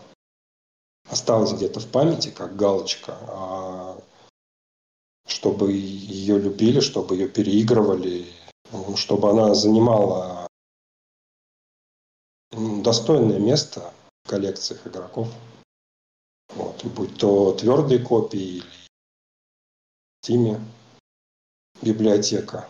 осталась 1.09 1.53
где-то 1.53 1.81
в 1.81 1.87
памяти, 1.87 2.29
как 2.29 2.55
галочка, 2.55 3.17
а 3.29 3.99
чтобы 5.27 5.73
ее 5.73 6.39
любили, 6.39 6.81
чтобы 6.81 7.17
ее 7.17 7.29
переигрывали, 7.29 8.27
чтобы 8.97 9.31
она 9.31 9.55
занимала 9.55 10.49
достойное 12.51 13.39
место 13.39 13.93
в 14.25 14.29
коллекциях 14.29 14.87
игроков. 14.87 15.29
Вот, 16.55 16.85
будь 16.85 17.19
то 17.19 17.53
твердые 17.55 17.99
копии 18.05 18.59
или 18.59 18.85
Steam 20.25 20.61
библиотека. 21.83 22.69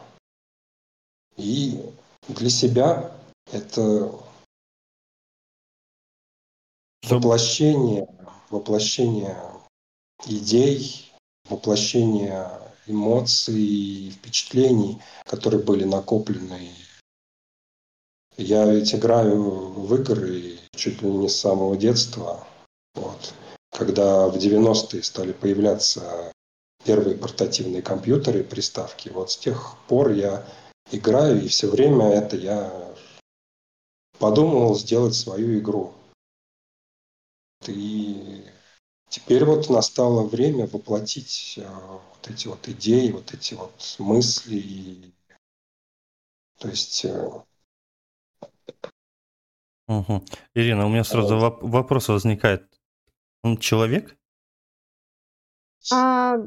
И 1.37 1.81
для 2.29 2.51
себя 2.51 3.17
это 3.53 4.11
воплощение, 7.03 8.09
воплощение 8.51 9.37
идей, 10.27 11.13
воплощение 11.49 12.74
эмоций 12.87 13.61
и 13.61 14.11
впечатлений, 14.11 15.01
которые 15.25 15.63
были 15.63 15.85
накоплены. 15.85 16.71
Я 18.37 18.71
ведь 18.71 18.95
играю 18.95 19.43
в 19.43 19.95
игры 19.95 20.59
чуть 20.75 21.03
ли 21.03 21.09
не 21.09 21.29
с 21.29 21.37
самого 21.37 21.77
детства. 21.77 22.47
Вот. 22.95 23.33
Когда 23.71 24.29
в 24.29 24.37
90-е 24.37 25.03
стали 25.03 25.33
появляться 25.33 26.33
первые 26.85 27.17
портативные 27.17 27.83
компьютеры, 27.83 28.45
приставки, 28.45 29.09
вот 29.09 29.31
с 29.31 29.37
тех 29.37 29.77
пор 29.89 30.13
я 30.13 30.47
играю, 30.91 31.43
и 31.43 31.49
все 31.49 31.69
время 31.69 32.09
это 32.09 32.37
я 32.37 32.95
подумывал 34.19 34.77
сделать 34.77 35.15
свою 35.15 35.59
игру. 35.59 35.93
И 37.67 38.45
теперь 39.09 39.45
вот 39.45 39.71
настало 39.71 40.25
время 40.25 40.67
воплотить 40.67 41.55
э, 41.57 41.99
вот 42.25 42.31
эти 42.35 42.49
вот 42.49 42.69
идеи, 42.69 43.11
вот 43.11 43.33
эти 43.33 43.55
вот 43.55 43.97
мысли. 43.99 44.57
И, 44.57 45.15
то 46.59 46.69
есть 46.69 47.05
Мгм. 49.87 50.25
Ирина, 50.55 50.87
у 50.87 50.89
меня 50.89 51.05
сразу 51.05 51.37
воп- 51.37 51.59
вопрос 51.61 52.09
возникает. 52.09 52.67
Он 53.43 53.59
человек? 53.59 54.17
А, 55.93 56.39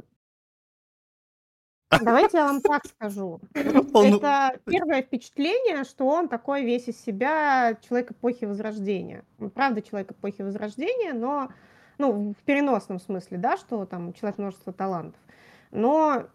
Давайте 2.01 2.37
я 2.37 2.45
вам 2.45 2.61
так 2.61 2.85
скажу. 2.87 3.39
Он- 3.93 4.15
Это 4.15 4.59
первое 4.65 5.03
впечатление, 5.03 5.83
что 5.83 6.07
он 6.07 6.27
такой 6.27 6.65
весь 6.65 6.87
из 6.89 6.99
себя 6.99 7.77
человек 7.87 8.11
эпохи 8.11 8.45
Возрождения. 8.45 9.23
Он 9.39 9.51
правда 9.51 9.81
человек 9.81 10.11
эпохи 10.11 10.41
Возрождения, 10.41 11.13
но 11.13 11.49
ну, 11.97 12.33
в 12.33 12.43
переносном 12.43 12.99
смысле, 12.99 13.37
да, 13.37 13.55
что 13.57 13.85
там 13.85 14.13
человек 14.13 14.37
множество 14.37 14.73
талантов. 14.73 15.19
Но 15.71 16.27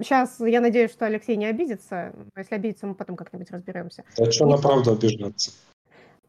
сейчас 0.00 0.40
я 0.40 0.60
надеюсь, 0.60 0.92
что 0.92 1.06
Алексей 1.06 1.36
не 1.36 1.46
обидится. 1.46 2.12
А 2.34 2.40
Если 2.40 2.54
обидится, 2.54 2.86
мы 2.86 2.94
потом 2.94 3.16
как-нибудь 3.16 3.50
разберемся. 3.50 4.04
а 4.18 4.30
что 4.30 4.46
на 4.46 4.58
правду 4.58 4.92
обижаться? 4.92 5.52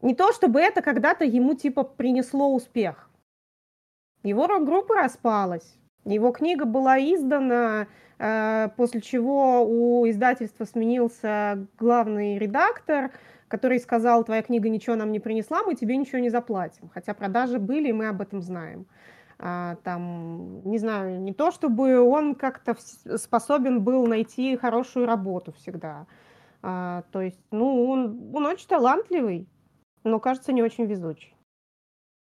Не 0.00 0.14
то, 0.14 0.32
чтобы 0.32 0.60
это 0.60 0.80
когда-то 0.80 1.24
ему 1.24 1.54
типа 1.54 1.82
принесло 1.82 2.54
успех. 2.54 3.10
Его 4.22 4.46
рок-группа 4.46 4.94
распалась. 4.94 5.76
Его 6.04 6.32
книга 6.32 6.64
была 6.64 6.98
издана, 6.98 7.86
э, 8.18 8.68
после 8.76 9.00
чего 9.00 9.64
у 9.64 10.08
издательства 10.08 10.64
сменился 10.64 11.66
главный 11.78 12.38
редактор, 12.38 13.10
который 13.48 13.80
сказал, 13.80 14.24
твоя 14.24 14.42
книга 14.42 14.68
ничего 14.68 14.94
нам 14.96 15.10
не 15.12 15.20
принесла, 15.20 15.62
мы 15.64 15.74
тебе 15.74 15.96
ничего 15.96 16.18
не 16.18 16.30
заплатим. 16.30 16.90
Хотя 16.92 17.14
продажи 17.14 17.58
были, 17.58 17.88
и 17.88 17.92
мы 17.92 18.08
об 18.08 18.20
этом 18.20 18.42
знаем. 18.42 18.86
А, 19.40 19.76
там, 19.84 20.62
не 20.68 20.78
знаю, 20.78 21.20
не 21.20 21.32
то 21.32 21.52
чтобы 21.52 22.00
он 22.00 22.34
как-то 22.34 22.76
способен 23.16 23.82
был 23.82 24.06
найти 24.06 24.56
хорошую 24.56 25.06
работу 25.06 25.52
всегда. 25.52 26.06
А, 26.62 27.04
то 27.12 27.20
есть, 27.20 27.38
ну, 27.52 27.88
он, 27.88 28.34
он 28.34 28.46
очень 28.46 28.66
талантливый, 28.66 29.46
но, 30.02 30.18
кажется, 30.18 30.52
не 30.52 30.62
очень 30.62 30.86
везучий. 30.86 31.34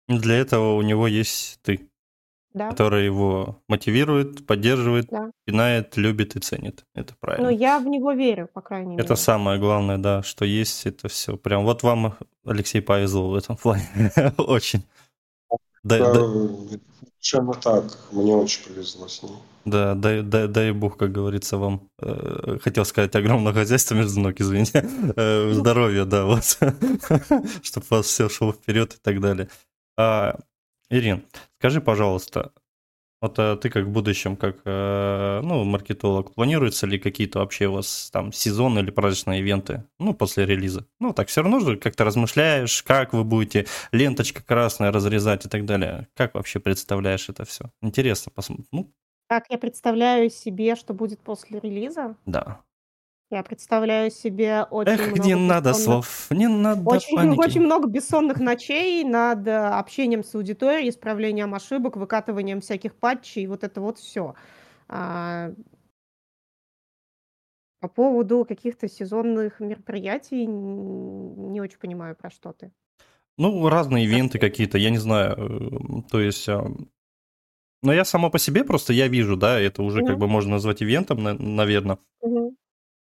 Для 0.09 0.35
этого 0.37 0.75
у 0.75 0.83
него 0.83 1.07
есть 1.07 1.61
ты, 1.63 1.89
Да. 2.55 2.71
который 2.71 3.05
его 3.05 3.61
мотивирует, 3.69 4.45
поддерживает, 4.45 5.07
Да. 5.09 5.31
пинает, 5.45 5.97
любит 5.97 6.35
и 6.35 6.41
ценит. 6.41 6.85
Это 6.95 7.13
Но 7.13 7.17
правильно. 7.21 7.49
я 7.51 7.79
в 7.79 7.87
него 7.87 8.13
верю, 8.13 8.49
по 8.53 8.61
крайней 8.61 8.93
мере. 8.97 9.05
Это 9.05 9.15
самое 9.15 9.61
главное, 9.61 9.99
да, 9.99 10.23
что 10.25 10.45
есть, 10.45 10.87
это 10.87 11.07
все. 11.09 11.37
Прям 11.37 11.65
вот 11.65 11.85
вам, 11.85 12.15
Алексей, 12.45 12.81
повезло 12.83 13.31
в 13.31 13.35
этом 13.37 13.57
плане. 13.57 13.85
Очень. 14.39 14.83
Дай, 15.89 16.01
Да, 16.01 16.13
дай- 16.13 16.81
Совершенно 17.21 17.55
так. 17.55 17.85
Мне 18.13 18.35
очень 18.35 18.65
повезло 18.65 19.09
с 19.09 19.23
ней. 19.23 19.33
да, 19.65 19.95
дай, 19.95 20.23
дай, 20.23 20.49
дай 20.49 20.73
бог, 20.73 20.97
как 20.97 21.13
говорится, 21.13 21.57
вам. 21.59 21.89
э, 22.01 22.59
Хотел 22.63 22.85
сказать 22.85 23.15
огромное 23.17 23.53
хозяйство 23.53 23.95
между 23.95 24.21
ног, 24.21 24.35
извините. 24.41 24.85
Э, 25.17 25.53
Здоровья, 25.53 26.05
да, 26.05 26.25
вот. 26.27 26.45
Чтобы 27.63 27.87
у 27.91 27.95
вас 27.97 28.07
все 28.07 28.29
шло 28.29 28.53
вперед 28.53 28.95
и 28.95 28.99
так 29.03 29.21
далее. 29.21 29.49
А, 29.97 30.39
Ирин, 30.91 31.25
скажи, 31.59 31.81
пожалуйста, 31.81 32.53
Вот 33.23 33.39
а 33.39 33.57
ты 33.57 33.71
как 33.71 33.87
в 33.87 33.91
будущем, 33.91 34.37
как 34.37 34.59
э, 34.65 35.41
ну, 35.43 35.65
маркетолог, 35.65 36.35
планируются 36.35 36.87
ли 36.87 36.99
какие-то 36.99 37.39
вообще 37.39 37.67
у 37.67 37.73
вас 37.73 38.11
там 38.13 38.31
сезоны 38.33 38.81
или 38.81 38.91
праздничные 38.91 39.41
ивенты, 39.41 39.85
ну, 39.99 40.13
после 40.13 40.45
релиза? 40.45 40.87
Ну, 41.01 41.13
так 41.15 41.29
все 41.29 41.43
равно 41.43 41.61
же 41.61 41.77
как-то 41.79 42.05
размышляешь, 42.05 42.83
как 42.83 43.15
вы 43.15 43.25
будете 43.25 43.67
ленточка 43.91 44.43
красная 44.43 44.93
разрезать 44.93 45.47
и 45.47 45.49
так 45.49 45.65
далее. 45.65 46.09
Как 46.15 46.35
вообще 46.35 46.61
представляешь 46.61 47.29
это 47.31 47.45
все? 47.47 47.71
Интересно 47.81 48.31
посмотреть. 48.35 48.69
Ну, 48.71 48.93
Как 49.29 49.47
я 49.49 49.57
представляю 49.59 50.29
себе, 50.31 50.77
что 50.77 50.93
будет 50.93 51.21
после 51.21 51.59
релиза? 51.59 52.17
да. 52.27 52.61
Я 53.31 53.43
представляю 53.43 54.11
себе 54.11 54.63
очень 54.71 54.93
Эх, 54.93 55.19
не 55.19 55.35
много 55.35 55.49
надо 55.49 55.71
бессонных 55.71 56.05
слов, 56.05 56.31
не 56.31 56.47
надо 56.49 56.83
очень 56.91 57.17
паники. 57.17 57.39
очень 57.41 57.61
много 57.63 57.89
бессонных 57.89 58.39
ночей 58.39 59.03
над, 59.03 59.47
э, 59.49 59.57
общением 59.57 60.23
с 60.23 60.33
аудиторией, 60.37 60.91
исправлением 60.91 61.53
ошибок, 61.55 61.97
выкатыванием 61.97 62.61
всяких 62.61 62.95
патчей, 62.95 63.47
вот 63.47 63.65
это 63.65 63.81
вот 63.81 63.99
все. 63.99 64.35
по 67.81 67.89
поводу 67.89 68.45
каких-то 68.45 68.89
сезонных 68.89 69.61
мероприятий 69.61 70.47
не 70.47 71.61
очень 71.61 71.79
понимаю, 71.79 72.17
про 72.17 72.31
что 72.31 72.53
ты. 72.53 72.73
Ну, 73.39 73.69
разные 73.69 74.05
ивенты 74.05 74.39
какие-то, 74.39 74.79
я 74.79 74.91
не 74.91 74.99
знаю, 74.99 76.05
то 76.11 76.21
есть... 76.21 76.49
а, 76.49 76.65
Но 77.83 77.93
я 77.93 78.05
само 78.05 78.31
по 78.31 78.39
себе 78.39 78.65
просто, 78.65 78.93
я 78.93 79.09
вижу, 79.09 79.37
да, 79.37 79.61
это 79.61 79.83
уже 79.83 80.01
как 80.01 80.13
Мгм. 80.13 80.21
бы 80.21 80.27
можно 80.29 80.53
назвать 80.53 80.83
ивентом, 80.83 81.23
наверное. 81.23 81.99
Мгм. 82.23 82.57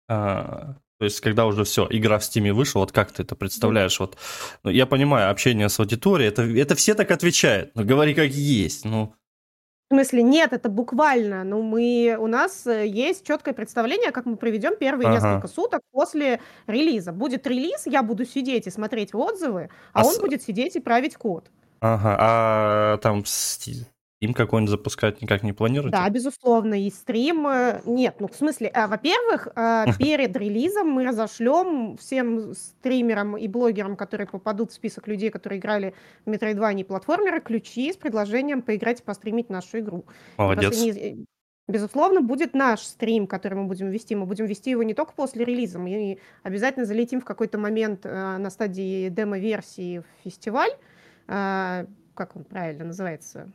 А, 0.10 0.76
то 0.98 1.06
есть, 1.06 1.22
когда 1.22 1.46
уже 1.46 1.64
все, 1.64 1.88
игра 1.90 2.18
в 2.20 2.26
Стиме 2.26 2.52
вышла, 2.52 2.80
вот 2.80 2.92
как 2.92 3.12
ты 3.12 3.24
это 3.24 3.36
представляешь? 3.36 4.00
Вот, 4.00 4.18
ну, 4.64 4.72
я 4.72 4.86
понимаю, 4.86 5.30
общение 5.32 5.70
с 5.70 5.80
аудиторией, 5.80 6.28
это, 6.30 6.42
это 6.42 6.76
все 6.76 6.94
так 6.96 7.12
отвечают, 7.12 7.72
ну, 7.76 7.86
говори 7.86 8.14
как 8.14 8.30
есть, 8.32 8.84
ну, 8.86 9.14
В 9.92 9.94
смысле, 9.96 10.24
нет, 10.24 10.52
это 10.54 10.70
буквально. 10.70 11.44
Ну, 11.44 11.62
мы, 11.62 12.16
у 12.20 12.28
нас 12.28 12.68
э, 12.68 12.86
есть 12.88 13.26
четкое 13.26 13.54
представление, 13.54 14.12
как 14.12 14.26
мы 14.26 14.36
проведем 14.36 14.76
первые 14.78 15.08
Ага. 15.10 15.16
несколько 15.16 15.48
суток 15.48 15.82
после 15.92 16.42
релиза. 16.68 17.12
Будет 17.12 17.48
релиз, 17.48 17.88
я 17.88 18.04
буду 18.04 18.26
сидеть 18.26 18.68
и 18.68 18.72
смотреть 18.72 19.14
отзывы, 19.16 19.70
а 19.94 20.02
А 20.02 20.06
он 20.06 20.14
с- 20.14 20.20
будет 20.20 20.44
сидеть 20.44 20.76
и 20.76 20.80
править 20.80 21.16
код. 21.16 21.50
ага, 21.82 22.16
а 22.20 22.98
там 22.98 23.24
Steam 24.22 24.34
какой-нибудь 24.34 24.70
запускать 24.70 25.22
никак 25.22 25.44
не 25.44 25.54
планируете? 25.54 25.98
Да, 25.98 26.10
безусловно, 26.10 26.74
и 26.86 26.90
стрим. 26.92 27.48
э, 27.48 27.82
Нет, 27.86 28.18
ну, 28.20 28.28
в 28.28 28.36
смысле, 28.36 28.68
а, 28.74 28.88
во-первых, 28.88 29.48
а, 29.56 29.86
перед 29.98 30.36
релизом 30.36 30.90
мы 30.90 31.06
разошлем 31.06 31.96
всем 31.98 32.54
стримерам 32.54 33.38
и 33.38 33.48
блогерам, 33.48 33.96
которые 33.96 34.28
попадут 34.28 34.72
в 34.72 34.74
список 34.74 35.08
людей, 35.08 35.30
которые 35.30 35.60
играли 35.60 35.94
в 36.26 36.30
Metroidvania 36.30 36.82
и 36.82 36.84
платформеры, 36.84 37.40
ключи 37.40 37.94
с 37.94 37.96
предложением 37.98 38.62
поиграть 38.62 39.00
и 39.00 39.04
постримить 39.04 39.50
нашу 39.50 39.80
игру. 39.80 40.06
Молодец. 40.38 40.82
не- 40.82 40.92
э, 40.92 41.16
Безусловно, 41.70 42.22
будет 42.22 42.56
наш 42.56 42.82
стрим, 42.82 43.28
который 43.28 43.54
мы 43.54 43.68
будем 43.68 43.92
вести. 43.92 44.16
Мы 44.16 44.26
будем 44.26 44.48
вести 44.48 44.72
его 44.72 44.82
не 44.82 44.96
только 44.96 45.14
после 45.14 45.46
релиза, 45.46 45.78
мы 45.78 46.18
обязательно 46.42 46.84
залетим 46.86 47.22
в 47.22 47.26
какой-то 47.26 47.60
момент 47.60 48.06
э, 48.08 48.38
на 48.38 48.50
стадии 48.50 49.08
демо-версии 49.10 50.00
в 50.00 50.06
фестиваль. 50.24 50.72
Как 51.28 52.36
он 52.36 52.44
правильно 52.44 52.86
называется? 52.86 53.52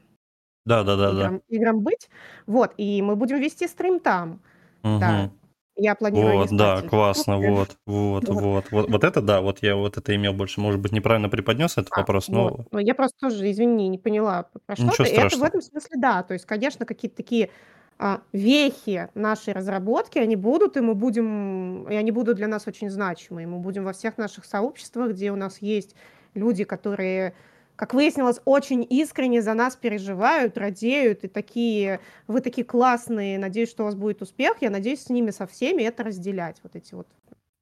Да, 0.66 0.82
да, 0.82 0.96
да, 0.96 1.12
да. 1.12 1.20
Играм, 1.26 1.42
играм 1.48 1.80
быть. 1.80 2.08
Вот, 2.46 2.72
и 2.78 3.02
мы 3.02 3.16
будем 3.16 3.38
вести 3.40 3.66
стрим 3.68 4.00
там. 4.00 4.40
Да. 4.82 5.24
Мгм. 5.24 5.32
Я 5.76 5.94
планирую 5.96 6.36
Вот, 6.36 6.50
да, 6.52 6.82
классно, 6.82 7.38
вот, 7.38 7.76
вот, 7.86 8.28
Вот. 8.28 8.70
вот, 8.70 9.02
это 9.04 9.20
да, 9.20 9.40
вот 9.40 9.58
я 9.62 9.74
вот 9.74 9.96
это 9.96 10.14
имел 10.14 10.32
больше, 10.32 10.60
может 10.60 10.80
быть, 10.80 10.92
неправильно 10.92 11.28
преподнес 11.28 11.72
этот 11.76 11.90
А, 11.90 12.00
вопрос, 12.00 12.28
но 12.28 12.48
вот. 12.48 12.66
Ну, 12.70 12.78
я 12.78 12.94
просто 12.94 13.16
тоже, 13.18 13.50
извини, 13.50 13.88
не 13.88 13.98
поняла, 13.98 14.48
про 14.66 14.76
что 14.76 14.84
Ничего. 14.86 15.04
И 15.06 15.10
это 15.10 15.36
в 15.36 15.42
страшного. 15.42 15.46
этом 15.48 15.60
смысле 15.62 15.96
да. 16.00 16.22
То 16.22 16.34
есть, 16.34 16.46
конечно, 16.46 16.86
какие-то 16.86 17.16
такие 17.16 17.50
а, 17.98 18.22
вехи 18.32 19.08
нашей 19.14 19.52
разработки, 19.52 20.18
они 20.18 20.36
будут, 20.36 20.76
и 20.76 20.80
мы 20.80 20.94
будем, 20.94 21.88
и 21.88 21.94
они 21.96 22.10
будут 22.12 22.36
для 22.36 22.46
нас 22.48 22.66
очень 22.66 22.90
значимы. 22.90 23.42
И 23.42 23.46
мы 23.46 23.58
будем 23.58 23.84
во 23.84 23.92
всех 23.92 24.16
наших 24.18 24.44
сообществах, 24.44 25.10
где 25.10 25.32
у 25.32 25.36
нас 25.36 25.58
есть 25.60 25.94
люди, 26.34 26.64
которые, 26.64 27.34
как 27.76 27.94
выяснилось, 27.94 28.40
очень 28.44 28.86
искренне 28.88 29.42
за 29.42 29.54
нас 29.54 29.76
переживают, 29.76 30.56
радеют, 30.58 31.24
и 31.24 31.28
такие, 31.28 32.00
вы 32.26 32.40
такие 32.40 32.64
классные, 32.64 33.38
надеюсь, 33.38 33.70
что 33.70 33.82
у 33.82 33.86
вас 33.86 33.94
будет 33.94 34.22
успех. 34.22 34.56
Я 34.60 34.70
надеюсь 34.70 35.02
с 35.02 35.08
ними 35.08 35.30
со 35.30 35.46
всеми 35.46 35.82
это 35.82 36.04
разделять, 36.04 36.58
вот 36.62 36.76
эти 36.76 36.94
вот 36.94 37.08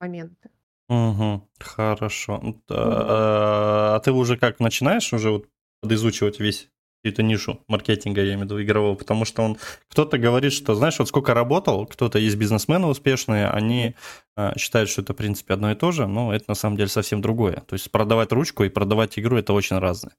моменты. 0.01 0.51
Мгм. 0.89 1.49
Хорошо. 1.59 2.43
А, 2.69 3.97
а 3.97 4.01
ты 4.01 4.13
уже 4.13 4.37
как 4.37 4.61
начинаешь 4.61 5.13
уже 5.13 5.31
вот 5.31 5.47
подизучивать 5.81 6.41
весь 6.41 6.71
эту 7.11 7.23
нишу 7.23 7.61
маркетинга, 7.69 8.21
я 8.21 8.35
имею 8.35 8.41
в 8.41 8.43
виду, 8.45 8.63
игрового, 8.63 8.95
потому 8.95 9.25
что 9.25 9.43
он, 9.43 9.57
кто-то 9.89 10.19
говорит, 10.19 10.53
что, 10.53 10.75
знаешь, 10.75 10.99
вот 10.99 11.09
сколько 11.09 11.35
работал, 11.35 11.87
кто-то 11.87 12.19
есть 12.19 12.37
бизнесмены 12.37 12.87
успешные, 12.87 13.49
они 13.49 13.95
а, 14.37 14.57
считают, 14.59 14.89
что 14.89 15.03
это, 15.03 15.13
в 15.13 15.17
принципе, 15.17 15.55
одно 15.55 15.73
и 15.73 15.75
то 15.75 15.91
же, 15.91 16.07
но 16.07 16.35
это 16.35 16.45
на 16.49 16.55
самом 16.55 16.77
деле 16.77 16.89
совсем 16.89 17.21
другое. 17.21 17.65
То 17.67 17.75
есть 17.75 17.91
продавать 17.91 18.33
ручку 18.33 18.65
и 18.65 18.69
продавать 18.69 19.19
игру– 19.19 19.37
это 19.39 19.53
очень 19.53 19.79
разное. 19.79 20.15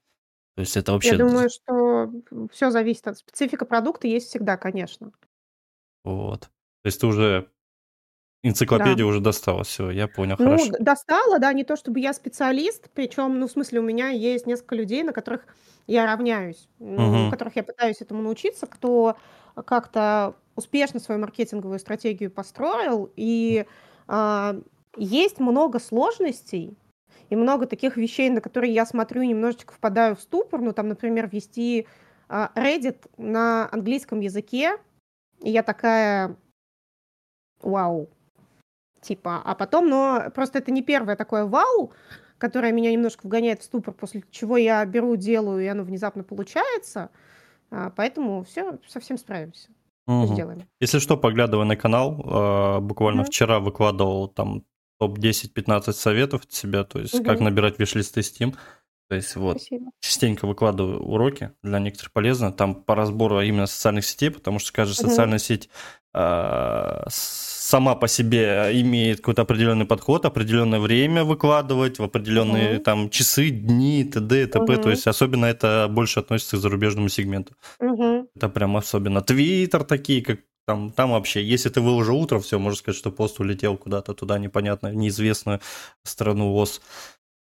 То 0.56 0.62
есть 0.62 0.78
это 0.78 0.92
вообще... 0.92 1.12
Я 1.12 1.18
думаю, 1.18 1.50
что 1.50 2.12
все 2.52 2.70
зависит 2.70 3.08
от 3.08 3.18
специфика 3.18 3.66
продукта, 3.66 4.08
есть 4.08 4.28
всегда, 4.28 4.58
конечно. 4.58 5.12
Вот. 6.04 6.42
То 6.42 6.88
есть 6.88 7.00
ты 7.00 7.08
уже 7.08 7.48
энциклопедию 8.44 9.08
уже 9.08 9.20
достала, 9.22 9.64
все, 9.64 9.90
я 9.92 10.08
понял, 10.08 10.38
Ну, 10.38 10.66
хорошо. 10.66 10.76
достала, 10.80 11.38
да, 11.40 11.54
не 11.54 11.64
то 11.64 11.76
чтобы 11.76 12.00
я 12.00 12.12
специалист, 12.14 12.90
причем, 12.94 13.40
ну, 13.40 13.48
в 13.48 13.52
смысле, 13.52 13.80
у 13.80 13.84
меня 13.84 14.10
есть 14.10 14.48
несколько 14.48 14.76
людей, 14.76 15.04
на 15.04 15.14
которых 15.14 15.46
я 15.86 16.06
равняюсь, 16.06 16.70
ну, 16.80 17.06
Мгм. 17.06 17.24
у 17.24 17.28
которых 17.28 17.56
я 17.56 17.64
пытаюсь 17.64 18.02
этому 18.02 18.22
научиться, 18.24 18.66
кто 18.66 19.16
как-то 19.66 20.36
успешно 20.56 21.00
свою 21.00 21.22
маркетинговую 21.22 21.78
стратегию 21.80 22.32
построил, 22.32 23.12
и 23.16 23.66
а, 24.08 24.56
есть 24.98 25.40
много 25.40 25.80
сложностей, 25.80 26.76
и 27.30 27.36
много 27.36 27.68
таких 27.68 27.96
вещей, 27.98 28.30
на 28.30 28.42
которые 28.42 28.74
я 28.74 28.86
смотрю 28.88 29.22
и 29.22 29.28
немножечко 29.28 29.74
впадаю 29.74 30.16
в 30.16 30.22
ступор, 30.22 30.62
ну, 30.62 30.74
там, 30.74 30.88
например, 30.88 31.30
вести 31.32 31.88
а, 32.28 32.52
Reddit 32.56 33.06
на 33.18 33.70
английском 33.72 34.20
языке, 34.20 34.78
и 35.42 35.52
я 35.52 35.64
такая, 35.64 36.38
вау, 37.62 38.10
типа, 39.04 39.42
а 39.44 39.56
потом, 39.56 39.90
но 39.90 40.32
просто 40.34 40.60
это 40.60 40.72
не 40.72 40.82
первое 40.82 41.16
такое 41.16 41.46
вау, 41.46 41.92
которое 42.38 42.72
меня 42.72 42.92
немножко 42.92 43.28
вгоняет 43.28 43.62
в 43.62 43.64
ступор, 43.66 43.94
после 43.94 44.24
чего 44.32 44.58
я 44.58 44.84
беру, 44.86 45.16
делаю, 45.16 45.64
и 45.64 45.68
оно 45.68 45.84
внезапно 45.84 46.24
получается, 46.24 47.10
А, 47.72 47.90
поэтому 47.90 48.44
все, 48.44 48.78
совсем 48.88 49.18
справимся, 49.18 49.70
Мгм. 50.06 50.28
сделаем. 50.28 50.64
Если 50.80 51.00
что, 51.00 51.18
поглядывай 51.18 51.66
на 51.66 51.76
канал. 51.76 52.22
а, 52.26 52.80
Буквально 52.80 53.22
Мгм. 53.24 53.32
вчера 53.32 53.60
выкладывал 53.60 54.28
там 54.28 54.64
топ-10-15 55.00 55.98
советов 55.98 56.44
от 56.46 56.52
себя, 56.54 56.84
то 56.84 57.00
есть 57.00 57.18
как 57.24 57.38
Мгм. 57.40 57.46
набирать 57.46 57.80
виш-листы 57.80 58.22
Steam. 58.22 58.56
То 59.10 59.16
есть 59.16 59.36
вот, 59.36 59.58
Спасибо. 59.58 59.92
частенько 60.02 60.46
выкладываю 60.48 61.02
уроки, 61.02 61.52
для 61.64 61.80
некоторых 61.80 62.12
полезно, 62.14 62.52
там 62.52 62.76
по 62.76 62.96
разбору 62.96 63.42
именно 63.42 63.66
социальных 63.66 64.06
сетей, 64.06 64.30
потому 64.30 64.60
что 64.60 64.72
каждая 64.72 64.96
Мгм. 65.04 65.10
социальная 65.10 65.40
сеть 65.40 65.70
сама 67.10 67.96
по 67.96 68.08
себе 68.08 68.70
имеет 68.82 69.18
какой-то 69.18 69.42
определенный 69.44 69.86
подход, 69.86 70.26
определенное 70.26 70.80
время 70.80 71.24
выкладывать, 71.24 72.00
в 72.00 72.04
определенные 72.04 72.76
Мгм. 72.76 72.84
там 72.84 73.10
часы, 73.10 73.50
дни, 73.50 74.04
т.д. 74.04 74.44
и 74.44 74.46
т.п. 74.46 74.66
То 74.78 74.82
Мгм. 74.82 74.90
есть 74.92 75.08
особенно 75.08 75.46
это 75.46 75.88
больше 75.90 76.20
относится 76.20 76.58
к 76.58 76.60
зарубежному 76.60 77.10
сегменту. 77.10 77.54
Мгм. 77.80 78.28
Это 78.36 78.50
прям 78.50 78.78
особенно. 78.78 79.22
Твиттер 79.22 79.84
такие, 79.84 80.22
как 80.22 80.40
там, 80.66 80.92
там 80.92 81.12
вообще, 81.12 81.44
если 81.44 81.70
ты 81.70 81.82
выложил 81.82 82.18
утром, 82.18 82.42
все, 82.42 82.58
можно 82.58 82.78
сказать, 82.78 82.98
что 82.98 83.12
пост 83.12 83.40
улетел 83.40 83.76
куда-то 83.76 84.14
туда, 84.14 84.40
непонятно, 84.40 84.94
неизвестную 84.94 85.60
страну 86.04 86.56
ОС. 86.56 86.82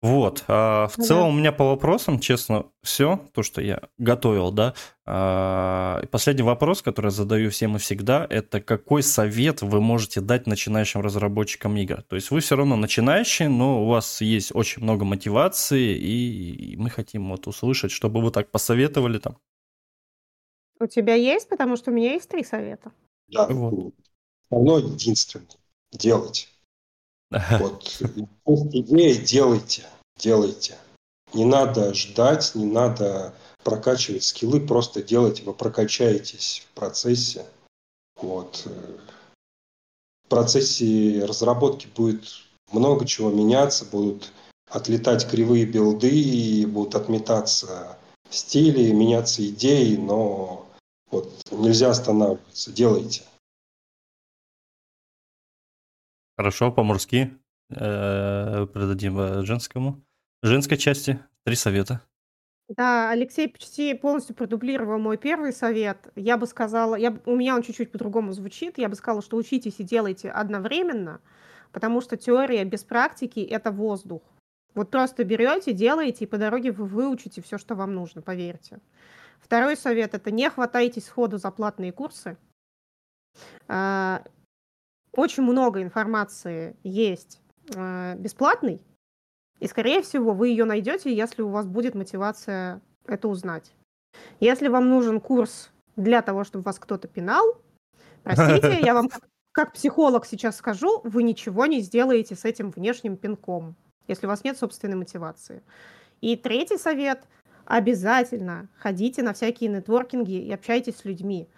Вот. 0.02 0.44
А 0.48 0.88
в 0.88 0.96
Ну 0.96 1.04
целом 1.04 1.22
да. 1.24 1.28
у 1.28 1.32
меня 1.32 1.52
по 1.52 1.64
вопросам, 1.66 2.20
честно, 2.20 2.66
все, 2.82 3.20
то, 3.34 3.42
что 3.42 3.60
я 3.60 3.82
готовил, 3.98 4.50
да. 4.50 4.72
А, 5.04 6.02
последний 6.10 6.42
вопрос, 6.42 6.80
который 6.80 7.06
я 7.06 7.10
задаю 7.10 7.50
всем 7.50 7.76
и 7.76 7.78
всегда, 7.78 8.26
это 8.30 8.62
какой 8.62 9.02
совет 9.02 9.60
вы 9.60 9.82
можете 9.82 10.22
дать 10.22 10.46
начинающим 10.46 11.02
разработчикам 11.02 11.76
игр? 11.76 12.02
То 12.02 12.16
есть 12.16 12.30
вы 12.30 12.40
все 12.40 12.56
равно 12.56 12.76
начинающие, 12.76 13.50
но 13.50 13.84
у 13.84 13.88
вас 13.88 14.22
есть 14.22 14.54
очень 14.54 14.82
много 14.82 15.04
мотивации, 15.04 15.94
и 15.98 16.76
мы 16.78 16.88
хотим 16.88 17.28
вот 17.28 17.46
услышать, 17.46 17.90
чтобы 17.90 18.22
вы 18.22 18.30
так 18.30 18.50
посоветовали 18.50 19.18
там. 19.18 19.36
У 20.80 20.86
тебя 20.86 21.14
есть? 21.14 21.48
Потому 21.48 21.76
что 21.76 21.90
у 21.90 21.94
меня 21.94 22.12
есть 22.14 22.28
три 22.28 22.42
совета. 22.42 22.92
Да, 23.28 23.46
Вот. 23.48 23.92
равно 24.50 24.78
единственное. 24.78 25.46
Делать. 25.92 26.48
Вот 27.30 27.84
есть 28.46 28.74
идея, 28.74 29.14
делайте, 29.14 29.84
делайте. 30.18 30.76
Не 31.32 31.44
надо 31.44 31.94
ждать, 31.94 32.54
не 32.54 32.64
надо 32.64 33.34
прокачивать 33.62 34.24
скиллы, 34.24 34.60
просто 34.60 35.02
делайте, 35.02 35.44
вы 35.44 35.54
прокачаетесь 35.54 36.66
в 36.66 36.74
процессе. 36.74 37.46
Вот. 38.16 38.66
В 40.24 40.28
процессе 40.28 41.24
разработки 41.24 41.86
будет 41.94 42.24
много 42.72 43.06
чего 43.06 43.30
меняться, 43.30 43.84
будут 43.84 44.32
отлетать 44.68 45.28
кривые 45.28 45.66
билды, 45.66 46.10
и 46.10 46.66
будут 46.66 46.94
отметаться 46.94 47.96
стили, 48.28 48.92
меняться 48.92 49.46
идеи, 49.46 49.96
но 49.96 50.66
Вот 51.10 51.32
нельзя 51.50 51.90
останавливаться, 51.90 52.72
делайте. 52.72 53.22
Хорошо, 56.40 56.72
по-морски. 56.72 57.36
Э, 57.68 58.66
Продадим 58.72 59.20
э, 59.20 59.42
женскому. 59.44 60.00
Женской 60.42 60.78
части 60.78 61.20
три 61.44 61.54
совета. 61.54 62.00
Да, 62.66 63.10
Алексей 63.10 63.46
почти 63.46 63.92
полностью 63.92 64.34
продублировал 64.34 64.98
мой 64.98 65.18
первый 65.18 65.52
совет. 65.52 66.10
Я 66.16 66.38
бы 66.38 66.46
сказала, 66.46 66.94
я, 66.94 67.14
у 67.26 67.36
меня 67.36 67.54
он 67.54 67.60
чуть-чуть 67.60 67.92
по-другому 67.92 68.32
звучит. 68.32 68.78
Я 68.78 68.88
бы 68.88 68.94
сказала, 68.94 69.20
что 69.20 69.36
учитесь 69.36 69.80
и 69.80 69.82
делайте 69.82 70.30
одновременно, 70.30 71.20
потому 71.72 72.00
что 72.00 72.16
теория 72.16 72.64
без 72.64 72.84
практики– 72.84 73.40
это 73.50 73.70
воздух. 73.70 74.22
Вот 74.74 74.90
просто 74.90 75.24
берете, 75.24 75.74
делаете, 75.74 76.24
и 76.24 76.26
по 76.26 76.38
дороге 76.38 76.72
вы 76.72 76.86
выучите 76.86 77.42
все, 77.42 77.58
что 77.58 77.74
вам 77.74 77.92
нужно, 77.94 78.22
поверьте. 78.22 78.78
Второй 79.40 79.76
совет– 79.76 80.14
это 80.14 80.30
не 80.30 80.48
хватайтесь 80.48 81.04
сходу 81.04 81.36
за 81.36 81.50
платные 81.50 81.92
курсы. 81.92 82.38
А, 85.12 85.20
очень 85.20 85.42
много 85.42 85.82
информации 85.82 86.76
есть 86.82 87.40
а, 87.76 88.14
бесплатной, 88.16 88.82
и, 89.58 89.66
скорее 89.66 90.02
всего, 90.02 90.32
вы 90.32 90.48
ее 90.48 90.64
найдете, 90.64 91.14
если 91.14 91.42
у 91.42 91.50
вас 91.50 91.66
будет 91.66 91.94
мотивация 91.94 92.80
это 93.06 93.28
узнать. 93.28 93.72
Если 94.40 94.68
вам 94.68 94.88
нужен 94.88 95.20
курс 95.20 95.70
для 95.96 96.22
того, 96.22 96.44
чтобы 96.44 96.64
вас 96.64 96.78
кто-то 96.78 97.08
пинал, 97.08 97.60
простите, 98.22 98.78
я 98.80 98.94
вам 98.94 99.08
как 99.52 99.72
психолог 99.72 100.24
сейчас 100.24 100.56
скажу, 100.56 101.00
вы 101.04 101.22
ничего 101.22 101.66
не 101.66 101.80
сделаете 101.80 102.36
с 102.36 102.44
этим 102.44 102.70
внешним 102.70 103.16
пинком, 103.16 103.76
если 104.06 104.26
у 104.26 104.28
вас 104.30 104.44
нет 104.44 104.56
собственной 104.56 104.96
мотивации. 104.96 105.62
И 106.20 106.36
третий 106.36 106.78
совет– 106.78 107.26
обязательно 107.70 108.68
ходите 108.76 109.22
на 109.22 109.32
всякие 109.32 109.70
нетворкинги 109.70 110.32
и 110.32 110.52
общайтесь 110.52 110.96
с 110.96 111.04
людьми. 111.04 111.48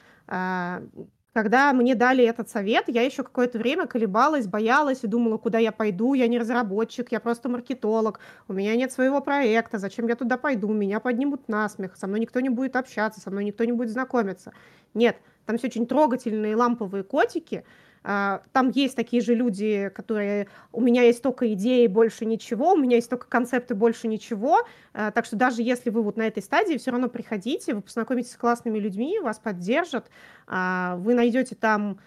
Когда 1.32 1.72
мне 1.72 1.94
дали 1.94 2.22
этот 2.24 2.50
совет, 2.50 2.84
я 2.88 3.02
еще 3.02 3.22
какое-то 3.22 3.58
время 3.58 3.86
колебалась, 3.86 4.46
боялась 4.46 5.02
и 5.02 5.06
думала, 5.06 5.38
куда 5.38 5.58
я 5.58 5.72
пойду. 5.72 6.12
Я 6.12 6.28
не 6.28 6.38
разработчик, 6.38 7.10
я 7.10 7.20
просто 7.20 7.48
маркетолог. 7.48 8.20
У 8.48 8.52
меня 8.52 8.76
нет 8.76 8.92
своего 8.92 9.22
проекта. 9.22 9.78
Зачем 9.78 10.08
я 10.08 10.16
туда 10.16 10.36
пойду? 10.36 10.70
Меня 10.74 11.00
поднимут 11.00 11.48
на 11.48 11.66
смех. 11.70 11.96
Со 11.96 12.06
мной 12.06 12.20
никто 12.20 12.40
не 12.40 12.50
будет 12.50 12.76
общаться, 12.76 13.20
со 13.20 13.30
мной 13.30 13.44
никто 13.44 13.64
не 13.64 13.72
будет 13.72 13.88
знакомиться. 13.88 14.52
Нет, 14.92 15.16
там 15.46 15.56
все 15.56 15.68
очень 15.68 15.86
трогательные 15.86 16.54
ламповые 16.54 17.02
котики. 17.02 17.64
А, 18.04 18.42
там 18.52 18.70
есть 18.70 18.96
такие 18.96 19.22
же 19.22 19.34
люди, 19.34 19.90
которые 19.94 20.48
у 20.72 20.80
меня 20.80 21.02
есть 21.02 21.22
только 21.22 21.52
идеи, 21.52 21.86
больше 21.86 22.24
ничего, 22.24 22.72
у 22.72 22.76
меня 22.76 22.96
есть 22.96 23.10
только 23.10 23.26
концепты, 23.28 23.74
больше 23.74 24.08
ничего. 24.08 24.66
А, 24.92 25.10
так 25.10 25.24
что 25.24 25.36
даже 25.36 25.62
если 25.62 25.90
вы 25.90 26.02
вот 26.02 26.16
на 26.16 26.22
этой 26.22 26.42
стадии, 26.42 26.76
все 26.76 26.90
равно 26.90 27.08
приходите, 27.08 27.74
вы 27.74 27.82
познакомитесь 27.82 28.32
с 28.32 28.36
классными 28.36 28.78
людьми, 28.78 29.18
вас 29.20 29.38
поддержат, 29.38 30.10
а, 30.46 30.96
вы 30.96 31.14
найдете 31.14 31.54
там 31.54 31.98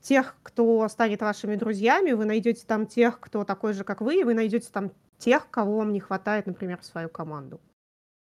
тех, 0.00 0.36
кто 0.42 0.88
станет 0.88 1.20
вашими 1.20 1.54
друзьями, 1.54 2.12
вы 2.12 2.24
найдете 2.24 2.64
там 2.66 2.86
тех, 2.86 3.20
кто 3.20 3.44
такой 3.44 3.74
же, 3.74 3.84
как 3.84 4.00
вы, 4.00 4.22
и 4.22 4.24
вы 4.24 4.32
найдете 4.32 4.68
там 4.72 4.90
тех, 5.18 5.50
кого 5.50 5.76
вам 5.76 5.92
не 5.92 6.00
хватает, 6.00 6.46
например, 6.46 6.78
в 6.80 6.86
свою 6.86 7.10
команду. 7.10 7.60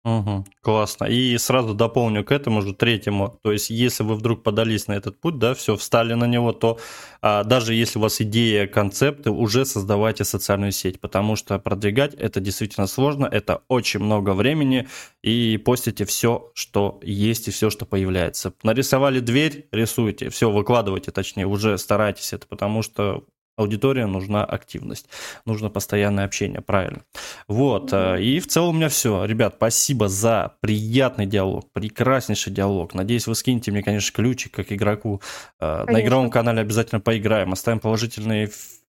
Угу, 0.07 0.45
классно. 0.63 1.07
И 1.07 1.37
сразу 1.37 1.75
дополню 1.75 2.23
к 2.25 2.31
этому 2.31 2.63
же 2.63 2.73
третьему. 2.73 3.41
То 3.43 3.51
есть, 3.51 3.71
если 3.71 4.05
вы 4.05 4.15
вдруг 4.15 4.45
подались 4.45 4.87
на 4.87 4.93
этот 4.93 5.21
путь, 5.21 5.41
да, 5.41 5.53
все, 5.53 5.75
встали 5.75 6.15
на 6.15 6.27
него, 6.27 6.53
то 6.53 6.79
а, 7.23 7.43
даже 7.43 7.75
если 7.75 7.99
у 7.99 8.03
вас 8.03 8.21
идея, 8.21 8.69
концепты, 8.69 9.33
уже 9.33 9.65
создавайте 9.65 10.23
социальную 10.23 10.71
сеть, 10.71 11.01
потому 11.01 11.35
что 11.35 11.59
продвигать 11.59 12.15
это 12.15 12.39
действительно 12.39 12.87
сложно, 12.87 13.27
это 13.27 13.63
очень 13.67 13.99
много 13.99 14.31
времени, 14.31 14.87
и 15.25 15.57
постите 15.57 16.05
все, 16.05 16.53
что 16.55 17.01
есть 17.03 17.49
и 17.49 17.51
все, 17.51 17.69
что 17.69 17.85
появляется. 17.85 18.53
Нарисовали 18.63 19.19
дверь, 19.19 19.67
рисуйте, 19.73 20.31
все, 20.31 20.53
выкладывайте, 20.53 21.11
точнее, 21.11 21.47
уже 21.47 21.79
старайтесь 21.79 22.33
это, 22.33 22.47
потому 22.47 22.83
что 22.83 23.25
аудитория 23.57 24.07
нужна 24.07 24.45
активность, 24.45 25.09
нужно 25.45 25.71
постоянное 25.71 26.25
общение, 26.25 26.61
правильно. 26.61 27.03
Вот, 27.49 27.93
mm-hmm. 27.93 28.23
и 28.23 28.41
в 28.41 28.47
целом 28.47 28.71
у 28.71 28.79
меня 28.79 28.89
все. 28.89 29.25
Ребят, 29.25 29.55
спасибо 29.57 30.09
за 30.09 30.57
приятный 30.61 31.27
диалог, 31.27 31.71
прекраснейший 31.73 32.53
диалог. 32.53 32.95
Надеюсь, 32.95 33.27
вы 33.27 33.35
скинете 33.35 33.71
мне, 33.71 33.83
конечно, 33.83 34.15
ключик 34.15 34.53
как 34.53 34.73
игроку. 34.73 35.21
Э, 35.61 35.85
конечно. 35.85 35.93
На 35.93 36.01
игровом 36.03 36.31
канале 36.31 36.61
обязательно 36.61 37.01
поиграем, 37.01 37.53
оставим 37.53 37.81
положительные 37.81 38.51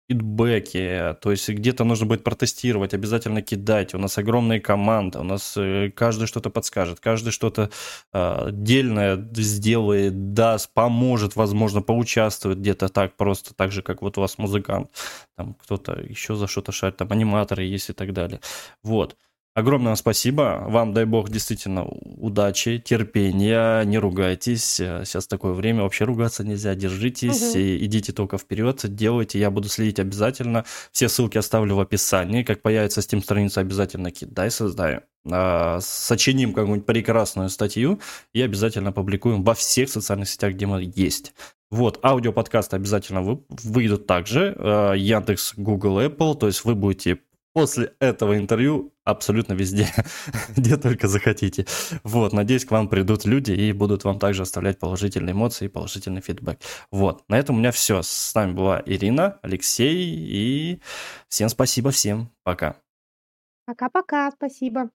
фидбэки, 0.10 1.16
то 1.22 1.32
есть 1.32 1.50
где-то 1.50 1.84
нужно 1.84 2.06
будет 2.06 2.24
протестировать, 2.24 2.94
обязательно 2.94 3.42
кидайте. 3.42 3.98
У 3.98 4.00
нас 4.00 4.18
огромная 4.18 4.60
команда, 4.60 5.22
у 5.22 5.24
нас 5.24 5.56
э, 5.58 5.92
каждый 5.96 6.28
что-то 6.28 6.50
подскажет, 6.50 7.00
каждый 7.00 7.32
что-то 7.32 7.72
э, 8.14 8.50
дельное 8.52 9.18
сделает, 9.34 10.34
даст, 10.34 10.74
поможет, 10.74 11.36
возможно, 11.36 11.82
поучаствует 11.82 12.60
где-то 12.60 12.90
так, 12.90 13.16
просто 13.18 13.54
так 13.56 13.72
же, 13.72 13.82
как 13.82 14.02
вот 14.02 14.18
у 14.18 14.22
вас 14.22 14.38
музыкант, 14.38 14.92
там 15.36 15.56
кто-то 15.56 16.00
еще 16.00 16.36
за 16.36 16.48
что-то 16.48 16.72
шарит, 16.72 16.98
там 16.98 17.12
аниматоры 17.12 17.64
есть 17.64 17.90
и 17.90 17.94
так 17.94 18.14
далее. 18.14 18.42
Вот. 18.84 19.18
Огромное 19.56 19.96
спасибо. 19.96 20.66
Вам, 20.68 20.94
дай 20.94 21.06
бог, 21.06 21.30
действительно 21.30 21.86
удачи, 21.86 22.78
терпения, 22.78 23.84
не 23.86 23.98
ругайтесь. 23.98 24.66
Сейчас 24.66 25.28
такое 25.28 25.54
время, 25.54 25.84
вообще 25.84 26.04
ругаться 26.04 26.44
нельзя. 26.44 26.76
Держитесь, 26.76 27.52
угу. 27.52 27.60
и 27.60 27.86
идите 27.86 28.12
только 28.12 28.38
вперед, 28.38 28.82
делайте. 28.84 29.40
Я 29.40 29.52
буду 29.52 29.70
следить 29.70 29.98
обязательно. 29.98 30.66
Все 30.92 31.08
ссылки 31.08 31.38
оставлю 31.38 31.78
в 31.78 31.80
описании. 31.80 32.44
Как 32.44 32.62
появится 32.62 33.00
Steam 33.00 33.24
страница, 33.24 33.62
обязательно 33.62 34.12
кидай, 34.12 34.52
создай. 34.52 35.00
А, 35.32 35.80
сочиним 35.80 36.52
какую-нибудь 36.52 36.86
прекрасную 36.86 37.48
статью 37.48 38.02
и 38.34 38.42
обязательно 38.42 38.92
публикуем 38.92 39.42
во 39.42 39.54
всех 39.54 39.90
социальных 39.90 40.28
сетях, 40.28 40.54
где 40.54 40.66
мы 40.66 40.92
есть. 40.94 41.34
Вот, 41.72 42.04
аудиоподкасты 42.04 42.76
обязательно 42.76 43.22
вы, 43.22 43.40
выйдут 43.48 44.06
также. 44.06 44.54
А, 44.60 44.92
Яндекс, 44.96 45.54
Google, 45.56 46.02
Apple. 46.02 46.36
То 46.36 46.48
есть 46.48 46.66
вы 46.66 46.76
будете 46.76 47.20
после 47.56 47.96
этого 48.00 48.38
интервью 48.38 48.94
абсолютно 49.06 49.54
везде, 49.54 49.88
где 50.58 50.76
только 50.76 51.08
захотите. 51.08 51.66
Вот, 52.04 52.34
надеюсь, 52.34 52.66
к 52.66 52.72
вам 52.72 52.90
придут 52.90 53.24
люди 53.24 53.54
и 53.54 53.72
будут 53.72 54.04
вам 54.04 54.20
также 54.20 54.42
оставлять 54.42 54.78
положительные 54.78 55.32
эмоции 55.32 55.66
и 55.66 55.70
положительный 55.70 56.22
фидбэк. 56.22 56.60
Вот, 56.92 57.24
на 57.30 57.40
этом 57.40 57.56
у 57.56 57.60
меня 57.60 57.72
все. 57.72 58.02
С 58.02 58.36
нами 58.36 58.52
была 58.52 58.84
Ирина, 58.86 59.40
Алексей 59.42 59.96
и 59.96 60.82
всем 61.30 61.48
спасибо, 61.48 61.92
всем 61.92 62.30
пока. 62.44 62.76
Пока-пока, 63.66 64.32
спасибо. 64.32 64.90